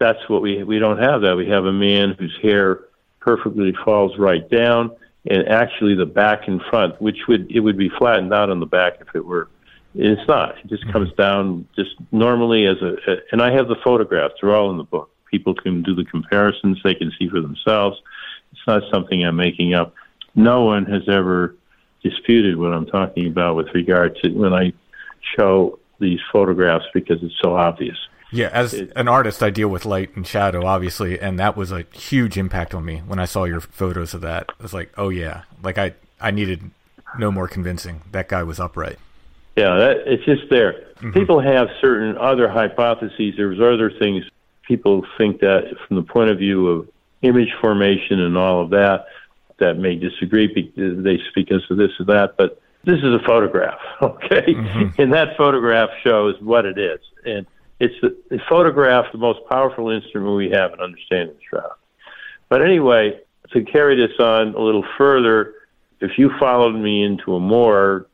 that's 0.00 0.28
what 0.28 0.42
we 0.42 0.64
we 0.64 0.78
don't 0.78 0.98
have. 0.98 1.22
That 1.22 1.36
we 1.36 1.48
have 1.48 1.64
a 1.64 1.72
man 1.72 2.16
whose 2.18 2.36
hair 2.42 2.80
perfectly 3.20 3.72
falls 3.84 4.18
right 4.18 4.48
down, 4.50 4.96
and 5.30 5.46
actually 5.48 5.94
the 5.94 6.06
back 6.06 6.48
and 6.48 6.60
front, 6.70 7.00
which 7.00 7.18
would 7.28 7.50
it 7.50 7.60
would 7.60 7.76
be 7.76 7.90
flattened 7.98 8.34
out 8.34 8.50
on 8.50 8.58
the 8.58 8.66
back 8.66 8.94
if 9.00 9.14
it 9.14 9.24
were. 9.24 9.48
It's 9.94 10.26
not. 10.28 10.58
It 10.58 10.66
just 10.68 10.82
mm-hmm. 10.82 10.92
comes 10.92 11.12
down 11.14 11.68
just 11.76 11.90
normally 12.10 12.66
as 12.66 12.76
a. 12.82 12.96
And 13.30 13.40
I 13.40 13.52
have 13.52 13.68
the 13.68 13.76
photographs. 13.84 14.34
They're 14.40 14.54
all 14.54 14.70
in 14.70 14.76
the 14.76 14.84
book 14.84 15.10
people 15.30 15.54
can 15.54 15.82
do 15.82 15.94
the 15.94 16.04
comparisons, 16.04 16.78
they 16.82 16.94
can 16.94 17.12
see 17.18 17.28
for 17.28 17.40
themselves. 17.40 18.00
It's 18.52 18.60
not 18.66 18.82
something 18.92 19.24
I'm 19.24 19.36
making 19.36 19.74
up. 19.74 19.94
No 20.34 20.64
one 20.64 20.84
has 20.86 21.08
ever 21.08 21.56
disputed 22.02 22.56
what 22.56 22.72
I'm 22.72 22.86
talking 22.86 23.26
about 23.26 23.56
with 23.56 23.68
regard 23.74 24.16
to 24.22 24.30
when 24.30 24.52
I 24.52 24.72
show 25.36 25.78
these 25.98 26.20
photographs 26.32 26.86
because 26.94 27.22
it's 27.22 27.38
so 27.40 27.54
obvious. 27.54 27.96
Yeah, 28.32 28.48
as 28.52 28.74
it, 28.74 28.92
an 28.94 29.08
artist, 29.08 29.42
I 29.42 29.50
deal 29.50 29.68
with 29.68 29.84
light 29.84 30.14
and 30.14 30.26
shadow, 30.26 30.64
obviously, 30.64 31.18
and 31.18 31.38
that 31.38 31.56
was 31.56 31.72
a 31.72 31.84
huge 31.92 32.36
impact 32.36 32.74
on 32.74 32.84
me 32.84 32.98
when 33.06 33.18
I 33.18 33.24
saw 33.24 33.44
your 33.44 33.60
photos 33.60 34.14
of 34.14 34.20
that. 34.20 34.50
I 34.58 34.62
was 34.62 34.72
like, 34.72 34.92
oh 34.96 35.08
yeah, 35.08 35.42
like 35.62 35.78
I 35.78 35.94
I 36.20 36.30
needed 36.30 36.70
no 37.18 37.32
more 37.32 37.48
convincing. 37.48 38.02
That 38.12 38.28
guy 38.28 38.42
was 38.42 38.60
upright. 38.60 38.98
Yeah, 39.56 39.74
that, 39.76 39.96
it's 40.06 40.24
just 40.24 40.48
there. 40.48 40.72
Mm-hmm. 40.96 41.12
People 41.12 41.40
have 41.40 41.68
certain 41.80 42.16
other 42.18 42.48
hypotheses. 42.48 43.34
There's 43.36 43.60
other 43.60 43.90
things 43.90 44.24
people 44.70 45.04
think 45.18 45.40
that 45.40 45.74
from 45.86 45.96
the 45.96 46.02
point 46.02 46.30
of 46.30 46.38
view 46.38 46.68
of 46.68 46.88
image 47.22 47.52
formation 47.60 48.20
and 48.20 48.38
all 48.38 48.62
of 48.62 48.70
that, 48.70 49.06
that 49.58 49.76
may 49.76 49.96
disagree. 49.96 50.46
They 50.76 51.20
because 51.34 51.68
of 51.70 51.76
this 51.76 51.90
or 51.98 52.06
that, 52.06 52.36
but 52.36 52.60
this 52.84 52.98
is 52.98 53.12
a 53.12 53.18
photograph, 53.26 53.80
okay? 54.02 54.54
Mm-hmm. 54.54 55.00
And 55.02 55.12
that 55.12 55.36
photograph 55.36 55.90
shows 56.02 56.40
what 56.40 56.64
it 56.64 56.78
is, 56.78 57.00
and 57.24 57.46
it's 57.80 57.94
the, 58.02 58.38
photograph, 58.48 59.10
the 59.10 59.18
most 59.18 59.40
powerful 59.48 59.90
instrument 59.90 60.36
we 60.36 60.50
have 60.50 60.72
in 60.74 60.80
understanding 60.80 61.34
the 61.34 61.42
shroud. 61.48 61.72
But 62.48 62.62
anyway, 62.62 63.20
to 63.52 63.62
carry 63.64 63.96
this 63.96 64.18
on 64.20 64.54
a 64.54 64.60
little 64.60 64.84
further, 64.98 65.54
if 66.00 66.18
you 66.18 66.30
followed 66.38 66.76
me 66.76 67.02
into 67.02 67.34
a 67.34 67.40
morgue 67.40 68.06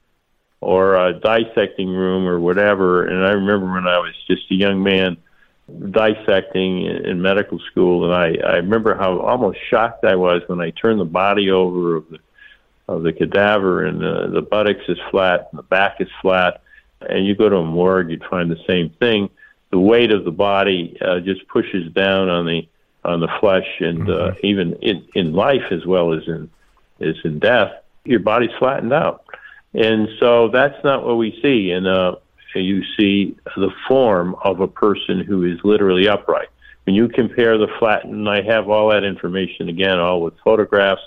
or 0.61 0.95
a 0.95 1.13
dissecting 1.19 1.89
room 1.89 2.27
or 2.27 2.39
whatever, 2.39 3.07
and 3.07 3.27
I 3.27 3.33
remember 3.33 3.71
when 3.71 3.87
I 3.87 3.99
was 3.99 4.15
just 4.27 4.51
a 4.51 4.55
young 4.55 4.83
man 4.83 5.17
dissecting 5.91 6.87
in 6.87 7.21
medical 7.21 7.59
school, 7.59 8.05
and 8.05 8.15
I, 8.15 8.49
I 8.49 8.57
remember 8.57 8.95
how 8.95 9.19
almost 9.19 9.59
shocked 9.69 10.05
I 10.05 10.15
was 10.15 10.43
when 10.47 10.61
I 10.61 10.71
turned 10.71 11.01
the 11.01 11.05
body 11.05 11.51
over 11.51 11.97
of 11.97 12.11
the 12.11 12.19
of 12.89 13.03
the 13.03 13.13
cadaver, 13.13 13.85
and 13.85 14.01
the, 14.01 14.31
the 14.33 14.43
buttocks 14.43 14.85
is 14.87 14.99
flat, 15.11 15.49
and 15.51 15.59
the 15.59 15.65
back 15.65 16.01
is 16.01 16.09
flat, 16.23 16.63
and 17.01 17.27
you 17.27 17.35
go 17.35 17.49
to 17.49 17.57
a 17.57 17.65
morgue, 17.65 18.11
you'd 18.11 18.23
find 18.31 18.49
the 18.49 18.63
same 18.65 18.91
thing. 19.01 19.29
The 19.77 19.81
weight 19.81 20.11
of 20.11 20.25
the 20.25 20.31
body 20.31 20.97
uh, 21.03 21.21
just 21.21 21.47
pushes 21.49 21.93
down 21.93 22.31
on 22.31 22.47
the 22.47 22.67
on 23.05 23.21
the 23.21 23.29
flesh, 23.41 23.69
and 23.81 24.09
uh, 24.09 24.31
mm-hmm. 24.33 24.47
even 24.47 24.73
in 24.77 25.07
in 25.15 25.35
life 25.35 25.71
as 25.71 25.85
well 25.85 26.15
as 26.15 26.27
in 26.27 26.49
as 26.99 27.17
in 27.25 27.39
death, 27.41 27.73
your 28.07 28.21
body's 28.21 28.57
flattened 28.59 28.95
out, 28.95 29.27
and 29.75 30.09
so 30.19 30.49
that's 30.49 30.83
not 30.83 31.05
what 31.05 31.19
we 31.19 31.39
see. 31.43 31.73
And 31.73 31.87
uh, 31.87 32.15
you 32.55 32.85
see 32.97 33.37
the 33.55 33.71
form 33.87 34.35
of 34.43 34.61
a 34.61 34.67
person 34.67 35.21
who 35.21 35.43
is 35.43 35.59
literally 35.63 36.09
upright. 36.09 36.49
When 36.85 36.97
you 36.97 37.09
compare 37.09 37.59
the 37.59 37.69
flattened, 37.79 38.31
I 38.31 38.41
have 38.45 38.71
all 38.71 38.89
that 38.89 39.05
information 39.05 39.69
again, 39.69 39.99
all 39.99 40.23
with 40.23 40.39
photographs 40.43 41.03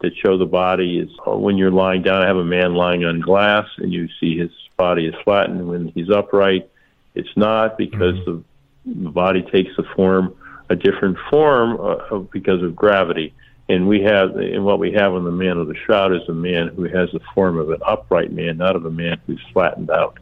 that 0.00 0.16
show 0.16 0.36
the 0.36 0.44
body 0.44 0.98
is 0.98 1.10
uh, 1.24 1.36
when 1.36 1.56
you're 1.56 1.70
lying 1.70 2.02
down. 2.02 2.24
I 2.24 2.26
have 2.26 2.36
a 2.36 2.44
man 2.44 2.74
lying 2.74 3.04
on 3.04 3.20
glass, 3.20 3.68
and 3.76 3.92
you 3.92 4.08
see 4.18 4.36
his 4.36 4.50
body 4.76 5.06
is 5.06 5.14
flattened. 5.22 5.68
When 5.68 5.92
he's 5.94 6.10
upright, 6.10 6.68
it's 7.14 7.36
not 7.36 7.78
because 7.78 8.14
mm-hmm. 8.20 8.42
the, 8.86 9.04
the 9.04 9.10
body 9.10 9.42
takes 9.42 9.70
a 9.78 9.82
form, 9.94 10.34
a 10.68 10.76
different 10.76 11.18
form 11.30 11.80
uh, 11.80 12.18
because 12.18 12.62
of 12.62 12.76
gravity. 12.76 13.34
And 13.70 13.86
we 13.86 14.02
have, 14.02 14.36
and 14.36 14.64
what 14.64 14.78
we 14.78 14.92
have 14.92 15.12
on 15.12 15.24
the 15.24 15.30
man 15.30 15.58
of 15.58 15.68
the 15.68 15.74
shroud 15.74 16.14
is 16.14 16.26
a 16.28 16.32
man 16.32 16.68
who 16.68 16.84
has 16.84 17.10
the 17.12 17.20
form 17.34 17.58
of 17.58 17.70
an 17.70 17.80
upright 17.84 18.32
man, 18.32 18.56
not 18.56 18.76
of 18.76 18.86
a 18.86 18.90
man 18.90 19.20
who's 19.26 19.40
flattened 19.52 19.90
out. 19.90 20.18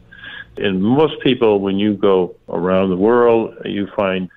And 0.57 0.83
most 0.83 1.21
people, 1.21 1.59
when 1.61 1.77
you 1.77 1.93
go 1.93 2.35
around 2.49 2.89
the 2.89 2.97
world, 2.97 3.55
you 3.63 3.87
find 3.95 4.29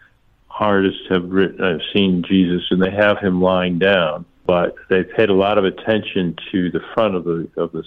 artists 0.61 1.01
have 1.09 1.31
written, 1.31 1.65
I've 1.65 1.81
seen 1.93 2.23
Jesus, 2.23 2.63
and 2.71 2.83
they 2.83 2.91
have 2.91 3.19
him 3.19 3.41
lying 3.41 3.79
down, 3.79 4.27
but 4.47 4.75
they've 4.89 5.09
paid 5.17 5.31
a 5.31 5.35
lot 5.35 5.59
of 5.59 5.65
attention 5.65 6.37
to 6.53 6.71
the 6.71 6.81
front 6.95 7.15
of 7.15 7.25
the 7.25 7.49
of 7.57 7.73
this 7.73 7.87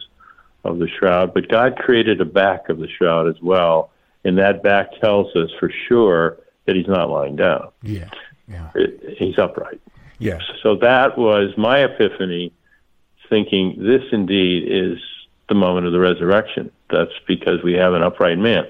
of 0.64 0.80
the 0.80 0.88
shroud. 0.88 1.34
But 1.34 1.50
God 1.50 1.78
created 1.78 2.20
a 2.20 2.26
back 2.26 2.70
of 2.70 2.80
the 2.80 2.88
shroud 2.88 3.28
as 3.28 3.40
well, 3.42 3.92
and 4.24 4.38
that 4.38 4.64
back 4.64 5.00
tells 5.00 5.36
us 5.36 5.50
for 5.60 5.72
sure 5.88 6.38
that 6.66 6.76
he's 6.76 6.88
not 6.88 7.10
lying 7.10 7.36
down. 7.36 7.70
Yeah, 7.82 8.10
yeah, 8.48 8.70
it, 8.76 9.18
he's 9.18 9.38
upright. 9.38 9.82
Yeah. 10.20 10.40
So 10.62 10.76
that 10.78 11.18
was 11.18 11.58
my 11.58 11.80
epiphany, 11.84 12.54
thinking 13.30 13.76
this 13.78 14.04
indeed 14.12 14.64
is 14.72 15.00
the 15.50 15.56
moment 15.56 15.86
of 15.88 15.94
the 15.94 16.00
resurrection. 16.00 16.72
That's 16.90 17.12
because 17.28 17.64
we 17.64 17.74
have 17.74 17.94
an 17.94 18.04
upright 18.04 18.38
man. 18.38 18.66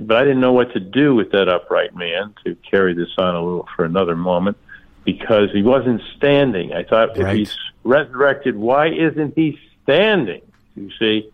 But 0.00 0.16
I 0.16 0.24
didn't 0.24 0.40
know 0.40 0.52
what 0.52 0.72
to 0.72 0.80
do 0.80 1.14
with 1.14 1.32
that 1.32 1.48
upright 1.48 1.94
man 1.94 2.34
to 2.44 2.56
carry 2.68 2.94
this 2.94 3.10
on 3.18 3.34
a 3.34 3.42
little 3.44 3.68
for 3.76 3.84
another 3.84 4.16
moment 4.16 4.56
because 5.04 5.50
he 5.52 5.62
wasn't 5.62 6.00
standing. 6.16 6.72
I 6.72 6.84
thought 6.84 7.18
right. 7.18 7.32
if 7.32 7.36
he's 7.36 7.56
resurrected, 7.84 8.56
why 8.56 8.88
isn't 8.88 9.34
he 9.34 9.58
standing? 9.82 10.42
You 10.76 10.90
see? 10.98 11.30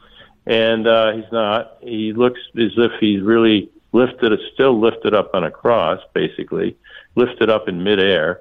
And 0.49 0.89
uh, 0.89 1.13
he's 1.13 1.31
not. 1.31 1.77
He 1.83 2.15
looks 2.15 2.41
as 2.57 2.73
if 2.79 2.93
he's 2.99 3.21
really 3.21 3.71
lifted, 3.93 4.33
still 4.55 4.81
lifted 4.81 5.15
up 5.15 5.35
on 5.35 5.45
a 5.45 5.51
cross, 5.51 6.01
basically, 6.15 6.75
lifted 7.15 7.51
up 7.51 7.69
in 7.69 7.85
midair. 7.85 8.41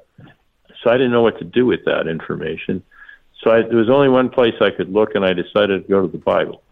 So 0.82 0.90
I 0.90 0.94
didn't 0.94 1.12
know 1.12 1.22
what 1.22 1.38
to 1.40 1.44
do 1.44 1.66
with 1.66 1.84
that 1.84 2.08
information. 2.08 2.82
So 3.44 3.52
I, 3.52 3.62
there 3.62 3.78
was 3.78 3.90
only 3.90 4.08
one 4.08 4.30
place 4.30 4.54
I 4.62 4.72
could 4.72 4.92
look, 4.92 5.16
and 5.16 5.26
I 5.26 5.34
decided 5.34 5.84
to 5.84 5.90
go 5.90 6.02
to 6.02 6.08
the 6.08 6.18
Bible. 6.18 6.64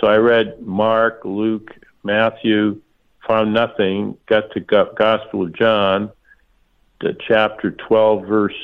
So 0.00 0.08
I 0.08 0.16
read 0.16 0.60
Mark, 0.60 1.20
Luke, 1.24 1.70
Matthew, 2.02 2.82
found 3.26 3.54
nothing, 3.54 4.16
got 4.26 4.50
to 4.52 4.60
Gospel 4.60 5.42
of 5.44 5.52
John, 5.54 6.10
to 7.00 7.16
chapter 7.28 7.70
12, 7.70 8.26
verse 8.26 8.54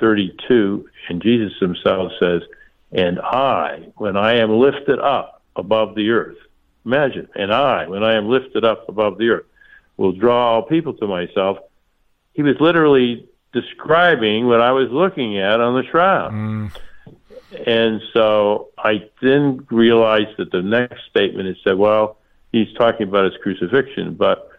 32, 0.00 0.88
and 1.08 1.22
Jesus 1.22 1.52
himself 1.60 2.12
says, 2.18 2.42
And 2.90 3.20
I, 3.20 3.88
when 3.96 4.16
I 4.16 4.38
am 4.38 4.50
lifted 4.50 4.98
up 4.98 5.33
above 5.56 5.94
the 5.94 6.10
earth, 6.10 6.36
imagine, 6.84 7.28
and 7.34 7.52
I, 7.52 7.86
when 7.86 8.02
I 8.02 8.14
am 8.14 8.28
lifted 8.28 8.64
up 8.64 8.88
above 8.88 9.18
the 9.18 9.30
earth, 9.30 9.46
will 9.96 10.12
draw 10.12 10.54
all 10.54 10.62
people 10.62 10.94
to 10.94 11.06
myself. 11.06 11.58
He 12.32 12.42
was 12.42 12.56
literally 12.60 13.28
describing 13.52 14.46
what 14.46 14.60
I 14.60 14.72
was 14.72 14.90
looking 14.90 15.38
at 15.38 15.60
on 15.60 15.74
the 15.74 15.88
shroud. 15.88 16.32
Mm. 16.32 16.72
And 17.66 18.02
so 18.12 18.70
I 18.76 19.08
then 19.22 19.66
realized 19.70 20.36
that 20.38 20.50
the 20.50 20.62
next 20.62 21.06
statement 21.08 21.48
is 21.48 21.56
said, 21.62 21.78
well, 21.78 22.18
he's 22.50 22.72
talking 22.74 23.08
about 23.08 23.26
his 23.26 23.40
crucifixion. 23.42 24.14
But 24.14 24.50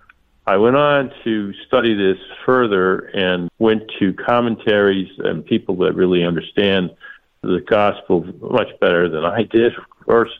I 0.47 0.57
went 0.57 0.77
on 0.77 1.11
to 1.25 1.53
study 1.67 1.93
this 1.93 2.17
further 2.45 2.99
and 2.99 3.49
went 3.59 3.91
to 3.99 4.13
commentaries 4.13 5.11
and 5.19 5.45
people 5.45 5.75
that 5.77 5.93
really 5.93 6.23
understand 6.23 6.91
the 7.41 7.59
gospel 7.67 8.25
much 8.39 8.69
better 8.79 9.09
than 9.09 9.25
I 9.25 9.43
did, 9.43 9.77
of 9.77 9.89
course. 10.05 10.31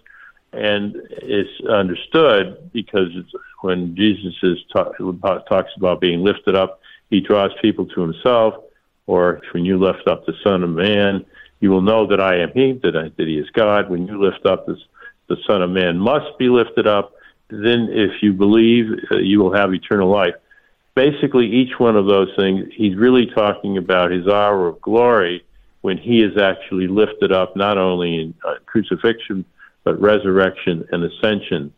And 0.56 0.95
it's 1.10 1.66
understood 1.68 2.72
because 2.72 3.10
it's, 3.14 3.32
when 3.62 3.95
Jesus 3.95 4.34
is 4.43 4.58
talk, 4.72 4.95
talks 5.47 5.72
about 5.78 5.99
being 5.99 6.24
lifted 6.24 6.56
up, 6.56 6.82
he 7.10 7.20
draws 7.20 7.51
people 7.62 7.86
to 7.88 8.01
himself. 8.01 8.56
Or 9.08 9.41
when 9.51 9.66
you 9.66 9.78
lift 9.78 10.08
up 10.08 10.26
the 10.26 10.34
Son 10.43 10.64
of 10.64 10.70
Man, 10.72 11.26
you 11.60 11.70
will 11.70 11.82
know 11.82 12.08
that 12.08 12.20
I 12.20 12.39
am 12.39 12.51
He, 12.53 12.74
that, 12.84 12.95
I, 12.95 13.03
that 13.18 13.28
He 13.28 13.38
is 13.38 13.49
God. 13.51 13.89
When 13.89 14.08
you 14.08 14.22
lift 14.22 14.45
up 14.45 14.66
this, 14.66 14.80
the 15.28 15.38
Son 15.47 15.62
of 15.62 15.70
Man 15.70 15.99
must 15.99 16.38
be 16.38 16.49
lifted 16.49 16.88
up. 16.88 17.14
Then, 17.49 17.89
if 17.91 18.24
you 18.24 18.34
believe, 18.34 18.88
uh, 19.12 19.18
you 19.18 19.39
will 19.39 19.53
have 19.53 19.74
eternal 19.74 20.10
life. 20.10 20.34
Basically, 20.95 21.45
each 21.45 21.80
one 21.80 21.95
of 21.95 22.08
those 22.08 22.30
things, 22.36 22.68
He's 22.74 22.95
really 22.95 23.28
talking 23.28 23.78
about 23.78 24.12
His 24.12 24.28
hour 24.28 24.68
of 24.68 24.82
glory 24.82 25.45
when 25.82 25.97
He 25.97 26.24
is 26.24 26.38
actually 26.38 26.88
lifted 26.88 27.32
up, 27.32 27.56
not 27.56 27.78
only 27.78 28.22
in 28.22 28.34
uh, 28.43 28.56
crucifixion, 28.66 29.45
but 29.86 30.01
resurrection 30.01 30.86
and 30.91 31.03
ascension. 31.05 31.71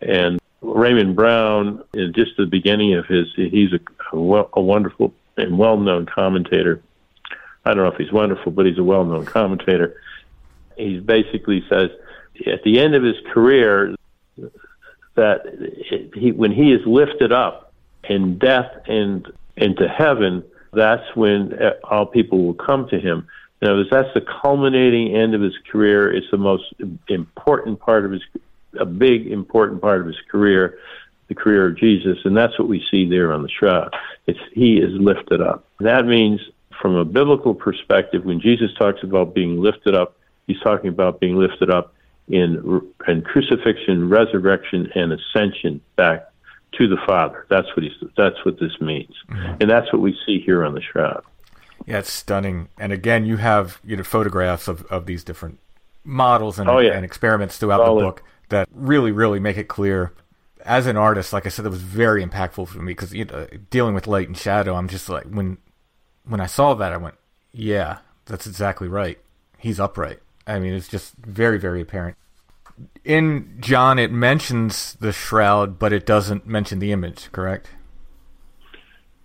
And 0.00 0.38
Raymond 0.60 1.16
Brown, 1.16 1.82
in 1.94 2.12
just 2.12 2.36
the 2.36 2.46
beginning 2.46 2.94
of 2.94 3.06
his, 3.06 3.26
he's 3.34 3.72
a, 3.72 3.80
a, 4.12 4.60
wonderful 4.60 5.12
and 5.36 5.58
well-known 5.58 6.06
commentator. 6.06 6.80
I 7.64 7.74
don't 7.74 7.82
know 7.82 7.90
if 7.90 7.96
he's 7.96 8.12
wonderful, 8.12 8.52
but 8.52 8.66
he's 8.66 8.78
a 8.78 8.84
well-known 8.84 9.24
commentator. 9.24 10.00
He 10.76 11.00
basically 11.00 11.64
says 11.68 11.90
at 12.46 12.62
the 12.62 12.78
end 12.78 12.94
of 12.94 13.02
his 13.02 13.16
career 13.32 13.96
that 15.14 16.10
he, 16.14 16.32
when 16.32 16.52
he 16.52 16.72
is 16.72 16.86
lifted 16.86 17.32
up 17.32 17.72
in 18.08 18.38
death 18.38 18.70
and 18.86 19.26
into 19.56 19.88
heaven, 19.88 20.44
that's 20.72 21.16
when 21.16 21.58
all 21.84 22.04
people 22.04 22.44
will 22.44 22.54
come 22.54 22.86
to 22.90 23.00
him. 23.00 23.26
In 23.62 23.68
other 23.68 23.78
words, 23.78 23.90
that's 23.90 24.12
the 24.14 24.24
culminating 24.42 25.16
end 25.16 25.34
of 25.34 25.40
his 25.40 25.54
career. 25.70 26.12
It's 26.12 26.30
the 26.30 26.36
most 26.36 26.64
important 27.08 27.80
part 27.80 28.04
of 28.04 28.12
his, 28.12 28.22
a 28.78 28.84
big 28.84 29.26
important 29.26 29.80
part 29.80 30.00
of 30.00 30.06
his 30.06 30.18
career 30.30 30.78
the 31.28 31.34
career 31.34 31.66
of 31.66 31.76
Jesus, 31.76 32.18
and 32.24 32.36
that's 32.36 32.58
what 32.58 32.68
we 32.68 32.84
see 32.90 33.08
there 33.08 33.32
on 33.32 33.42
the 33.42 33.48
shroud. 33.48 33.94
It's 34.26 34.38
he 34.52 34.76
is 34.78 34.92
lifted 34.92 35.40
up. 35.40 35.64
That 35.80 36.06
means, 36.06 36.40
from 36.80 36.94
a 36.94 37.04
biblical 37.04 37.54
perspective, 37.54 38.24
when 38.24 38.40
Jesus 38.40 38.72
talks 38.78 39.02
about 39.02 39.34
being 39.34 39.60
lifted 39.60 39.94
up, 39.94 40.16
he's 40.46 40.60
talking 40.60 40.88
about 40.88 41.20
being 41.20 41.36
lifted 41.36 41.70
up 41.70 41.94
in 42.28 42.82
in 43.08 43.22
crucifixion, 43.22 44.08
resurrection, 44.08 44.90
and 44.94 45.12
ascension 45.12 45.80
back 45.96 46.28
to 46.78 46.86
the 46.86 46.98
Father. 47.06 47.46
That's 47.50 47.68
what 47.76 47.82
he's. 47.82 48.10
That's 48.16 48.44
what 48.44 48.60
this 48.60 48.80
means, 48.80 49.14
mm-hmm. 49.28 49.56
and 49.60 49.70
that's 49.70 49.92
what 49.92 50.02
we 50.02 50.16
see 50.26 50.40
here 50.40 50.64
on 50.64 50.74
the 50.74 50.82
shroud. 50.82 51.24
Yeah, 51.86 52.00
it's 52.00 52.12
stunning. 52.12 52.68
And 52.78 52.92
again, 52.92 53.24
you 53.24 53.36
have 53.38 53.80
you 53.84 53.96
know 53.96 54.02
photographs 54.02 54.68
of, 54.68 54.84
of 54.86 55.06
these 55.06 55.24
different 55.24 55.58
models 56.04 56.58
and, 56.58 56.68
oh, 56.68 56.78
yeah. 56.78 56.92
and 56.92 57.04
experiments 57.04 57.58
throughout 57.58 57.84
the 57.84 58.00
book 58.00 58.22
that 58.48 58.68
really, 58.72 59.10
really 59.10 59.40
make 59.40 59.56
it 59.56 59.66
clear 59.66 60.12
as 60.66 60.86
an 60.86 60.96
artist, 60.96 61.32
like 61.32 61.46
I 61.46 61.48
said, 61.48 61.64
that 61.64 61.70
was 61.70 61.80
very 61.80 62.24
impactful 62.24 62.68
for 62.68 62.78
me 62.80 62.90
because 62.90 63.14
you 63.14 63.24
know, 63.24 63.46
dealing 63.70 63.94
with 63.94 64.06
light 64.06 64.26
and 64.26 64.36
shadow, 64.36 64.74
I'm 64.74 64.88
just 64.88 65.08
like 65.08 65.24
when 65.24 65.58
when 66.24 66.40
I 66.40 66.46
saw 66.46 66.74
that, 66.74 66.92
I 66.92 66.96
went, 66.96 67.14
yeah, 67.52 67.98
that's 68.26 68.46
exactly 68.46 68.88
right. 68.88 69.18
He's 69.58 69.80
upright. 69.80 70.18
I 70.46 70.58
mean, 70.58 70.74
it's 70.74 70.88
just 70.88 71.14
very, 71.16 71.58
very 71.58 71.80
apparent. 71.80 72.16
In 73.04 73.56
John, 73.60 73.98
it 73.98 74.12
mentions 74.12 74.94
the 74.94 75.12
shroud, 75.12 75.78
but 75.78 75.92
it 75.92 76.04
doesn't 76.04 76.46
mention 76.46 76.78
the 76.80 76.92
image. 76.92 77.30
Correct? 77.32 77.68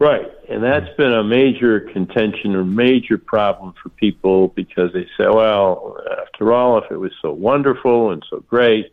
Right, 0.01 0.31
and 0.49 0.63
that's 0.63 0.87
mm-hmm. 0.87 1.01
been 1.01 1.13
a 1.13 1.23
major 1.23 1.79
contention 1.79 2.55
or 2.55 2.65
major 2.65 3.17
problem 3.17 3.73
for 3.81 3.89
people 3.89 4.47
because 4.49 4.91
they 4.93 5.05
say, 5.17 5.27
well, 5.27 5.97
after 6.21 6.51
all, 6.51 6.79
if 6.79 6.91
it 6.91 6.97
was 6.97 7.11
so 7.21 7.31
wonderful 7.31 8.11
and 8.11 8.25
so 8.29 8.39
great 8.39 8.91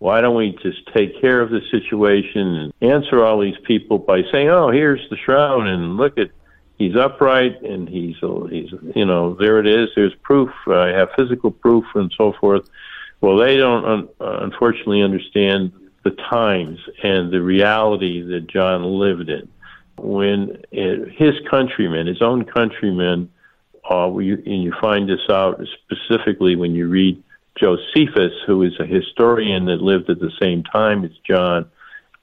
why 0.00 0.22
don't 0.22 0.34
we 0.34 0.58
just 0.62 0.80
take 0.94 1.20
care 1.20 1.40
of 1.42 1.50
the 1.50 1.60
situation 1.70 2.54
and 2.56 2.72
answer 2.80 3.22
all 3.22 3.38
these 3.38 3.58
people 3.64 3.98
by 3.98 4.22
saying, 4.32 4.48
"Oh, 4.48 4.70
here's 4.70 5.06
the 5.10 5.16
shroud, 5.16 5.66
and 5.66 5.98
look 5.98 6.16
at 6.16 6.30
he's 6.78 6.96
upright, 6.96 7.62
and 7.62 7.86
he's 7.86 8.16
he's 8.48 8.72
you 8.96 9.04
know 9.04 9.34
there 9.34 9.58
it 9.58 9.66
is. 9.66 9.90
There's 9.94 10.14
proof. 10.22 10.50
I 10.66 10.88
have 10.88 11.10
physical 11.16 11.50
proof, 11.50 11.84
and 11.94 12.10
so 12.16 12.32
forth." 12.32 12.68
Well, 13.20 13.36
they 13.36 13.58
don't 13.58 13.84
un- 13.84 14.08
unfortunately 14.20 15.02
understand 15.02 15.72
the 16.02 16.12
times 16.12 16.78
and 17.02 17.30
the 17.30 17.42
reality 17.42 18.22
that 18.22 18.46
John 18.46 18.82
lived 18.82 19.28
in. 19.28 19.46
When 20.02 20.62
it, 20.70 21.12
his 21.16 21.34
countrymen, 21.50 22.06
his 22.06 22.22
own 22.22 22.44
countrymen, 22.44 23.30
uh, 23.88 24.08
and 24.16 24.62
you 24.62 24.72
find 24.80 25.08
this 25.08 25.28
out 25.28 25.62
specifically 25.84 26.56
when 26.56 26.74
you 26.74 26.88
read 26.88 27.22
Josephus, 27.58 28.32
who 28.46 28.62
is 28.62 28.72
a 28.78 28.86
historian 28.86 29.66
that 29.66 29.82
lived 29.82 30.08
at 30.10 30.20
the 30.20 30.30
same 30.40 30.62
time 30.62 31.04
as 31.04 31.10
John, 31.26 31.70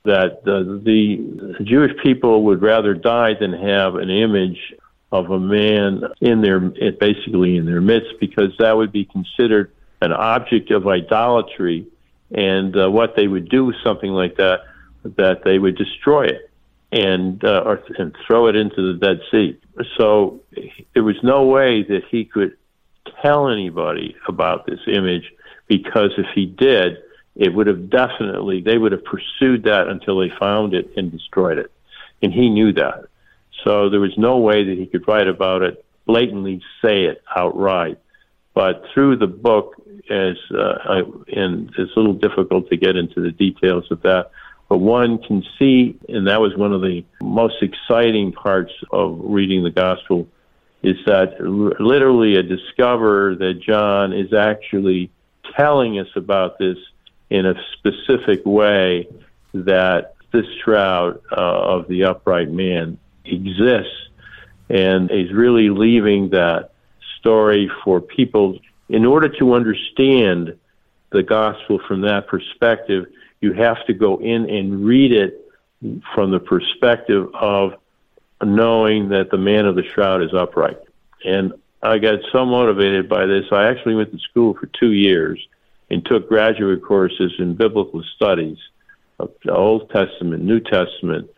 that 0.04 0.44
the, 0.46 0.82
the 0.84 1.64
Jewish 1.64 1.92
people 2.02 2.44
would 2.44 2.62
rather 2.62 2.94
die 2.94 3.34
than 3.40 3.54
have 3.54 3.96
an 3.96 4.10
image 4.10 4.74
of 5.12 5.30
a 5.32 5.40
man 5.40 6.04
in 6.22 6.42
their 6.42 6.60
basically 6.60 7.58
in 7.58 7.66
their 7.66 7.82
midst 7.82 8.20
because 8.20 8.52
that 8.60 8.76
would 8.76 8.92
be 8.92 9.06
considered 9.06 9.72
an 10.02 10.12
object 10.12 10.72
of 10.72 10.88
idolatry 10.88 11.88
and 12.32 12.78
uh, 12.78 12.90
what 12.90 13.16
they 13.16 13.28
would 13.28 13.48
do 13.50 13.66
with 13.66 13.76
something 13.84 14.12
like 14.12 14.36
that 14.36 14.62
that 15.04 15.44
they 15.46 15.58
would 15.60 15.78
destroy 15.78 16.26
it 16.26 16.47
and 16.92 17.44
uh, 17.44 17.64
or, 17.66 17.84
and 17.98 18.16
throw 18.26 18.48
it 18.48 18.56
into 18.56 18.94
the 18.94 19.00
Dead 19.00 19.20
Sea. 19.32 19.60
So 19.98 20.42
there 20.94 21.04
was 21.04 21.18
no 21.24 21.46
way 21.46 21.84
that 21.84 22.04
he 22.10 22.26
could 22.26 22.58
tell 23.22 23.50
anybody 23.50 24.16
about 24.28 24.66
this 24.66 24.80
image 24.88 25.34
because 25.68 26.12
if 26.18 26.28
he 26.34 26.46
did, 26.46 26.98
it 27.36 27.54
would 27.54 27.68
have 27.68 27.90
definitely, 27.90 28.62
they 28.62 28.78
would 28.78 28.92
have 28.92 29.04
pursued 29.04 29.64
that 29.64 29.88
until 29.88 30.20
they 30.20 30.32
found 30.40 30.74
it 30.74 30.90
and 30.98 31.12
destroyed 31.12 31.58
it. 31.58 31.72
And 32.22 32.34
he 32.34 32.50
knew 32.50 32.74
that. 32.74 33.06
So 33.64 33.90
there 33.90 34.00
was 34.00 34.18
no 34.18 34.38
way 34.38 34.64
that 34.64 34.78
he 34.78 34.88
could 34.88 35.08
write 35.08 35.28
about 35.28 35.62
it, 35.62 35.86
blatantly 36.06 36.62
say 36.82 37.04
it 37.06 37.22
outright. 37.36 38.00
But 38.54 38.84
through 38.94 39.18
the 39.18 39.28
book, 39.28 39.76
as 40.10 40.36
uh, 40.52 40.78
I, 40.84 40.98
and 41.28 41.70
it's 41.78 41.96
a 41.96 42.00
little 42.00 42.14
difficult 42.14 42.70
to 42.70 42.78
get 42.78 42.96
into 42.96 43.22
the 43.22 43.32
details 43.32 43.86
of 43.92 44.02
that, 44.02 44.32
but 44.70 44.80
one 44.80 45.18
can 45.20 45.44
see, 45.58 45.98
and 46.10 46.28
that 46.28 46.42
was 46.42 46.56
one 46.56 46.74
of 46.74 46.82
the 46.82 47.06
most 47.22 47.62
exciting 47.62 48.34
parts 48.34 48.74
of 48.92 49.20
reading 49.24 49.64
the 49.64 49.72
gospel 49.72 50.28
is 50.84 50.98
that 51.06 51.40
literally 51.42 52.36
a 52.36 52.44
discover 52.44 53.36
that 53.36 53.60
John 53.62 54.14
is 54.14 54.34
actually 54.34 55.10
telling 55.56 56.00
us 56.00 56.08
about 56.16 56.60
this 56.60 56.78
in 57.30 57.46
a 57.46 57.56
specific 57.74 58.46
way 58.46 59.08
that 59.54 60.16
this 60.32 60.46
shroud 60.64 61.22
uh, 61.32 61.36
of 61.36 61.88
the 61.88 62.04
upright 62.04 62.50
man 62.50 62.98
exists. 63.26 63.94
And 64.70 65.10
is 65.12 65.32
really 65.32 65.70
leaving 65.70 66.32
that 66.32 66.72
story 67.20 67.72
for 67.86 68.02
people 68.02 68.60
in 68.90 69.06
order 69.06 69.30
to 69.40 69.54
understand 69.54 70.58
the 71.12 71.24
gospel 71.24 71.80
from 71.88 72.02
that 72.02 72.28
perspective 72.28 73.06
you 73.42 73.54
have 73.54 73.86
to 73.88 73.94
go 73.94 74.18
in 74.18 74.50
and 74.50 74.86
read 74.86 75.12
it 75.12 75.50
from 76.14 76.32
the 76.32 76.40
perspective 76.40 77.30
of 77.34 77.74
knowing 78.44 79.10
that 79.10 79.30
the 79.32 79.38
man 79.38 79.66
of 79.66 79.76
the 79.76 79.84
shroud 79.94 80.22
is 80.22 80.34
upright. 80.34 80.80
And 81.26 81.54
I 81.82 82.00
got 82.00 82.20
so 82.32 82.46
motivated 82.46 83.08
by 83.08 83.26
this. 83.26 83.46
I 83.52 83.68
actually 83.68 83.96
went 83.96 84.12
to 84.12 84.20
school 84.20 84.56
for 84.56 84.68
two 84.68 84.92
years 84.94 85.40
and 85.90 86.06
took 86.06 86.28
graduate 86.28 86.84
courses 86.84 87.34
in 87.40 87.56
biblical 87.56 88.04
studies 88.16 88.58
the 89.18 89.54
Old 89.54 89.90
Testament, 89.90 90.44
New 90.44 90.60
Testament, 90.60 91.30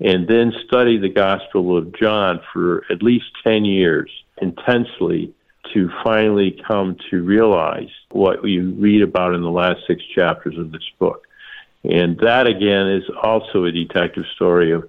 and 0.00 0.26
then 0.26 0.52
studied 0.66 1.02
the 1.02 1.08
Gospel 1.08 1.76
of 1.76 1.94
John 1.96 2.40
for 2.52 2.84
at 2.90 3.02
least 3.02 3.26
10 3.44 3.64
years 3.64 4.10
intensely 4.40 5.32
to 5.72 5.90
finally 6.02 6.60
come 6.66 6.96
to 7.10 7.22
realize 7.22 7.90
what 8.10 8.44
you 8.44 8.70
read 8.72 9.02
about 9.02 9.34
in 9.34 9.42
the 9.42 9.50
last 9.50 9.80
six 9.86 10.02
chapters 10.14 10.56
of 10.56 10.72
this 10.72 10.88
book. 10.98 11.27
And 11.84 12.18
that, 12.18 12.46
again, 12.46 12.88
is 12.88 13.04
also 13.22 13.64
a 13.64 13.72
detective 13.72 14.24
story 14.34 14.72
of 14.72 14.88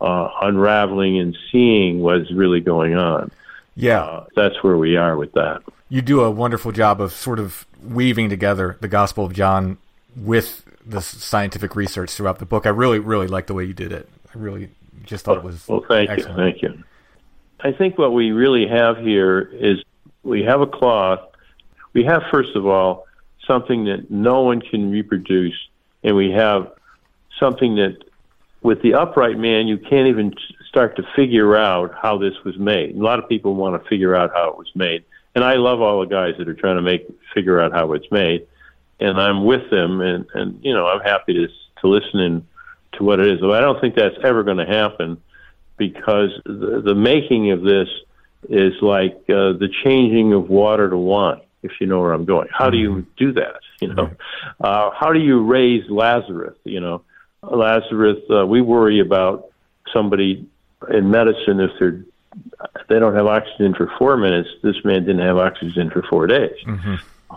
uh, 0.00 0.28
unraveling 0.42 1.18
and 1.18 1.36
seeing 1.50 2.00
what's 2.00 2.30
really 2.30 2.60
going 2.60 2.96
on. 2.96 3.30
Yeah. 3.74 4.02
Uh, 4.02 4.26
that's 4.36 4.62
where 4.62 4.76
we 4.76 4.96
are 4.96 5.16
with 5.16 5.32
that. 5.32 5.62
You 5.88 6.02
do 6.02 6.20
a 6.20 6.30
wonderful 6.30 6.72
job 6.72 7.00
of 7.00 7.12
sort 7.12 7.38
of 7.38 7.66
weaving 7.82 8.28
together 8.28 8.76
the 8.80 8.88
Gospel 8.88 9.24
of 9.24 9.32
John 9.32 9.78
with 10.16 10.64
the 10.84 11.00
scientific 11.00 11.76
research 11.76 12.10
throughout 12.10 12.38
the 12.38 12.46
book. 12.46 12.66
I 12.66 12.70
really, 12.70 12.98
really 12.98 13.26
like 13.26 13.46
the 13.46 13.54
way 13.54 13.64
you 13.64 13.74
did 13.74 13.92
it. 13.92 14.08
I 14.34 14.38
really 14.38 14.70
just 15.04 15.24
thought 15.24 15.38
it 15.38 15.44
was. 15.44 15.66
Well, 15.68 15.84
thank 15.88 16.10
excellent. 16.10 16.38
you, 16.38 16.44
thank 16.44 16.62
you. 16.62 16.84
I 17.60 17.72
think 17.72 17.98
what 17.98 18.12
we 18.12 18.30
really 18.30 18.66
have 18.68 18.98
here 18.98 19.40
is 19.40 19.82
we 20.22 20.42
have 20.44 20.60
a 20.60 20.66
cloth. 20.66 21.20
We 21.92 22.04
have, 22.04 22.22
first 22.30 22.54
of 22.54 22.66
all, 22.66 23.06
something 23.46 23.86
that 23.86 24.10
no 24.10 24.42
one 24.42 24.60
can 24.60 24.90
reproduce, 24.90 25.56
and 26.02 26.16
we 26.16 26.30
have 26.30 26.72
something 27.40 27.76
that, 27.76 27.96
with 28.62 28.82
the 28.82 28.94
upright 28.94 29.38
man, 29.38 29.68
you 29.68 29.78
can't 29.78 30.08
even 30.08 30.34
start 30.68 30.96
to 30.96 31.02
figure 31.14 31.56
out 31.56 31.94
how 32.00 32.18
this 32.18 32.34
was 32.44 32.58
made. 32.58 32.96
A 32.96 32.98
lot 33.02 33.18
of 33.18 33.28
people 33.28 33.54
want 33.54 33.80
to 33.80 33.88
figure 33.88 34.14
out 34.14 34.30
how 34.34 34.50
it 34.50 34.58
was 34.58 34.70
made, 34.74 35.04
and 35.34 35.44
I 35.44 35.54
love 35.54 35.80
all 35.80 36.00
the 36.00 36.06
guys 36.06 36.34
that 36.38 36.48
are 36.48 36.54
trying 36.54 36.76
to 36.76 36.82
make 36.82 37.08
figure 37.34 37.60
out 37.60 37.72
how 37.72 37.92
it's 37.92 38.10
made, 38.10 38.46
and 39.00 39.20
I'm 39.20 39.44
with 39.44 39.70
them, 39.70 40.00
and 40.00 40.26
and 40.34 40.64
you 40.64 40.74
know 40.74 40.86
I'm 40.86 41.00
happy 41.00 41.34
to 41.34 41.48
to 41.80 41.88
listen 41.88 42.46
to 42.92 43.04
what 43.04 43.20
it 43.20 43.26
is. 43.26 43.40
But 43.40 43.52
I 43.52 43.60
don't 43.60 43.80
think 43.80 43.94
that's 43.94 44.16
ever 44.24 44.42
going 44.42 44.58
to 44.58 44.66
happen 44.66 45.20
because 45.76 46.30
the, 46.44 46.82
the 46.84 46.94
making 46.94 47.50
of 47.52 47.62
this 47.62 47.88
is 48.48 48.74
like 48.82 49.14
uh, 49.28 49.54
the 49.54 49.68
changing 49.84 50.32
of 50.32 50.48
water 50.48 50.90
to 50.90 50.96
wine. 50.96 51.40
If 51.62 51.72
you 51.80 51.86
know 51.86 52.00
where 52.00 52.12
I'm 52.12 52.24
going, 52.24 52.48
how 52.56 52.70
do 52.70 52.78
you 52.78 53.06
do 53.16 53.32
that? 53.32 53.60
You 53.80 53.94
know, 53.94 54.10
uh, 54.60 54.90
how 54.90 55.12
do 55.12 55.20
you 55.20 55.44
raise 55.44 55.88
Lazarus? 55.90 56.56
You 56.64 56.80
know, 56.80 57.02
Lazarus. 57.42 58.18
Uh, 58.30 58.46
we 58.46 58.60
worry 58.60 59.00
about 59.00 59.50
somebody 59.92 60.48
in 60.90 61.10
medicine 61.10 61.60
if 61.60 61.70
they're 61.78 62.02
they 62.88 62.98
don't 62.98 63.14
have 63.14 63.26
oxygen 63.26 63.74
for 63.74 63.90
four 63.98 64.16
minutes. 64.16 64.48
This 64.62 64.76
man 64.84 65.04
didn't 65.04 65.24
have 65.26 65.36
oxygen 65.36 65.90
for 65.90 66.02
four 66.08 66.26
days. 66.26 66.56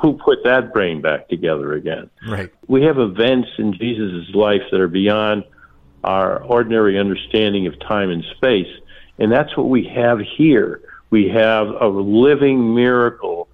Who 0.02 0.14
put 0.14 0.44
that 0.46 0.74
brain 0.74 1.02
back 1.02 1.28
together 1.28 1.74
again? 1.74 2.10
Right. 2.28 2.52
we 2.68 2.84
have 2.84 2.98
events 2.98 3.50
in 3.58 3.74
Jesus' 3.74 4.34
life 4.34 4.62
that 4.72 4.80
are 4.80 4.88
beyond 4.88 5.44
our 6.04 6.42
ordinary 6.44 6.98
understanding 6.98 7.68
of 7.68 7.78
time 7.80 8.10
and 8.10 8.24
space. 8.36 8.72
And 9.20 9.32
that's 9.32 9.56
what 9.56 9.70
we 9.70 9.86
have 9.94 10.20
here. 10.20 10.82
We 11.10 11.28
have 11.30 11.68
a 11.68 11.88
living 11.88 12.74
miracle 12.74 13.50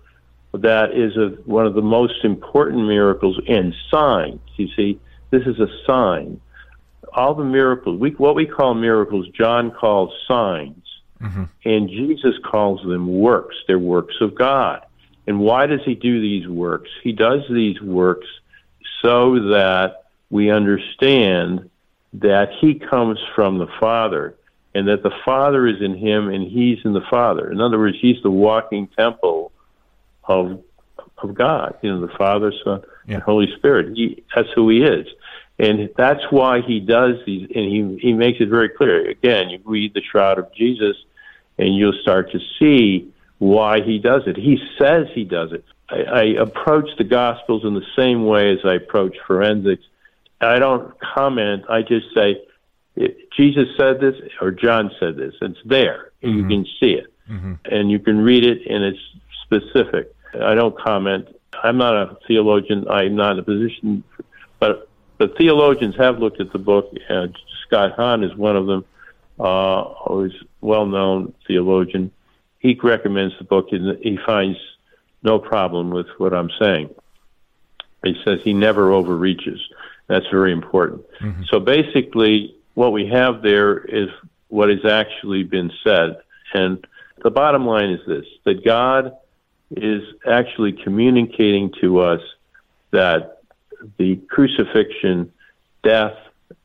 that 0.61 0.91
is 0.93 1.15
a, 1.17 1.29
one 1.49 1.65
of 1.65 1.73
the 1.73 1.81
most 1.81 2.23
important 2.23 2.87
miracles 2.87 3.39
and 3.47 3.73
signs. 3.89 4.39
You 4.55 4.67
see, 4.75 4.99
this 5.31 5.43
is 5.45 5.59
a 5.59 5.67
sign. 5.85 6.39
All 7.13 7.33
the 7.33 7.43
miracles, 7.43 7.99
we, 7.99 8.11
what 8.11 8.35
we 8.35 8.45
call 8.45 8.73
miracles, 8.73 9.27
John 9.29 9.71
calls 9.71 10.13
signs. 10.27 10.83
Mm-hmm. 11.21 11.43
And 11.65 11.89
Jesus 11.89 12.35
calls 12.45 12.81
them 12.83 13.07
works. 13.07 13.55
They're 13.67 13.79
works 13.79 14.15
of 14.21 14.35
God. 14.35 14.85
And 15.25 15.39
why 15.39 15.65
does 15.65 15.81
he 15.83 15.95
do 15.95 16.21
these 16.21 16.47
works? 16.47 16.89
He 17.03 17.11
does 17.11 17.41
these 17.49 17.81
works 17.81 18.27
so 19.01 19.35
that 19.49 20.05
we 20.29 20.51
understand 20.51 21.69
that 22.13 22.49
he 22.59 22.75
comes 22.75 23.19
from 23.35 23.57
the 23.57 23.67
Father 23.79 24.35
and 24.73 24.87
that 24.87 25.03
the 25.03 25.11
Father 25.25 25.67
is 25.67 25.81
in 25.81 25.97
him 25.97 26.29
and 26.29 26.43
he's 26.43 26.79
in 26.85 26.93
the 26.93 27.05
Father. 27.09 27.51
In 27.51 27.59
other 27.59 27.77
words, 27.77 27.97
he's 27.99 28.21
the 28.23 28.31
walking 28.31 28.87
temple 28.97 29.51
of 30.27 30.63
of 31.23 31.33
God. 31.33 31.75
You 31.81 31.95
know, 31.95 32.05
the 32.05 32.13
Father, 32.13 32.53
Son, 32.63 32.81
Yeah. 33.07 33.15
and 33.15 33.23
Holy 33.23 33.47
Spirit. 33.57 33.95
He, 33.95 34.23
that's 34.35 34.49
who 34.55 34.69
he 34.69 34.83
is. 34.83 35.07
And 35.59 35.89
that's 35.97 36.21
why 36.29 36.61
he 36.61 36.79
does 36.79 37.15
these, 37.25 37.49
and 37.55 37.65
he, 37.65 37.97
he 37.99 38.13
makes 38.13 38.39
it 38.39 38.49
very 38.49 38.69
clear. 38.69 39.09
Again, 39.09 39.49
you 39.49 39.59
read 39.65 39.95
the 39.95 40.01
Shroud 40.03 40.37
of 40.37 40.53
Jesus, 40.53 40.95
and 41.57 41.75
you'll 41.75 41.99
start 42.01 42.31
to 42.31 42.39
see 42.59 43.11
why 43.39 43.81
he 43.81 43.97
does 43.97 44.23
it. 44.27 44.35
He 44.37 44.59
says 44.77 45.07
he 45.15 45.23
does 45.23 45.51
it. 45.53 45.65
I, 45.89 45.95
I 46.03 46.23
approach 46.39 46.89
the 46.99 47.03
Gospels 47.03 47.65
in 47.65 47.73
the 47.73 47.85
same 47.95 48.25
way 48.25 48.51
as 48.51 48.59
I 48.63 48.75
approach 48.75 49.17
forensics. 49.25 49.83
I 50.39 50.59
don't 50.59 50.93
comment. 50.99 51.63
I 51.67 51.81
just 51.81 52.13
say, 52.13 52.39
Jesus 53.35 53.67
said 53.77 53.99
this 53.99 54.15
or 54.39 54.51
John 54.51 54.91
said 54.99 55.15
this. 55.17 55.33
It's 55.41 55.57
there. 55.65 56.11
and 56.21 56.33
You 56.35 56.41
mm-hmm. 56.41 56.49
can 56.49 56.65
see 56.79 56.93
it. 56.93 57.11
Mm-hmm. 57.27 57.53
And 57.65 57.89
you 57.89 57.97
can 57.97 58.19
read 58.19 58.45
it, 58.45 58.59
and 58.69 58.83
it's 58.83 58.99
specific. 59.43 60.13
I 60.33 60.55
don't 60.55 60.77
comment. 60.77 61.27
I'm 61.63 61.77
not 61.77 61.95
a 61.95 62.17
theologian. 62.27 62.87
I'm 62.89 63.15
not 63.15 63.33
in 63.33 63.39
a 63.39 63.43
position, 63.43 64.03
but 64.59 64.89
the 65.17 65.27
theologians 65.29 65.95
have 65.97 66.19
looked 66.19 66.39
at 66.39 66.51
the 66.51 66.59
book. 66.59 66.91
Uh, 67.09 67.27
Scott 67.65 67.93
Hahn 67.95 68.23
is 68.23 68.35
one 68.35 68.55
of 68.55 68.67
them, 68.67 68.85
uh, 69.39 69.83
who's 70.07 70.35
well-known 70.61 71.33
theologian. 71.47 72.11
He 72.59 72.77
recommends 72.81 73.37
the 73.37 73.43
book, 73.43 73.69
and 73.71 73.97
he 74.03 74.17
finds 74.25 74.57
no 75.23 75.39
problem 75.39 75.89
with 75.89 76.07
what 76.17 76.33
I'm 76.33 76.51
saying. 76.59 76.89
He 78.03 78.15
says 78.23 78.39
he 78.43 78.53
never 78.53 78.91
overreaches. 78.91 79.59
That's 80.07 80.27
very 80.27 80.51
important. 80.51 81.03
So 81.49 81.59
basically, 81.59 82.55
what 82.75 82.93
we 82.93 83.07
have 83.07 83.41
there 83.41 83.79
is 83.79 84.09
what 84.49 84.69
has 84.69 84.85
actually 84.85 85.43
been 85.43 85.71
said. 85.83 86.17
And 86.53 86.85
the 87.23 87.31
bottom 87.31 87.65
line 87.65 87.89
is 87.89 87.99
this 88.07 88.25
that 88.45 88.63
God 88.63 89.17
is 89.71 90.03
actually 90.29 90.71
communicating 90.71 91.73
to 91.81 91.99
us 91.99 92.21
that 92.91 93.41
the 93.97 94.15
crucifixion, 94.29 95.31
death, 95.83 96.17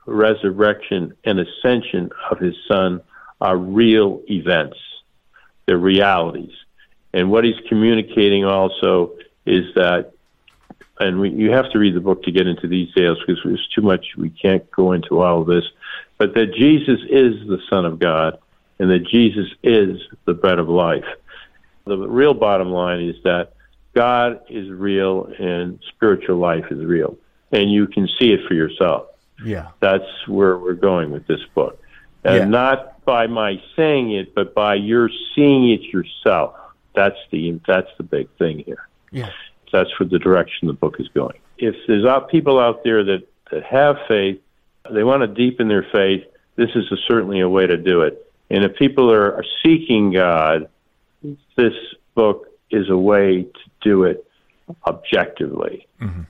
resurrection, 0.06 1.14
and 1.24 1.40
ascension 1.40 2.10
of 2.30 2.38
his 2.38 2.54
son 2.68 3.00
are 3.40 3.56
real 3.56 4.22
events. 4.28 4.78
They're 5.66 5.78
realities. 5.78 6.54
And 7.12 7.30
what 7.30 7.44
he's 7.44 7.58
communicating 7.68 8.44
also 8.44 9.12
is 9.44 9.74
that 9.74 10.12
and 11.00 11.18
we, 11.18 11.30
you 11.30 11.50
have 11.50 11.70
to 11.72 11.78
read 11.78 11.94
the 11.94 12.00
book 12.00 12.22
to 12.24 12.30
get 12.30 12.46
into 12.46 12.68
these 12.68 12.88
details 12.88 13.18
because 13.20 13.42
there's 13.44 13.68
too 13.74 13.82
much. 13.82 14.06
We 14.16 14.30
can't 14.30 14.70
go 14.70 14.92
into 14.92 15.20
all 15.20 15.40
of 15.40 15.46
this. 15.46 15.64
But 16.18 16.34
that 16.34 16.54
Jesus 16.54 17.00
is 17.10 17.46
the 17.48 17.58
Son 17.68 17.84
of 17.84 17.98
God 17.98 18.38
and 18.78 18.90
that 18.90 19.06
Jesus 19.06 19.48
is 19.62 20.00
the 20.26 20.34
bread 20.34 20.58
of 20.58 20.68
life. 20.68 21.04
The 21.84 21.96
real 21.96 22.34
bottom 22.34 22.70
line 22.70 23.00
is 23.00 23.16
that 23.24 23.54
God 23.94 24.40
is 24.48 24.70
real 24.70 25.30
and 25.38 25.78
spiritual 25.88 26.36
life 26.36 26.64
is 26.70 26.84
real. 26.84 27.16
And 27.50 27.70
you 27.70 27.86
can 27.86 28.08
see 28.18 28.32
it 28.32 28.40
for 28.48 28.54
yourself. 28.54 29.08
Yeah. 29.44 29.68
That's 29.80 30.04
where 30.26 30.56
we're 30.56 30.74
going 30.74 31.10
with 31.10 31.26
this 31.26 31.40
book. 31.54 31.78
And 32.24 32.34
Yeah. 32.36 32.44
not 32.44 33.04
by 33.04 33.26
my 33.26 33.60
saying 33.76 34.12
it, 34.12 34.34
but 34.34 34.54
by 34.54 34.76
your 34.76 35.10
seeing 35.34 35.70
it 35.70 35.82
yourself. 35.92 36.54
That's 36.94 37.18
the 37.30 37.58
that's 37.66 37.90
the 37.96 38.02
big 38.04 38.28
thing 38.38 38.60
here 38.60 38.86
Yeah. 39.10 39.30
that's 39.72 39.98
where 39.98 40.08
the 40.08 40.18
direction 40.18 40.68
the 40.68 40.74
book 40.74 40.96
is 41.00 41.08
going. 41.08 41.38
If 41.58 41.74
there's 41.86 42.04
out 42.04 42.28
people 42.30 42.58
out 42.58 42.84
there 42.84 43.02
that, 43.04 43.22
that 43.50 43.64
have 43.64 43.96
faith, 44.08 44.40
they 44.90 45.04
want 45.04 45.22
to 45.22 45.26
deepen 45.26 45.68
their 45.68 45.86
faith, 45.92 46.24
this 46.56 46.70
is 46.74 46.90
a, 46.92 46.96
certainly 47.08 47.40
a 47.40 47.48
way 47.48 47.66
to 47.66 47.76
do 47.76 48.02
it. 48.02 48.30
And 48.50 48.64
if 48.64 48.76
people 48.76 49.10
are, 49.10 49.34
are 49.34 49.44
seeking 49.64 50.12
God, 50.12 50.68
this 51.56 51.74
book 52.14 52.48
is 52.70 52.88
a 52.88 52.96
way 52.96 53.42
to 53.42 53.70
do 53.80 54.04
it 54.04 54.26
objectively. 54.86 55.86
Mm-hmm. 56.00 56.22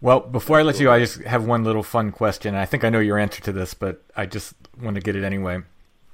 Well, 0.00 0.20
before 0.20 0.58
I 0.58 0.62
let 0.62 0.80
you 0.80 0.90
I 0.90 0.98
just 0.98 1.22
have 1.22 1.44
one 1.44 1.62
little 1.62 1.82
fun 1.82 2.10
question. 2.10 2.54
I 2.54 2.64
think 2.64 2.84
I 2.84 2.88
know 2.88 3.00
your 3.00 3.18
answer 3.18 3.42
to 3.42 3.52
this, 3.52 3.74
but 3.74 4.02
I 4.16 4.26
just 4.26 4.54
want 4.80 4.94
to 4.94 5.02
get 5.02 5.14
it 5.14 5.24
anyway. 5.24 5.60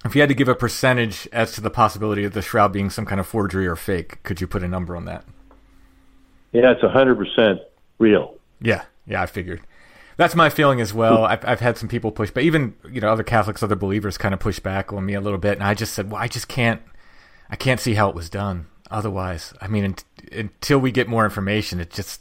If 0.05 0.15
you 0.15 0.21
had 0.21 0.29
to 0.29 0.35
give 0.35 0.49
a 0.49 0.55
percentage 0.55 1.29
as 1.33 1.53
to 1.53 1.61
the 1.61 1.71
possibility 1.71 2.25
of 2.25 2.33
the 2.33 2.43
shroud 2.43 2.73
being 2.73 2.91
some 2.91 3.07
kind 3.07 3.21
of 3.21 3.27
forgery 3.27 3.67
or 3.67 3.77
fake, 3.77 4.23
could 4.23 4.41
you 4.41 4.47
put 4.47 4.63
a 4.63 4.69
number 4.69 4.97
on 4.97 5.05
that? 5.07 5.25
Yeah, 6.53 6.73
it's 6.73 6.83
100% 6.83 7.61
real. 7.99 8.35
Yeah, 8.61 8.85
yeah, 9.07 9.23
I 9.23 9.27
figured. 9.27 9.63
That's 10.17 10.35
my 10.35 10.49
feeling 10.49 10.81
as 10.81 10.95
well. 10.95 11.25
I've, 11.25 11.45
I've 11.45 11.61
had 11.61 11.77
some 11.77 11.89
people 11.89 12.11
push, 12.11 12.31
but 12.31 12.43
even 12.43 12.75
you 12.91 13.01
know 13.01 13.11
other 13.11 13.23
Catholics, 13.23 13.63
other 13.63 13.77
believers, 13.77 14.17
kind 14.17 14.33
of 14.33 14.41
push 14.41 14.59
back 14.59 14.93
on 14.93 15.05
me 15.05 15.15
a 15.15 15.21
little 15.21 15.39
bit, 15.39 15.55
and 15.55 15.63
I 15.63 15.75
just 15.75 15.93
said, 15.93 16.11
well, 16.11 16.21
I 16.21 16.29
just 16.29 16.49
can't, 16.49 16.81
I 17.51 17.57
can't 17.57 17.81
see 17.81 17.95
how 17.95 18.09
it 18.09 18.15
was 18.15 18.31
done. 18.31 18.67
Otherwise, 18.91 19.53
I 19.61 19.67
mean, 19.67 19.85
unt- 19.85 20.05
until 20.33 20.79
we 20.79 20.91
get 20.91 21.09
more 21.09 21.25
information, 21.25 21.81
it 21.81 21.91
just 21.91 22.21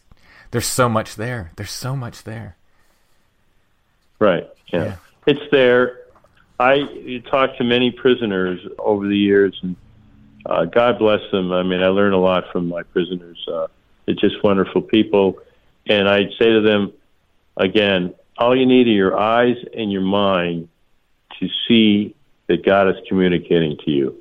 there's 0.51 0.65
so 0.65 0.89
much 0.89 1.15
there. 1.15 1.51
There's 1.55 1.71
so 1.71 1.95
much 1.95 2.23
there. 2.23 2.57
Right. 4.19 4.47
Yeah. 4.73 4.83
Yeah. 4.83 4.95
It's 5.27 5.51
there. 5.51 5.99
I 6.59 7.21
talked 7.29 7.57
to 7.57 7.63
many 7.63 7.91
prisoners 7.91 8.59
over 8.79 9.07
the 9.07 9.17
years, 9.17 9.57
and 9.61 9.75
uh, 10.45 10.65
God 10.65 10.99
bless 10.99 11.19
them. 11.31 11.51
I 11.51 11.63
mean, 11.63 11.81
I 11.81 11.87
learn 11.87 12.13
a 12.13 12.19
lot 12.19 12.45
from 12.51 12.67
my 12.67 12.83
prisoners. 12.83 13.43
Uh, 13.51 13.67
they're 14.05 14.15
just 14.15 14.43
wonderful 14.43 14.81
people. 14.81 15.39
And 15.87 16.07
I'd 16.07 16.29
say 16.39 16.49
to 16.49 16.61
them, 16.61 16.93
again, 17.57 18.13
all 18.37 18.55
you 18.55 18.65
need 18.65 18.87
are 18.87 18.91
your 18.91 19.17
eyes 19.17 19.57
and 19.75 19.91
your 19.91 20.01
mind 20.01 20.69
to 21.39 21.47
see 21.67 22.15
that 22.47 22.65
God 22.65 22.89
is 22.89 22.95
communicating 23.07 23.77
to 23.85 23.91
you. 23.91 24.15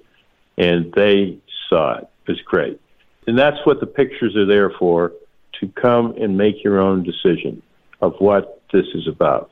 And 0.57 0.93
they 0.93 1.39
saw 1.68 1.99
it. 1.99 2.09
It's 2.26 2.41
great. 2.43 2.80
And 3.26 3.39
that's 3.39 3.59
what 3.64 3.80
the 3.80 3.87
pictures 3.87 4.37
are 4.37 4.47
there 4.47 4.70
for 4.70 5.12
to 5.61 5.68
come 5.68 6.14
and 6.20 6.37
make 6.37 6.62
your 6.62 6.80
own 6.80 7.03
decision 7.03 7.62
of 8.01 8.14
what 8.18 8.62
this 8.72 8.87
is 8.95 9.07
about. 9.09 9.51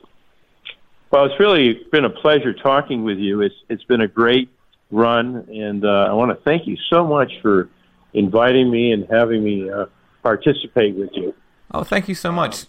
Well, 1.11 1.25
it's 1.25 1.39
really 1.39 1.85
been 1.91 2.05
a 2.05 2.09
pleasure 2.09 2.53
talking 2.53 3.03
with 3.03 3.17
you. 3.17 3.41
It's 3.41 3.55
it's 3.69 3.83
been 3.83 4.01
a 4.01 4.07
great 4.07 4.49
run, 4.89 5.47
and 5.47 5.85
uh, 5.85 6.07
I 6.09 6.13
want 6.13 6.31
to 6.31 6.43
thank 6.43 6.67
you 6.67 6.75
so 6.89 7.05
much 7.05 7.31
for 7.41 7.69
inviting 8.13 8.71
me 8.71 8.91
and 8.91 9.07
having 9.09 9.43
me 9.43 9.69
uh, 9.69 9.85
participate 10.23 10.95
with 10.95 11.11
you. 11.13 11.33
Oh, 11.71 11.83
thank 11.83 12.07
you 12.07 12.15
so 12.15 12.31
much. 12.31 12.65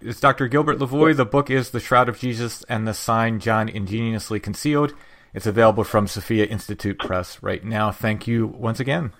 It's 0.00 0.20
Dr. 0.20 0.46
Gilbert 0.46 0.78
Lavoie. 0.78 1.16
The 1.16 1.24
book 1.24 1.48
is 1.48 1.70
The 1.70 1.80
Shroud 1.80 2.10
of 2.10 2.18
Jesus 2.18 2.62
and 2.64 2.86
the 2.86 2.92
Sign 2.92 3.40
John 3.40 3.68
Ingeniously 3.68 4.38
Concealed. 4.38 4.92
It's 5.32 5.46
available 5.46 5.84
from 5.84 6.06
Sophia 6.06 6.44
Institute 6.44 6.98
Press 6.98 7.42
right 7.42 7.64
now. 7.64 7.90
Thank 7.92 8.26
you 8.26 8.46
once 8.46 8.78
again. 8.78 9.12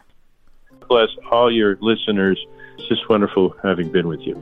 Bless 0.87 1.09
all 1.31 1.51
your 1.51 1.79
listeners. 1.81 2.39
It's 2.79 2.89
just 2.89 3.09
wonderful 3.09 3.55
having 3.63 3.91
been 3.91 4.07
with 4.07 4.21
you. 4.21 4.35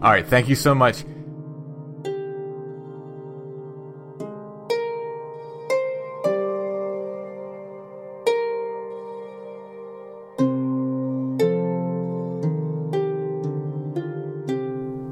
All 0.00 0.12
right. 0.12 0.26
Thank 0.26 0.48
you 0.48 0.54
so 0.54 0.76
much. 0.76 1.04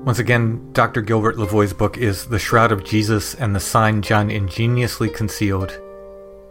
Once 0.08 0.18
again, 0.18 0.70
Dr. 0.72 1.02
Gilbert 1.02 1.36
Lavoie's 1.36 1.74
book 1.74 1.98
is 1.98 2.28
The 2.28 2.38
Shroud 2.38 2.72
of 2.72 2.82
Jesus 2.82 3.34
and 3.34 3.54
the 3.54 3.60
Sign 3.60 4.00
John 4.00 4.30
Ingeniously 4.30 5.10
Concealed. 5.10 5.78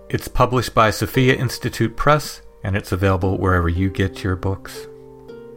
It's 0.10 0.28
published 0.28 0.76
by 0.76 0.91
Sophia 0.91 1.34
Institute 1.34 1.97
Press, 1.97 2.43
and 2.64 2.78
it's 2.78 2.91
available 2.91 3.39
wherever 3.39 3.68
you 3.68 3.89
get 3.89 4.24
your 4.24 4.36
books. 4.36 4.86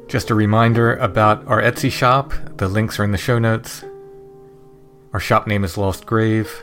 Just 0.09 0.31
a 0.31 0.35
reminder 0.35 0.97
about 0.97 1.47
our 1.47 1.61
Etsy 1.61 1.93
shop. 1.93 2.33
The 2.57 2.69
links 2.69 2.99
are 2.99 3.05
in 3.05 3.13
the 3.13 3.19
show 3.19 3.39
notes. 3.39 3.85
Our 5.13 5.21
shop 5.21 5.47
name 5.47 5.63
is 5.63 5.77
Lost 5.77 6.07
Grave. 6.07 6.63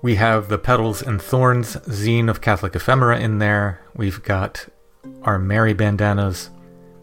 We 0.00 0.14
have 0.14 0.48
the 0.48 0.56
Petals 0.56 1.02
and 1.02 1.20
Thorns 1.20 1.76
zine 1.76 2.30
of 2.30 2.40
Catholic 2.40 2.74
ephemera 2.74 3.20
in 3.20 3.40
there. 3.40 3.82
We've 3.94 4.22
got 4.22 4.66
our 5.20 5.38
Mary 5.38 5.74
bandanas, 5.74 6.48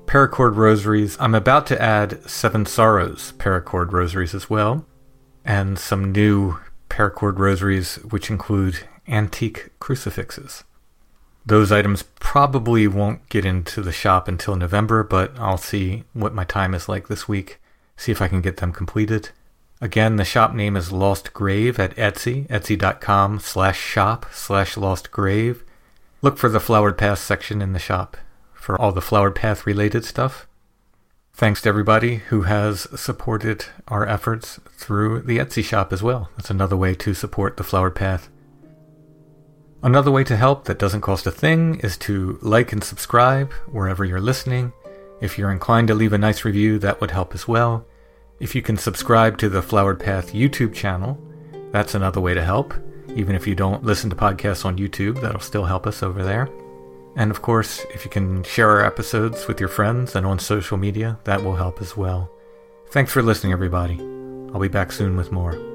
paracord 0.06 0.56
rosaries. 0.56 1.18
I'm 1.20 1.36
about 1.36 1.66
to 1.68 1.82
add 1.82 2.30
Seven 2.30 2.66
Sorrows 2.66 3.34
paracord 3.38 3.92
rosaries 3.92 4.34
as 4.34 4.50
well, 4.50 4.86
and 5.44 5.78
some 5.78 6.12
new 6.12 6.58
paracord 6.90 7.40
rosaries, 7.40 7.96
which 7.96 8.30
include 8.30 8.88
antique 9.08 9.70
crucifixes. 9.80 10.64
Those 11.46 11.72
items 11.72 12.04
probably 12.20 12.88
won't 12.88 13.28
get 13.30 13.46
into 13.46 13.82
the 13.82 13.92
shop 13.92 14.28
until 14.28 14.56
November, 14.56 15.04
but 15.04 15.38
I'll 15.38 15.58
see 15.58 16.04
what 16.14 16.34
my 16.34 16.44
time 16.44 16.74
is 16.74 16.90
like 16.90 17.08
this 17.08 17.28
week, 17.28 17.60
see 17.98 18.12
if 18.12 18.22
I 18.22 18.28
can 18.28 18.42
get 18.42 18.58
them 18.58 18.72
completed. 18.72 19.30
Again, 19.82 20.16
the 20.16 20.26
shop 20.26 20.54
name 20.54 20.76
is 20.76 20.92
Lost 20.92 21.34
Grave 21.34 21.80
at 21.80 21.96
Etsy, 21.98 22.48
etsy.com 22.48 23.40
slash 23.40 23.80
shop 23.80 24.26
slash 24.32 24.78
Lost 24.78 25.12
Grave. 25.12 25.64
Look 26.22 26.38
for 26.38 26.50
the 26.50 26.60
Flowered 26.60 26.98
Path 26.98 27.20
section 27.20 27.62
in 27.62 27.74
the 27.74 27.80
shop 27.80 28.18
for 28.66 28.82
all 28.82 28.92
the 28.92 29.00
Flowered 29.00 29.36
Path 29.36 29.68
related 29.68 30.04
stuff. 30.04 30.48
Thanks 31.36 31.62
to 31.62 31.70
everybody 31.70 32.16
who 32.16 32.42
has 32.44 32.88
supported 33.00 33.66
our 33.88 34.08
efforts 34.08 34.60
through 34.72 35.22
the 35.22 35.38
Etsy 35.38 35.64
shop 35.64 35.94
as 35.94 36.02
well. 36.02 36.30
That's 36.36 36.50
another 36.50 36.76
way 36.76 36.96
to 36.96 37.14
support 37.14 37.58
the 37.58 37.64
Flowered 37.64 37.94
Path. 37.94 38.28
Another 39.84 40.10
way 40.10 40.24
to 40.24 40.36
help 40.36 40.66
that 40.66 40.80
doesn't 40.80 41.02
cost 41.02 41.28
a 41.28 41.32
thing 41.32 41.80
is 41.82 41.96
to 41.98 42.40
like 42.42 42.74
and 42.74 42.84
subscribe 42.84 43.54
wherever 43.68 44.04
you're 44.04 44.20
listening. 44.20 44.74
If 45.22 45.38
you're 45.38 45.52
inclined 45.52 45.90
to 45.90 45.94
leave 45.94 46.14
a 46.14 46.18
nice 46.18 46.44
review, 46.44 46.80
that 46.80 47.00
would 47.00 47.12
help 47.12 47.36
as 47.36 47.48
well. 47.48 47.86
If 48.40 48.56
you 48.56 48.64
can 48.64 48.78
subscribe 48.78 49.38
to 49.38 49.48
the 49.48 49.62
Flowered 49.62 50.00
Path 50.00 50.34
YouTube 50.34 50.74
channel, 50.74 51.22
that's 51.72 51.94
another 51.94 52.20
way 52.20 52.34
to 52.34 52.44
help. 52.44 52.74
Even 53.16 53.36
if 53.36 53.46
you 53.46 53.54
don't 53.54 53.84
listen 53.84 54.10
to 54.10 54.16
podcasts 54.16 54.66
on 54.66 54.80
YouTube, 54.80 55.22
that'll 55.22 55.40
still 55.40 55.66
help 55.66 55.86
us 55.86 56.02
over 56.02 56.24
there. 56.24 56.50
And 57.16 57.32
of 57.32 57.42
course, 57.42 57.86
if 57.94 58.04
you 58.04 58.12
can 58.12 58.44
share 58.44 58.70
our 58.70 58.86
episodes 58.86 59.48
with 59.48 59.60
your 59.60 59.70
friends 59.70 60.16
and 60.16 60.26
on 60.26 60.40
social 60.40 60.78
media, 60.78 61.18
that 61.24 61.44
will 61.44 61.56
help 61.56 61.82
as 61.82 61.96
well. 61.96 62.30
Thanks 62.90 63.12
for 63.12 63.22
listening, 63.22 63.54
everybody. 63.54 64.00
I'll 64.54 64.60
be 64.60 64.68
back 64.68 64.92
soon 64.92 65.16
with 65.16 65.32
more. 65.32 65.75